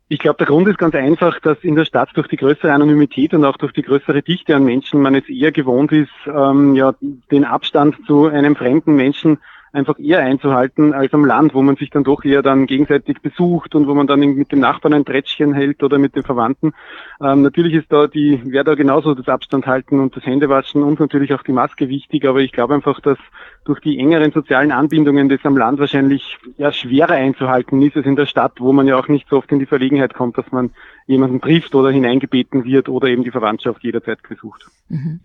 Ich 0.09 0.19
glaube, 0.19 0.37
der 0.39 0.47
Grund 0.47 0.69
ist 0.69 0.79
ganz 0.79 0.95
einfach, 0.95 1.41
dass 1.41 1.59
in 1.63 1.75
der 1.75 1.87
Stadt 1.87 2.11
durch 2.15 2.29
die 2.29 2.37
größere 2.37 2.73
Anonymität 2.73 3.33
und 3.33 3.45
auch 3.45 3.57
durch 3.57 3.73
die 3.73 3.83
größere 3.83 4.23
Dichte 4.23 4.55
an 4.55 4.65
Menschen 4.65 5.01
man 5.01 5.15
es 5.15 5.29
eher 5.29 5.53
gewohnt 5.53 5.91
ist, 5.91 6.11
ähm, 6.27 6.75
ja, 6.75 6.95
den 7.31 7.45
Abstand 7.45 7.97
zu 8.07 8.27
einem 8.27 8.55
fremden 8.55 8.95
Menschen 8.95 9.39
einfach 9.73 9.99
eher 9.99 10.21
einzuhalten 10.21 10.93
als 10.93 11.13
am 11.15 11.25
Land, 11.25 11.55
wo 11.55 11.63
man 11.63 11.77
sich 11.77 11.91
dann 11.91 12.05
doch 12.05 12.25
eher 12.25 12.43
dann 12.43 12.67
gegenseitig 12.67 13.23
besucht 13.23 13.75
und 13.75 13.87
wo 13.87 13.95
man 13.95 14.07
dann 14.07 14.21
mit 14.21 14.53
dem 14.53 14.61
Nachbarn 14.61 14.95
ein 14.95 15.05
Trettchen 15.05 15.55
hält 15.55 15.83
oder 15.83 15.99
mit 15.99 16.15
den 16.15 16.23
Verwandten. 16.23 16.75
Ähm, 17.21 17.43
natürlich 17.43 17.75
ist 17.75 17.91
da 17.91 18.07
die, 18.07 18.41
wäre 18.45 18.65
da 18.65 18.75
genauso 18.75 19.15
das 19.15 19.29
Abstand 19.29 19.67
halten 19.67 20.01
und 20.01 20.15
das 20.15 20.25
Händewaschen 20.25 20.83
und 20.83 21.01
natürlich 21.01 21.33
auch 21.33 21.43
die 21.43 21.53
Maske 21.53 21.89
wichtig, 21.89 22.27
aber 22.27 22.41
ich 22.41 22.53
glaube 22.53 22.75
einfach, 22.75 23.01
dass 23.01 23.19
durch 23.65 23.81
die 23.81 23.99
engeren 23.99 24.33
sozialen 24.33 24.73
Anbindungen 24.73 25.29
das 25.29 25.41
am 25.45 25.57
Land 25.57 25.79
wahrscheinlich 25.79 26.39
ja 26.59 26.73
schwerer 26.73 27.15
einzuhalten 27.15 27.81
ist 27.81 27.97
als 27.97 28.07
in 28.07 28.17
der 28.17 28.27
Stadt, 28.27 28.55
wo 28.59 28.73
man 28.73 28.87
ja 28.87 28.99
auch 28.99 29.09
nicht 29.09 29.29
so 29.29 29.39
oft 29.39 29.51
in 29.53 29.59
die 29.59 29.67
Verlegenheit 29.67 30.15
kommt, 30.15 30.37
dass 30.37 30.51
man 30.53 30.71
jemanden 31.07 31.41
trifft 31.41 31.75
oder 31.75 31.91
hineingebeten 31.91 32.65
wird 32.65 32.89
oder 32.89 33.09
eben 33.09 33.25
die 33.25 33.31
Verwandtschaft 33.31 33.83
jederzeit 33.83 34.19
besucht. 34.29 34.67
Mhm. 34.89 35.21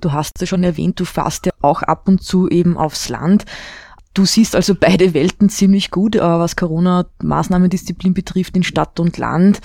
Du 0.00 0.12
hast 0.12 0.40
ja 0.40 0.46
schon 0.46 0.62
erwähnt, 0.62 1.00
du 1.00 1.04
fährst 1.04 1.46
ja 1.46 1.52
auch 1.60 1.82
ab 1.82 2.06
und 2.06 2.22
zu 2.22 2.48
eben 2.48 2.76
aufs 2.76 3.08
Land. 3.08 3.44
Du 4.16 4.24
siehst 4.24 4.56
also 4.56 4.74
beide 4.74 5.12
Welten 5.12 5.50
ziemlich 5.50 5.90
gut, 5.90 6.16
äh, 6.16 6.20
was 6.20 6.56
Corona-Maßnahmendisziplin 6.56 8.14
betrifft 8.14 8.56
in 8.56 8.62
Stadt 8.62 8.98
und 8.98 9.18
Land. 9.18 9.60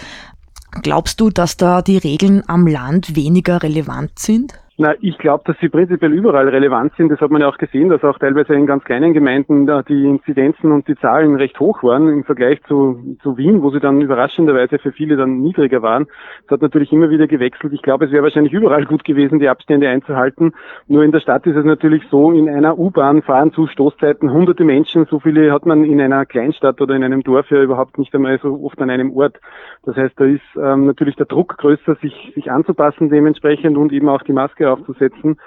Glaubst 0.81 1.21
du, 1.21 1.29
dass 1.29 1.55
da 1.55 1.81
die 1.81 1.95
Regeln 1.95 2.43
am 2.47 2.67
Land 2.67 3.15
weniger 3.15 3.63
relevant 3.63 4.19
sind? 4.19 4.59
Na, 4.81 4.95
ich 4.99 5.19
glaube, 5.19 5.43
dass 5.45 5.55
sie 5.59 5.69
prinzipiell 5.69 6.11
überall 6.11 6.49
relevant 6.49 6.93
sind. 6.97 7.11
Das 7.11 7.21
hat 7.21 7.29
man 7.29 7.41
ja 7.41 7.47
auch 7.47 7.59
gesehen, 7.59 7.89
dass 7.89 8.03
auch 8.03 8.17
teilweise 8.17 8.55
in 8.55 8.65
ganz 8.65 8.83
kleinen 8.83 9.13
Gemeinden 9.13 9.67
die 9.87 10.05
Inzidenzen 10.05 10.71
und 10.71 10.87
die 10.87 10.95
Zahlen 10.95 11.35
recht 11.35 11.59
hoch 11.59 11.83
waren 11.83 12.09
im 12.09 12.23
Vergleich 12.23 12.63
zu, 12.63 13.15
zu 13.21 13.37
Wien, 13.37 13.61
wo 13.61 13.69
sie 13.69 13.79
dann 13.79 14.01
überraschenderweise 14.01 14.79
für 14.79 14.91
viele 14.91 15.17
dann 15.17 15.39
niedriger 15.39 15.83
waren. 15.83 16.07
Das 16.47 16.55
hat 16.55 16.63
natürlich 16.63 16.91
immer 16.91 17.11
wieder 17.11 17.27
gewechselt. 17.27 17.73
Ich 17.73 17.83
glaube, 17.83 18.05
es 18.05 18.11
wäre 18.11 18.23
wahrscheinlich 18.23 18.53
überall 18.53 18.85
gut 18.85 19.03
gewesen, 19.03 19.37
die 19.37 19.49
Abstände 19.49 19.87
einzuhalten. 19.87 20.51
Nur 20.87 21.03
in 21.03 21.11
der 21.11 21.19
Stadt 21.19 21.45
ist 21.45 21.57
es 21.57 21.63
natürlich 21.63 22.01
so, 22.09 22.31
in 22.31 22.49
einer 22.49 22.79
U-Bahn 22.79 23.21
fahren 23.21 23.53
zu 23.53 23.67
Stoßzeiten 23.67 24.33
hunderte 24.33 24.63
Menschen. 24.63 25.05
So 25.05 25.19
viele 25.19 25.51
hat 25.51 25.67
man 25.67 25.83
in 25.83 26.01
einer 26.01 26.25
Kleinstadt 26.25 26.81
oder 26.81 26.95
in 26.95 27.03
einem 27.03 27.21
Dorf 27.21 27.51
ja 27.51 27.61
überhaupt 27.61 27.99
nicht 27.99 28.15
einmal 28.15 28.39
so 28.41 28.59
oft 28.63 28.81
an 28.81 28.89
einem 28.89 29.15
Ort. 29.15 29.39
Das 29.85 29.95
heißt, 29.95 30.19
da 30.19 30.25
ist 30.25 30.41
ähm, 30.55 30.87
natürlich 30.87 31.17
der 31.17 31.27
Druck 31.27 31.55
größer, 31.59 31.97
sich, 32.01 32.31
sich 32.33 32.51
anzupassen 32.51 33.11
dementsprechend 33.11 33.77
und 33.77 33.93
eben 33.93 34.09
auch 34.09 34.23
die 34.23 34.33
Maske 34.33 34.70
aufzusetzen. 34.71 35.37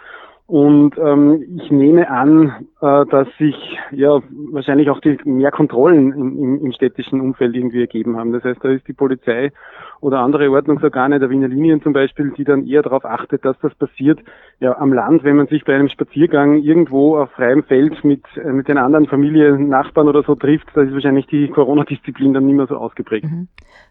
Und 0.47 0.99
ähm, 0.99 1.43
ich 1.57 1.71
nehme 1.71 2.11
an, 2.11 2.67
äh, 2.83 3.07
dass 3.07 3.27
sich 3.39 3.57
ja 3.93 4.21
wahrscheinlich 4.53 4.91
auch 4.91 5.01
die 5.01 5.17
mehr 5.25 5.51
Kontrollen 5.51 6.13
im, 6.13 6.39
im, 6.39 6.67
im 6.67 6.73
städtischen 6.73 7.23
Umfeld 7.23 7.57
irgendwie 7.57 7.81
ergeben 7.81 8.19
haben. 8.19 8.33
Das 8.33 8.45
heißt, 8.45 8.63
da 8.63 8.69
ist 8.69 8.87
die 8.87 8.93
Polizei 8.93 9.53
oder 10.03 10.19
andere 10.19 10.51
Ordnungsorgane 10.51 11.19
der 11.19 11.31
Wiener 11.31 11.49
Linien 11.49 11.83
zum 11.83 11.95
Beispiel, 11.95 12.31
die 12.37 12.45
dann 12.45 12.67
eher 12.67 12.83
darauf 12.83 13.07
achtet, 13.07 13.43
dass 13.47 13.59
das 13.61 13.75
passiert. 13.75 14.21
Ja, 14.61 14.77
am 14.77 14.93
Land, 14.93 15.25
wenn 15.25 15.37
man 15.37 15.47
sich 15.47 15.65
bei 15.65 15.75
einem 15.75 15.89
Spaziergang 15.89 16.57
irgendwo 16.57 17.17
auf 17.17 17.31
freiem 17.31 17.65
Feld 17.65 18.05
mit, 18.05 18.23
äh, 18.37 18.53
mit 18.53 18.69
den 18.69 18.77
anderen 18.77 19.07
Familien, 19.07 19.71
Nachbarn 19.71 20.09
oder 20.09 20.25
so 20.25 20.35
trifft, 20.35 20.67
da 20.75 20.83
ist 20.83 20.93
wahrscheinlich 20.93 21.27
die 21.29 21.49
Corona-Disziplin 21.49 22.35
dann 22.35 22.45
nicht 22.45 22.57
mehr 22.57 22.67
so 22.67 22.77
ausgeprägt. 22.77 23.25
Mhm. 23.25 23.49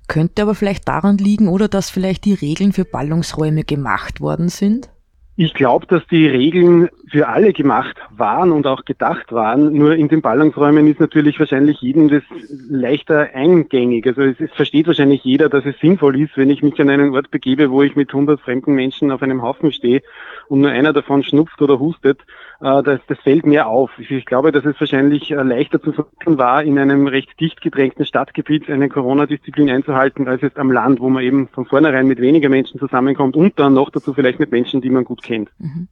Könnte 0.08 0.44
aber 0.44 0.54
vielleicht 0.54 0.88
daran 0.88 1.18
liegen, 1.18 1.48
oder 1.48 1.68
dass 1.68 1.90
vielleicht 1.90 2.26
die 2.26 2.36
Regeln 2.36 2.74
für 2.74 2.86
Ballungsräume 2.86 3.64
gemacht 3.64 4.22
worden 4.22 4.50
sind? 4.50 4.93
Ich 5.36 5.56
glaube, 5.56 5.88
dass 5.88 6.06
die 6.12 6.28
Regeln 6.28 6.90
für 7.10 7.28
alle 7.28 7.54
gemacht 7.54 7.98
waren 8.12 8.52
und 8.52 8.68
auch 8.68 8.86
gedacht 8.86 9.32
waren. 9.32 9.74
Nur 9.74 9.96
in 9.96 10.08
den 10.08 10.22
Ballungsräumen 10.22 10.88
ist 10.88 11.00
natürlich 11.00 11.40
wahrscheinlich 11.40 11.82
jedem 11.82 12.08
das 12.08 12.22
leichter 12.70 13.30
eingängig. 13.34 14.06
Also 14.06 14.22
es, 14.22 14.40
es, 14.40 14.52
versteht 14.52 14.86
wahrscheinlich 14.86 15.24
jeder, 15.24 15.50
dass 15.50 15.66
es 15.66 15.76
sinnvoll 15.80 16.22
ist, 16.22 16.38
wenn 16.38 16.52
ich 16.52 16.62
mich 16.62 16.80
an 16.80 16.92
einen 16.92 17.16
Ort 17.16 17.32
begebe, 17.32 17.72
wo 17.72 17.82
ich 17.82 17.96
mit 17.96 18.10
100 18.10 18.40
fremden 18.42 18.76
Menschen 18.76 19.10
auf 19.10 19.24
einem 19.24 19.42
Haufen 19.42 19.72
stehe 19.72 20.04
und 20.50 20.62
nur 20.62 20.70
einer 20.70 20.94
davon 20.94 21.24
schnupft 21.24 21.60
oder 21.64 21.80
hustet, 21.80 22.20
das, 22.60 23.00
das 23.08 23.20
fällt 23.20 23.46
mir 23.46 23.68
auf. 23.68 23.92
Ich 23.98 24.26
glaube, 24.26 24.52
dass 24.52 24.66
es 24.66 24.80
wahrscheinlich 24.80 25.32
äh, 25.32 25.36
leichter 25.36 25.82
zu 25.82 25.92
vermitteln 25.92 26.38
war, 26.38 26.64
in 26.64 26.80
einem 26.80 27.08
recht 27.08 27.40
dicht 27.40 27.62
gedrängten 27.62 28.06
Stadtgebiet 28.06 28.70
eine 28.70 28.90
Corona-Disziplin 28.90 29.70
einzuhalten, 29.70 30.28
als 30.28 30.42
jetzt 30.42 30.58
am 30.58 30.72
Land, 30.72 31.00
wo 31.00 31.10
man 31.10 31.24
eben 31.24 31.48
von 31.50 31.66
vornherein 31.66 32.08
mit 32.08 32.20
weniger 32.20 32.50
Menschen 32.50 32.80
zusammenkommt 32.80 33.36
und 33.36 33.60
dann 33.60 33.74
noch 33.74 33.90
dazu 33.90 34.14
vielleicht 34.14 34.40
mit 34.40 34.52
Menschen, 34.52 34.82
die 34.82 34.90
man 34.90 35.04
gut 35.04 35.24
kennt. 35.24 35.50
Mhm. 35.60 35.88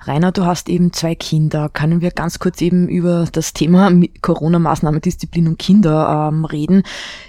Rainer, 0.00 0.30
du 0.32 0.44
hast 0.44 0.68
eben 0.68 0.92
zwei 0.92 1.14
Kinder. 1.14 1.68
Können 1.68 2.00
wir 2.00 2.10
ganz 2.10 2.38
kurz 2.38 2.60
eben 2.60 2.88
über 2.88 3.26
das 3.32 3.52
Thema 3.52 3.90
Corona-Maßnahme, 4.20 5.00
Disziplin 5.00 5.48
und 5.48 5.58
Kinder 5.58 6.30
ähm, 6.30 6.44
reden? 6.44 6.82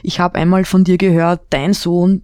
Ich 0.04 0.20
habe 0.20 0.38
einmal 0.38 0.66
von 0.66 0.84
dir 0.84 0.98
gehört, 0.98 1.42
dein 1.50 1.74
Sohn 1.74 2.24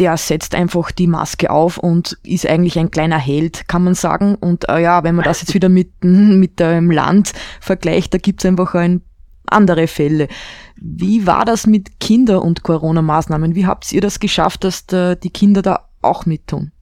der 0.00 0.16
setzt 0.16 0.54
einfach 0.54 0.90
die 0.90 1.06
Maske 1.06 1.50
auf 1.50 1.76
und 1.76 2.18
ist 2.24 2.46
eigentlich 2.46 2.78
ein 2.78 2.90
kleiner 2.90 3.18
Held, 3.18 3.68
kann 3.68 3.84
man 3.84 3.94
sagen. 3.94 4.34
Und 4.34 4.68
äh, 4.68 4.80
ja, 4.80 5.04
wenn 5.04 5.14
man 5.14 5.24
das 5.24 5.42
jetzt 5.42 5.54
wieder 5.54 5.68
mit, 5.68 5.92
mit 6.02 6.58
dem 6.58 6.90
Land 6.90 7.32
vergleicht, 7.60 8.14
da 8.14 8.18
gibt 8.18 8.40
es 8.40 8.46
einfach 8.46 8.74
ein 8.74 9.02
andere 9.46 9.86
Fälle. 9.86 10.28
Wie 10.76 11.26
war 11.26 11.44
das 11.44 11.66
mit 11.66 12.00
Kinder- 12.00 12.42
und 12.42 12.62
Corona-Maßnahmen? 12.62 13.54
Wie 13.54 13.66
habt 13.66 13.92
ihr 13.92 14.00
das 14.00 14.20
geschafft, 14.20 14.64
dass 14.64 14.86
da 14.86 15.14
die 15.14 15.30
Kinder 15.30 15.60
da 15.60 15.88
auch 16.00 16.24
mittun? 16.24 16.72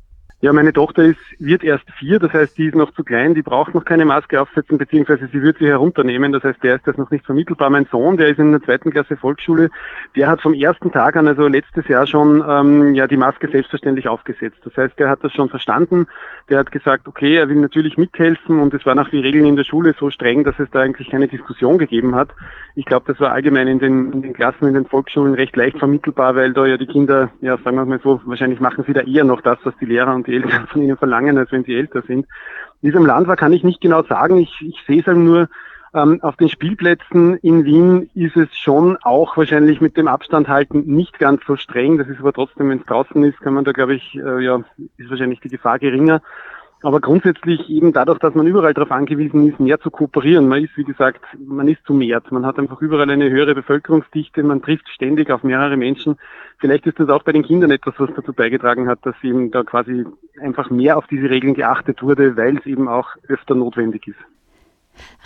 Ja, 0.40 0.52
meine 0.52 0.72
Tochter 0.72 1.02
ist, 1.02 1.18
wird 1.40 1.64
erst 1.64 1.90
vier, 1.98 2.20
das 2.20 2.32
heißt, 2.32 2.56
die 2.56 2.66
ist 2.66 2.76
noch 2.76 2.92
zu 2.92 3.02
klein, 3.02 3.34
die 3.34 3.42
braucht 3.42 3.74
noch 3.74 3.84
keine 3.84 4.04
Maske 4.04 4.40
aufsetzen, 4.40 4.78
beziehungsweise 4.78 5.26
sie 5.32 5.42
wird 5.42 5.58
sie 5.58 5.66
herunternehmen, 5.66 6.30
das 6.30 6.44
heißt, 6.44 6.62
der 6.62 6.76
ist 6.76 6.86
das 6.86 6.96
noch 6.96 7.10
nicht 7.10 7.26
vermittelbar. 7.26 7.70
Mein 7.70 7.86
Sohn, 7.90 8.16
der 8.16 8.28
ist 8.28 8.38
in 8.38 8.52
der 8.52 8.62
zweiten 8.62 8.92
Klasse 8.92 9.16
Volksschule, 9.16 9.68
der 10.14 10.28
hat 10.28 10.40
vom 10.40 10.54
ersten 10.54 10.92
Tag 10.92 11.16
an, 11.16 11.26
also 11.26 11.48
letztes 11.48 11.88
Jahr 11.88 12.06
schon, 12.06 12.44
ähm, 12.48 12.94
ja, 12.94 13.08
die 13.08 13.16
Maske 13.16 13.48
selbstverständlich 13.48 14.06
aufgesetzt. 14.06 14.58
Das 14.62 14.76
heißt, 14.76 14.96
der 15.00 15.10
hat 15.10 15.24
das 15.24 15.32
schon 15.32 15.48
verstanden, 15.48 16.06
der 16.48 16.60
hat 16.60 16.70
gesagt, 16.70 17.08
okay, 17.08 17.34
er 17.34 17.48
will 17.48 17.56
natürlich 17.56 17.96
mithelfen 17.96 18.60
und 18.60 18.72
es 18.74 18.86
waren 18.86 19.00
auch 19.00 19.08
die 19.08 19.18
Regeln 19.18 19.44
in 19.44 19.56
der 19.56 19.64
Schule 19.64 19.96
so 19.98 20.08
streng, 20.08 20.44
dass 20.44 20.56
es 20.60 20.70
da 20.70 20.82
eigentlich 20.82 21.10
keine 21.10 21.26
Diskussion 21.26 21.78
gegeben 21.78 22.14
hat. 22.14 22.28
Ich 22.76 22.84
glaube, 22.84 23.06
das 23.08 23.18
war 23.18 23.32
allgemein 23.32 23.66
in 23.66 23.80
den, 23.80 24.12
in 24.12 24.22
den 24.22 24.34
Klassen, 24.34 24.68
in 24.68 24.74
den 24.74 24.86
Volksschulen 24.86 25.34
recht 25.34 25.56
leicht 25.56 25.78
vermittelbar, 25.78 26.36
weil 26.36 26.52
da 26.52 26.64
ja 26.64 26.76
die 26.76 26.86
Kinder, 26.86 27.32
ja, 27.40 27.58
sagen 27.58 27.74
wir 27.74 27.84
mal 27.84 27.98
so, 28.04 28.20
wahrscheinlich 28.24 28.60
machen 28.60 28.84
sie 28.86 28.92
da 28.92 29.00
eher 29.00 29.24
noch 29.24 29.40
das, 29.40 29.58
was 29.64 29.74
die 29.80 29.86
Lehrer 29.86 30.14
und 30.14 30.27
die 30.28 30.36
Eltern 30.36 30.66
von 30.68 30.82
ihnen 30.82 30.96
verlangen, 30.96 31.38
als 31.38 31.50
wenn 31.50 31.64
sie 31.64 31.74
älter 31.74 32.02
sind. 32.02 32.26
Es 32.82 32.94
im 32.94 33.06
Land 33.06 33.26
war, 33.26 33.36
kann 33.36 33.52
ich 33.52 33.64
nicht 33.64 33.80
genau 33.80 34.02
sagen. 34.04 34.38
Ich, 34.38 34.54
ich 34.60 34.76
sehe 34.86 35.00
es 35.00 35.06
halt 35.06 35.16
nur, 35.16 35.48
ähm, 35.94 36.20
auf 36.22 36.36
den 36.36 36.48
Spielplätzen 36.48 37.36
in 37.38 37.64
Wien 37.64 38.10
ist 38.14 38.36
es 38.36 38.54
schon 38.56 38.98
auch 39.02 39.36
wahrscheinlich 39.36 39.80
mit 39.80 39.96
dem 39.96 40.06
Abstand 40.06 40.48
halten 40.48 40.84
nicht 40.86 41.18
ganz 41.18 41.40
so 41.46 41.56
streng. 41.56 41.98
Das 41.98 42.08
ist 42.08 42.20
aber 42.20 42.32
trotzdem, 42.32 42.68
wenn 42.68 42.80
es 42.80 42.86
draußen 42.86 43.22
ist, 43.24 43.40
kann 43.40 43.54
man 43.54 43.64
da, 43.64 43.72
glaube 43.72 43.94
ich, 43.94 44.14
äh, 44.14 44.44
ja, 44.44 44.62
ist 44.98 45.10
wahrscheinlich 45.10 45.40
die 45.40 45.48
Gefahr 45.48 45.78
geringer. 45.78 46.20
Aber 46.82 47.00
grundsätzlich 47.00 47.68
eben 47.68 47.92
dadurch, 47.92 48.20
dass 48.20 48.34
man 48.34 48.46
überall 48.46 48.72
darauf 48.72 48.92
angewiesen 48.92 49.48
ist, 49.48 49.58
mehr 49.58 49.80
zu 49.80 49.90
kooperieren. 49.90 50.46
Man 50.46 50.62
ist, 50.62 50.76
wie 50.76 50.84
gesagt, 50.84 51.20
man 51.36 51.66
ist 51.66 51.84
zu 51.84 51.92
mehr. 51.92 52.22
Man 52.30 52.46
hat 52.46 52.58
einfach 52.58 52.80
überall 52.80 53.10
eine 53.10 53.28
höhere 53.30 53.54
Bevölkerungsdichte, 53.54 54.44
man 54.44 54.62
trifft 54.62 54.88
ständig 54.90 55.30
auf 55.30 55.42
mehrere 55.42 55.76
Menschen. 55.76 56.16
Vielleicht 56.58 56.86
ist 56.86 57.00
das 57.00 57.08
auch 57.08 57.24
bei 57.24 57.32
den 57.32 57.42
Kindern 57.42 57.72
etwas, 57.72 57.94
was 57.98 58.10
dazu 58.14 58.32
beigetragen 58.32 58.88
hat, 58.88 59.00
dass 59.02 59.16
eben 59.22 59.50
da 59.50 59.64
quasi 59.64 60.04
einfach 60.40 60.70
mehr 60.70 60.96
auf 60.98 61.06
diese 61.08 61.28
Regeln 61.28 61.54
geachtet 61.54 62.02
wurde, 62.02 62.36
weil 62.36 62.58
es 62.58 62.66
eben 62.66 62.88
auch 62.88 63.08
öfter 63.26 63.56
notwendig 63.56 64.06
ist. 64.06 64.18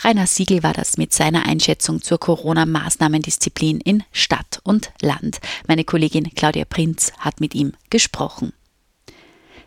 Rainer 0.05 0.27
Siegel 0.27 0.63
war 0.63 0.73
das 0.73 0.99
mit 0.99 1.13
seiner 1.13 1.47
Einschätzung 1.47 2.01
zur 2.03 2.19
Corona-Maßnahmendisziplin 2.19 3.81
in 3.81 4.05
Stadt 4.13 4.61
und 4.65 4.93
Land. 5.01 5.41
Meine 5.69 5.85
Kollegin 5.85 6.31
Claudia 6.35 6.65
Prinz 6.65 7.13
hat 7.19 7.41
mit 7.41 7.55
ihm 7.55 7.73
gesprochen. 7.91 8.53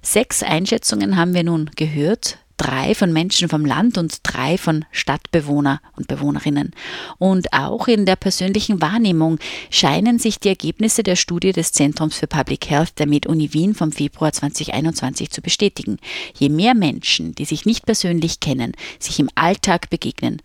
Sechs 0.05 0.43
Einschätzungen 0.43 1.17
haben 1.17 1.33
wir 1.33 1.43
nun 1.43 1.71
gehört. 1.75 2.37
Drei 2.57 2.93
von 2.93 3.11
Menschen 3.11 3.49
vom 3.49 3.65
Land 3.65 3.97
und 3.97 4.19
drei 4.21 4.55
von 4.57 4.85
Stadtbewohner 4.91 5.81
und 5.97 6.07
Bewohnerinnen. 6.07 6.71
Und 7.17 7.51
auch 7.51 7.87
in 7.87 8.05
der 8.05 8.15
persönlichen 8.15 8.81
Wahrnehmung 8.81 9.39
scheinen 9.71 10.19
sich 10.19 10.39
die 10.39 10.49
Ergebnisse 10.49 11.01
der 11.01 11.15
Studie 11.15 11.53
des 11.53 11.71
Zentrums 11.71 12.17
für 12.17 12.27
Public 12.27 12.69
Health 12.69 12.99
der 12.99 13.07
Med-Uni 13.07 13.51
Wien 13.53 13.73
vom 13.73 13.91
Februar 13.91 14.31
2021 14.31 15.31
zu 15.31 15.41
bestätigen. 15.41 15.97
Je 16.37 16.49
mehr 16.49 16.75
Menschen, 16.75 17.33
die 17.33 17.45
sich 17.45 17.65
nicht 17.65 17.87
persönlich 17.87 18.39
kennen, 18.39 18.73
sich 18.99 19.19
im 19.19 19.29
Alltag 19.33 19.89
begegnen, 19.89 20.39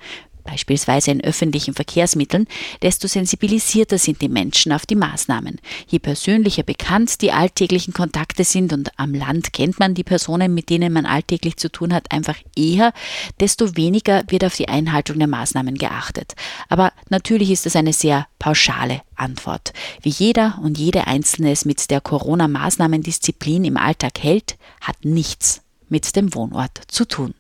beispielsweise 0.44 1.10
in 1.10 1.22
öffentlichen 1.22 1.74
Verkehrsmitteln, 1.74 2.46
desto 2.82 3.08
sensibilisierter 3.08 3.98
sind 3.98 4.20
die 4.22 4.28
Menschen 4.28 4.72
auf 4.72 4.86
die 4.86 4.96
Maßnahmen. 4.96 5.60
Je 5.88 5.98
persönlicher 5.98 6.62
bekannt 6.62 7.20
die 7.22 7.32
alltäglichen 7.32 7.94
Kontakte 7.94 8.44
sind 8.44 8.72
und 8.72 8.90
am 8.98 9.14
Land 9.14 9.52
kennt 9.52 9.78
man 9.78 9.94
die 9.94 10.04
Personen, 10.04 10.54
mit 10.54 10.70
denen 10.70 10.92
man 10.92 11.06
alltäglich 11.06 11.56
zu 11.56 11.70
tun 11.70 11.92
hat, 11.92 12.10
einfach 12.12 12.36
eher, 12.56 12.92
desto 13.40 13.76
weniger 13.76 14.22
wird 14.28 14.44
auf 14.44 14.56
die 14.56 14.68
Einhaltung 14.68 15.18
der 15.18 15.28
Maßnahmen 15.28 15.76
geachtet. 15.76 16.34
Aber 16.68 16.92
natürlich 17.08 17.50
ist 17.50 17.66
das 17.66 17.76
eine 17.76 17.92
sehr 17.92 18.26
pauschale 18.38 19.02
Antwort. 19.16 19.72
Wie 20.02 20.10
jeder 20.10 20.58
und 20.62 20.78
jede 20.78 21.06
Einzelne 21.06 21.52
es 21.52 21.64
mit 21.64 21.90
der 21.90 22.00
Corona-Maßnahmendisziplin 22.00 23.64
im 23.64 23.76
Alltag 23.76 24.18
hält, 24.20 24.56
hat 24.80 25.04
nichts 25.04 25.62
mit 25.88 26.16
dem 26.16 26.34
Wohnort 26.34 26.80
zu 26.88 27.04
tun. 27.04 27.34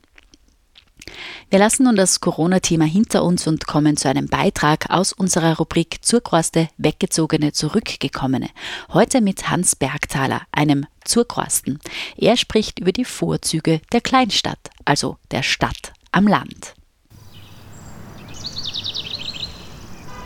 Wir 1.50 1.58
lassen 1.58 1.84
nun 1.84 1.96
das 1.96 2.20
Corona-Thema 2.20 2.84
hinter 2.84 3.24
uns 3.24 3.46
und 3.46 3.66
kommen 3.66 3.96
zu 3.96 4.08
einem 4.08 4.26
Beitrag 4.26 4.90
aus 4.90 5.12
unserer 5.12 5.56
Rubrik 5.56 6.04
Zurkroste 6.04 6.68
Weggezogene, 6.78 7.52
Zurückgekommene. 7.52 8.48
Heute 8.92 9.20
mit 9.20 9.50
Hans 9.50 9.76
Bergthaler, 9.76 10.42
einem 10.52 10.86
Zurkrosten. 11.04 11.78
Er 12.16 12.36
spricht 12.36 12.78
über 12.78 12.92
die 12.92 13.04
Vorzüge 13.04 13.80
der 13.92 14.00
Kleinstadt, 14.00 14.70
also 14.84 15.16
der 15.30 15.42
Stadt 15.42 15.92
am 16.12 16.26
Land. 16.26 16.74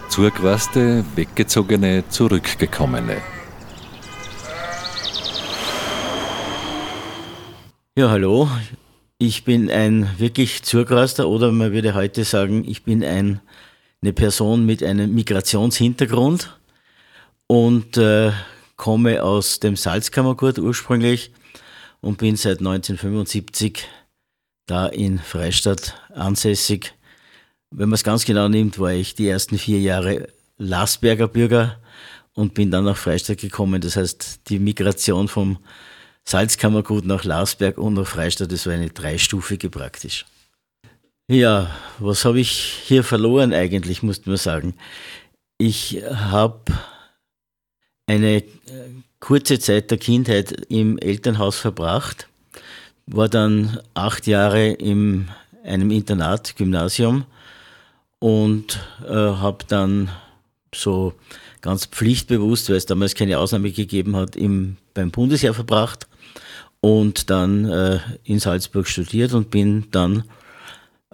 Zurquaste, 0.09 1.05
Weggezogene, 1.17 2.05
Zurückgekommene. 2.09 3.21
Ja, 7.97 8.11
hallo, 8.11 8.49
ich 9.25 9.45
bin 9.45 9.71
ein 9.71 10.09
wirklich 10.19 10.63
Zurgraster 10.63 11.29
oder 11.29 11.51
man 11.51 11.73
würde 11.73 11.95
heute 11.95 12.25
sagen, 12.25 12.65
ich 12.69 12.85
bin 12.85 13.03
ein, 13.03 13.41
eine 14.03 14.13
Person 14.13 14.67
mit 14.67 14.83
einem 14.83 15.15
Migrationshintergrund 15.15 16.59
und 17.47 17.97
äh, 17.97 18.33
komme 18.77 19.23
aus 19.23 19.61
dem 19.61 19.77
Salzkammergut 19.77 20.59
ursprünglich 20.59 21.33
und 22.01 22.19
bin 22.19 22.37
seit 22.37 22.59
1975 22.59 23.89
da 24.67 24.87
in 24.87 25.19
Freistadt 25.19 25.95
ansässig. 26.15 26.95
Wenn 27.71 27.89
man 27.89 27.95
es 27.95 28.05
ganz 28.05 28.27
genau 28.27 28.49
nimmt, 28.49 28.79
war 28.79 28.93
ich 28.93 29.15
die 29.15 29.29
ersten 29.29 29.57
vier 29.57 29.81
Jahre 29.81 30.29
Lasberger 30.59 31.29
Bürger 31.29 31.81
und 32.35 32.53
bin 32.53 32.71
dann 32.71 32.85
nach 32.85 32.97
Freistadt 32.97 33.39
gekommen. 33.39 33.81
Das 33.81 33.97
heißt, 33.97 34.49
die 34.49 34.59
Migration 34.59 35.29
vom 35.29 35.59
Salzkammergut 36.25 37.05
nach 37.05 37.25
Larsberg 37.25 37.79
und 37.79 37.95
nach 37.95 38.07
Freistadt, 38.07 38.51
das 38.51 38.67
war 38.67 38.73
eine 38.73 38.91
dreistufige 38.91 39.69
praktisch. 39.69 40.25
Ja, 41.29 41.71
was 41.99 42.25
habe 42.25 42.41
ich 42.41 42.51
hier 42.51 43.05
verloren 43.05 43.53
eigentlich, 43.53 44.03
muss 44.03 44.25
man 44.27 44.37
sagen. 44.37 44.75
Ich 45.59 46.03
habe 46.13 46.61
eine 48.07 48.37
äh, 48.37 48.45
kurze 49.21 49.59
Zeit 49.59 49.91
der 49.91 49.99
Kindheit 49.99 50.53
im 50.69 50.99
Elternhaus 50.99 51.59
verbracht, 51.59 52.29
war 53.07 53.29
dann 53.29 53.81
acht 53.95 54.27
Jahre 54.27 54.69
in 54.69 55.29
einem 55.63 55.91
Internat, 55.91 56.57
Gymnasium 56.57 57.25
und 58.19 58.81
äh, 59.07 59.13
habe 59.13 59.65
dann 59.69 60.11
so 60.75 61.15
ganz 61.61 61.87
pflichtbewusst, 61.87 62.69
weil 62.69 62.77
es 62.77 62.87
damals 62.87 63.15
keine 63.15 63.39
Ausnahme 63.39 63.71
gegeben 63.71 64.17
hat, 64.17 64.37
im, 64.37 64.77
beim 64.93 65.11
Bundesheer 65.11 65.55
verbracht 65.55 66.07
und 66.85 67.31
dann 67.31 67.65
äh, 67.65 67.99
in 68.25 68.41
Salzburg 68.41 68.87
studiert 68.87 69.33
und 69.33 69.51
bin 69.51 69.87
dann 69.91 70.25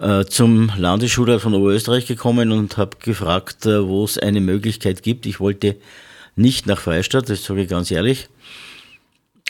äh, 0.01 0.25
zum 0.25 0.73
Landesschulrat 0.77 1.41
von 1.41 1.55
Oberösterreich 1.55 2.07
gekommen 2.07 2.51
und 2.51 2.77
habe 2.77 2.97
gefragt, 2.99 3.67
äh, 3.67 3.87
wo 3.87 4.03
es 4.03 4.19
eine 4.19 4.41
Möglichkeit 4.41 5.05
gibt. 5.05 5.27
Ich 5.27 5.39
wollte 5.39 5.77
nicht 6.35 6.67
nach 6.67 6.81
Freistadt, 6.81 7.31
das 7.31 7.45
sage 7.45 7.63
ich 7.63 7.69
ganz 7.69 7.93
ehrlich. 7.93 8.29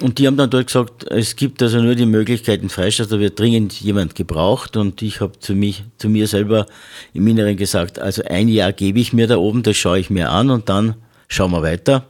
Und 0.03 0.19
die 0.19 0.27
haben 0.27 0.37
dann 0.37 0.51
dort 0.51 0.67
gesagt, 0.67 1.11
es 1.11 1.37
gibt 1.37 1.63
also 1.63 1.81
nur 1.81 1.95
die 1.95 2.05
Möglichkeit 2.05 2.61
in 2.61 2.69
Freistadt, 2.69 3.11
da 3.11 3.19
wird 3.19 3.39
dringend 3.41 3.81
jemand 3.81 4.15
gebraucht. 4.15 4.77
Und 4.77 5.01
ich 5.01 5.23
habe 5.23 5.39
zu, 5.39 5.55
zu 5.97 6.09
mir 6.11 6.27
selber 6.27 6.67
im 7.15 7.27
Inneren 7.29 7.57
gesagt, 7.57 7.99
also 7.99 8.23
ein 8.29 8.49
Jahr 8.49 8.75
gebe 8.75 9.01
ich 9.01 9.15
mir 9.15 9.27
da 9.27 9.39
oben, 9.39 9.63
das 9.63 9.79
schaue 9.79 9.99
ich 9.99 10.11
mir 10.11 10.29
an 10.29 10.51
und 10.51 10.69
dann 10.69 10.97
schauen 11.29 11.53
wir 11.53 11.63
weiter. 11.63 12.05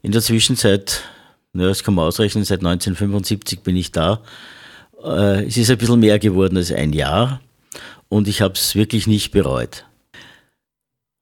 In 0.00 0.12
der 0.12 0.22
Zwischenzeit, 0.22 1.02
ja, 1.54 1.68
das 1.68 1.82
kann 1.82 1.94
man 1.94 2.06
ausrechnen, 2.06 2.44
seit 2.44 2.60
1975 2.60 3.60
bin 3.60 3.76
ich 3.76 3.92
da. 3.92 4.22
Äh, 5.02 5.46
es 5.46 5.56
ist 5.56 5.70
ein 5.70 5.78
bisschen 5.78 6.00
mehr 6.00 6.18
geworden 6.18 6.56
als 6.56 6.72
ein 6.72 6.92
Jahr 6.92 7.40
und 8.08 8.28
ich 8.28 8.40
habe 8.42 8.54
es 8.54 8.74
wirklich 8.74 9.06
nicht 9.06 9.30
bereut. 9.30 9.84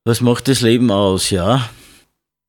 Was 0.05 0.21
macht 0.21 0.49
das 0.49 0.61
Leben 0.61 0.91
aus? 0.91 1.31
Ja, 1.31 1.69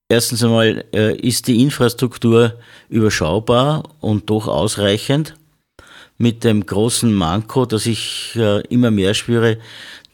Erstens 0.10 0.42
einmal 0.42 0.86
äh, 0.94 1.18
ist 1.18 1.48
die 1.48 1.62
Infrastruktur 1.62 2.54
überschaubar 2.88 3.84
und 4.00 4.30
doch 4.30 4.48
ausreichend. 4.48 5.36
Mit 6.18 6.46
dem 6.46 6.66
großen 6.66 7.14
Manko, 7.14 7.66
dass 7.66 7.86
ich 7.86 8.32
äh, 8.36 8.62
immer 8.68 8.90
mehr 8.90 9.14
spüre, 9.14 9.58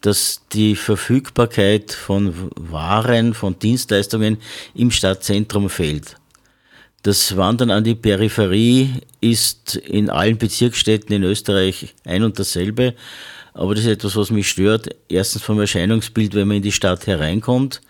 dass 0.01 0.41
die 0.51 0.75
Verfügbarkeit 0.75 1.93
von 1.93 2.51
Waren, 2.55 3.35
von 3.35 3.57
Dienstleistungen 3.59 4.37
im 4.73 4.89
Stadtzentrum 4.89 5.69
fehlt. 5.69 6.17
Das 7.03 7.35
Wandern 7.35 7.69
an 7.69 7.83
die 7.83 7.95
Peripherie 7.95 9.01
ist 9.19 9.75
in 9.75 10.09
allen 10.09 10.37
Bezirksstädten 10.37 11.13
in 11.13 11.23
Österreich 11.23 11.93
ein 12.05 12.23
und 12.23 12.39
dasselbe. 12.39 12.95
Aber 13.53 13.75
das 13.75 13.83
ist 13.83 13.91
etwas, 13.91 14.15
was 14.15 14.31
mich 14.31 14.49
stört. 14.49 14.87
Erstens 15.09 15.43
vom 15.43 15.59
Erscheinungsbild, 15.59 16.33
wenn 16.33 16.47
man 16.47 16.57
in 16.57 16.63
die 16.63 16.71
Stadt 16.71 17.05
hereinkommt. 17.05 17.81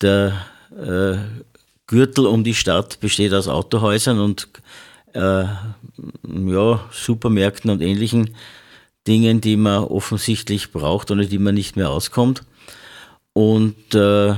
Der 0.00 0.46
äh, 0.70 1.18
Gürtel 1.88 2.26
um 2.26 2.44
die 2.44 2.54
Stadt 2.54 3.00
besteht 3.00 3.34
aus 3.34 3.48
Autohäusern 3.48 4.20
und 4.20 4.48
äh, 5.12 5.44
ja, 6.22 6.80
Supermärkten 6.92 7.68
und 7.68 7.82
ähnlichen 7.82 8.36
Dingen, 9.08 9.40
die 9.40 9.56
man 9.56 9.82
offensichtlich 9.82 10.70
braucht 10.70 11.10
oder 11.10 11.24
die 11.24 11.38
man 11.38 11.56
nicht 11.56 11.74
mehr 11.74 11.90
auskommt. 11.90 12.42
Und 13.32 13.92
äh, 13.94 14.34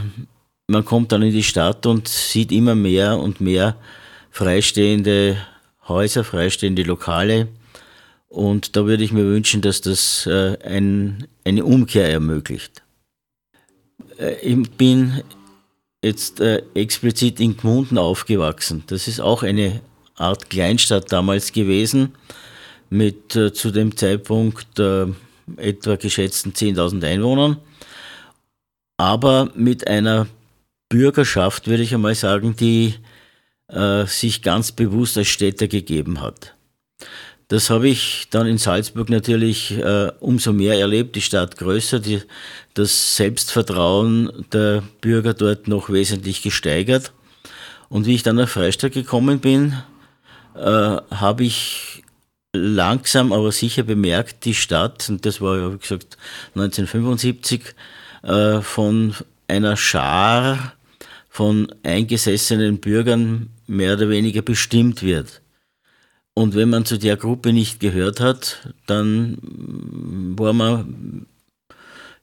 man 0.67 0.85
kommt 0.85 1.13
dann 1.13 1.23
in 1.23 1.33
die 1.33 1.43
Stadt 1.43 1.87
und 1.87 2.09
sieht 2.09 2.53
immer 2.53 2.75
mehr 2.75 3.19
und 3.19 3.41
mehr 3.41 3.77
freistehende 4.31 5.37
Häuser, 5.87 6.25
freistehende 6.25 6.83
Lokale. 6.83 7.49
Und 8.29 8.77
da 8.77 8.87
würde 8.87 9.05
ich 9.05 9.13
mir 9.13 9.25
wünschen, 9.25 9.61
dass 9.61 9.83
das 9.83 10.27
äh, 10.27 10.57
ein, 10.65 11.27
eine 11.45 11.65
Umkehr 11.65 12.11
ermöglicht. 12.11 12.83
Äh, 14.19 14.37
ich 14.41 14.71
bin 14.71 15.23
jetzt 16.03 16.41
äh, 16.41 16.63
explizit 16.75 17.41
in 17.41 17.57
Gmunden 17.57 17.99
aufgewachsen. 17.99 18.85
Das 18.87 19.07
ist 19.07 19.21
auch 19.21 19.43
eine 19.43 19.83
Art 20.17 20.49
Kleinstadt 20.49 21.13
damals 21.13 21.53
gewesen, 21.53 22.15
mit 22.91 23.33
zu 23.33 23.71
dem 23.71 23.97
Zeitpunkt 23.97 24.79
etwa 24.79 25.97
geschätzten 25.97 26.53
10.000 26.53 27.03
Einwohnern, 27.07 27.57
aber 28.99 29.51
mit 29.55 29.89
einer 29.89 30.27
Bürgerschaft, 30.93 31.69
würde 31.69 31.83
ich 31.83 31.95
einmal 31.95 32.15
sagen, 32.15 32.55
die 32.55 32.97
äh, 33.69 34.05
sich 34.05 34.43
ganz 34.43 34.73
bewusst 34.73 35.17
als 35.17 35.29
Städter 35.29 35.67
gegeben 35.67 36.21
hat. 36.21 36.55
Das 37.49 37.71
habe 37.71 37.89
ich 37.89 38.29
dann 38.31 38.47
in 38.47 38.59
Salzburg 38.59 39.09
natürlich 39.09 39.71
äh, 39.79 40.13
umso 40.21 40.53
mehr 40.53 40.79
erlebt, 40.79 41.17
die 41.17 41.23
Stadt 41.23 41.57
größer, 41.57 41.99
die, 41.99 42.21
das 42.75 43.17
Selbstvertrauen 43.17 44.45
der 44.53 44.83
Bürger 45.01 45.33
dort 45.33 45.67
noch 45.67 45.89
wesentlich 45.89 46.43
gesteigert. 46.43 47.13
Und 47.89 48.05
wie 48.05 48.15
ich 48.15 48.23
dann 48.23 48.37
nach 48.37 48.49
Freistadt 48.49 48.93
gekommen 48.93 49.41
bin, 49.41 49.75
äh, 50.55 50.61
habe 50.61 51.45
ich 51.45 52.03
langsam 52.53 53.33
aber 53.33 53.51
sicher 53.51 53.83
bemerkt, 53.83 54.45
die 54.45 54.55
Stadt, 54.55 55.09
und 55.09 55.25
das 55.25 55.41
war 55.41 55.57
ja 55.57 55.73
wie 55.73 55.79
gesagt 55.79 56.19
1975, 56.55 57.75
äh, 58.25 58.61
von 58.61 59.15
einer 59.49 59.77
Schar 59.79 60.75
von 61.33 61.67
eingesessenen 61.83 62.79
Bürgern 62.79 63.49
mehr 63.67 63.95
oder 63.95 64.11
weniger 64.11 64.43
bestimmt 64.43 65.03
wird. 65.03 65.41
Und 66.35 66.55
wenn 66.55 66.69
man 66.69 66.85
zu 66.85 66.99
der 66.99 67.17
Gruppe 67.17 67.55
nicht 67.55 67.81
gehört 67.81 68.21
hat, 68.21 68.69
dann 68.87 69.39
war 70.37 70.53
man 70.53 71.25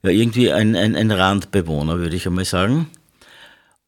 ja 0.04 0.12
irgendwie 0.12 0.52
ein, 0.52 0.76
ein, 0.76 0.96
ein 0.96 1.10
Randbewohner, 1.10 1.98
würde 1.98 2.16
ich 2.16 2.28
einmal 2.28 2.46
sagen. 2.46 2.88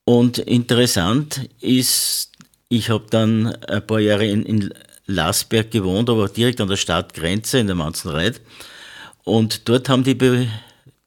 Und 0.06 0.40
interessant 0.40 1.48
ist, 1.60 2.32
ich 2.68 2.90
habe 2.90 3.06
dann 3.12 3.46
ein 3.46 3.86
paar 3.86 4.00
Jahre 4.00 4.26
in, 4.26 4.42
in 4.44 4.74
Lasberg 5.06 5.70
gewohnt, 5.70 6.10
aber 6.10 6.30
direkt 6.30 6.60
an 6.62 6.68
der 6.68 6.78
Stadtgrenze 6.78 7.60
in 7.60 7.68
der 7.68 7.76
Manzenreit. 7.76 8.42
Und 9.24 9.70
dort 9.70 9.88
haben 9.88 10.04
die, 10.04 10.16
Be 10.16 10.48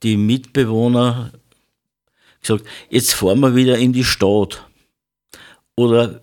die 0.03 0.15
Mitbewohner 0.15 1.33
gesagt, 2.47 2.65
jetzt 2.89 3.13
fahren 3.13 3.39
wir 3.39 3.55
wieder 3.55 3.77
in 3.77 3.93
die 3.93 4.03
Stadt. 4.03 4.65
Oder 5.75 6.21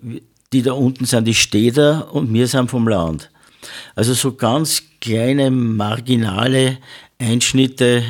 die 0.52 0.62
da 0.62 0.72
unten 0.72 1.04
sind 1.04 1.26
die 1.26 1.34
Städter 1.34 2.12
und 2.12 2.32
wir 2.32 2.46
sind 2.46 2.70
vom 2.70 2.86
Land. 2.88 3.30
Also 3.94 4.14
so 4.14 4.34
ganz 4.34 4.82
kleine, 5.00 5.50
marginale 5.50 6.78
Einschnitte, 7.18 8.02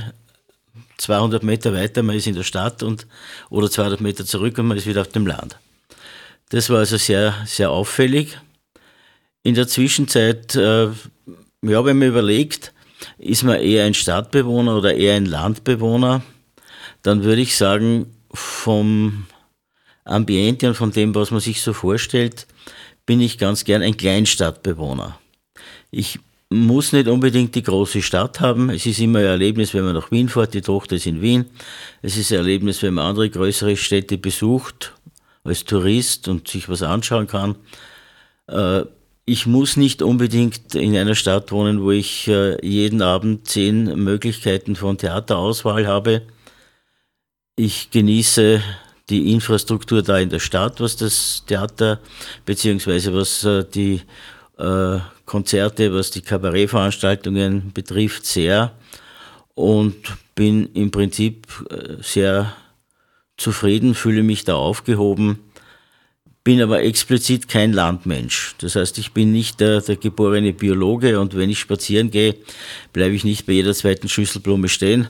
200 0.98 1.42
Meter 1.42 1.74
weiter, 1.74 2.02
man 2.02 2.16
ist 2.16 2.26
in 2.26 2.34
der 2.34 2.44
Stadt 2.44 2.82
und, 2.82 3.06
oder 3.50 3.70
200 3.70 4.00
Meter 4.00 4.24
zurück 4.24 4.58
und 4.58 4.66
man 4.66 4.76
ist 4.76 4.86
wieder 4.86 5.00
auf 5.00 5.08
dem 5.08 5.26
Land. 5.26 5.58
Das 6.50 6.70
war 6.70 6.78
also 6.78 6.96
sehr, 6.96 7.34
sehr 7.46 7.70
auffällig. 7.70 8.38
In 9.42 9.54
der 9.54 9.66
Zwischenzeit, 9.66 10.54
äh, 10.54 10.84
ja, 10.84 11.84
wenn 11.84 11.98
man 11.98 12.08
überlegt, 12.08 12.72
ist 13.18 13.42
man 13.42 13.58
eher 13.58 13.84
ein 13.84 13.94
Stadtbewohner 13.94 14.76
oder 14.76 14.94
eher 14.94 15.16
ein 15.16 15.26
Landbewohner, 15.26 16.22
dann 17.02 17.24
würde 17.24 17.42
ich 17.42 17.56
sagen, 17.56 18.06
vom 18.32 19.26
Ambiente 20.04 20.68
und 20.68 20.74
von 20.74 20.90
dem, 20.90 21.14
was 21.14 21.30
man 21.30 21.40
sich 21.40 21.62
so 21.62 21.72
vorstellt, 21.72 22.46
bin 23.06 23.20
ich 23.20 23.38
ganz 23.38 23.64
gern 23.64 23.82
ein 23.82 23.96
Kleinstadtbewohner. 23.96 25.18
Ich 25.90 26.18
muss 26.52 26.92
nicht 26.92 27.08
unbedingt 27.08 27.54
die 27.54 27.62
große 27.62 28.02
Stadt 28.02 28.40
haben. 28.40 28.70
Es 28.70 28.86
ist 28.86 29.00
immer 29.00 29.20
ein 29.20 29.24
Erlebnis, 29.24 29.74
wenn 29.74 29.84
man 29.84 29.94
nach 29.94 30.10
Wien 30.10 30.28
fährt. 30.28 30.54
Die 30.54 30.60
Tochter 30.60 30.96
ist 30.96 31.06
in 31.06 31.22
Wien. 31.22 31.46
Es 32.02 32.16
ist 32.16 32.30
ein 32.30 32.38
Erlebnis, 32.38 32.82
wenn 32.82 32.94
man 32.94 33.06
andere 33.06 33.30
größere 33.30 33.76
Städte 33.76 34.18
besucht 34.18 34.92
als 35.44 35.64
Tourist 35.64 36.28
und 36.28 36.48
sich 36.48 36.68
was 36.68 36.82
anschauen 36.82 37.26
kann. 37.26 37.56
Äh, 38.48 38.82
ich 39.24 39.46
muss 39.46 39.76
nicht 39.76 40.02
unbedingt 40.02 40.74
in 40.74 40.96
einer 40.96 41.14
Stadt 41.14 41.52
wohnen, 41.52 41.82
wo 41.82 41.90
ich 41.90 42.28
äh, 42.28 42.64
jeden 42.66 43.02
Abend 43.02 43.48
zehn 43.48 43.84
Möglichkeiten 44.02 44.76
von 44.76 44.98
Theaterauswahl 44.98 45.86
habe. 45.86 46.22
Ich 47.64 47.92
genieße 47.92 48.60
die 49.08 49.30
Infrastruktur 49.30 50.02
da 50.02 50.18
in 50.18 50.30
der 50.30 50.40
Stadt, 50.40 50.80
was 50.80 50.96
das 50.96 51.44
Theater 51.46 52.00
beziehungsweise 52.44 53.14
was 53.14 53.44
äh, 53.44 53.64
die 53.72 54.00
äh, 54.58 54.98
Konzerte, 55.26 55.94
was 55.94 56.10
die 56.10 56.22
Kabarettveranstaltungen 56.22 57.72
betrifft, 57.72 58.26
sehr 58.26 58.72
und 59.54 59.94
bin 60.34 60.70
im 60.74 60.90
Prinzip 60.90 61.46
äh, 61.70 62.02
sehr 62.02 62.52
zufrieden, 63.36 63.94
fühle 63.94 64.24
mich 64.24 64.42
da 64.42 64.56
aufgehoben, 64.56 65.38
bin 66.42 66.60
aber 66.60 66.82
explizit 66.82 67.46
kein 67.46 67.72
Landmensch. 67.72 68.56
Das 68.58 68.74
heißt, 68.74 68.98
ich 68.98 69.12
bin 69.12 69.30
nicht 69.30 69.60
der, 69.60 69.80
der 69.82 69.94
geborene 69.94 70.52
Biologe 70.52 71.20
und 71.20 71.36
wenn 71.36 71.48
ich 71.48 71.60
spazieren 71.60 72.10
gehe, 72.10 72.34
bleibe 72.92 73.14
ich 73.14 73.22
nicht 73.22 73.46
bei 73.46 73.52
jeder 73.52 73.72
zweiten 73.72 74.08
Schüsselblume 74.08 74.68
stehen. 74.68 75.06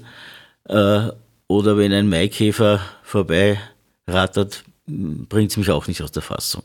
Oder 1.53 1.77
wenn 1.77 1.93
ein 1.93 2.09
Maikäfer 2.09 2.81
vorbei 3.03 3.61
rattert, 4.07 4.65
bringt 4.87 5.51
es 5.51 5.57
mich 5.59 5.71
auch 5.71 5.87
nicht 5.87 6.03
aus 6.03 6.11
der 6.11 6.23
Fassung. 6.23 6.63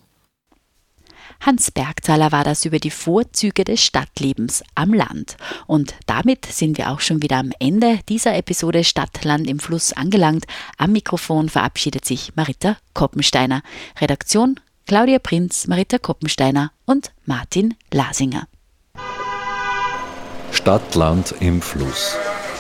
Hans 1.42 1.72
Bergthaler 1.72 2.32
war 2.32 2.46
das 2.46 2.64
über 2.66 2.80
die 2.80 2.90
Vorzüge 2.90 3.66
des 3.66 3.84
Stadtlebens 3.84 4.64
am 4.76 4.94
Land. 4.94 5.36
Und 5.68 5.94
damit 6.08 6.46
sind 6.46 6.78
wir 6.78 6.90
auch 6.90 7.02
schon 7.02 7.22
wieder 7.22 7.38
am 7.38 7.52
Ende 7.60 8.00
dieser 8.08 8.36
Episode 8.36 8.84
Stadtland 8.86 9.48
im 9.48 9.60
Fluss 9.60 9.94
angelangt. 9.94 10.46
Am 10.78 10.94
Mikrofon 10.94 11.50
verabschiedet 11.50 12.06
sich 12.06 12.32
Marita 12.36 12.78
Koppensteiner. 12.94 13.62
Redaktion 14.00 14.60
Claudia 14.88 15.20
Prinz, 15.20 15.68
Marita 15.68 15.98
Koppensteiner 16.00 16.72
und 16.86 17.12
Martin 17.26 17.76
Lasinger. 17.92 18.48
Stadtland 20.52 21.36
im 21.42 21.62
Fluss. 21.62 22.18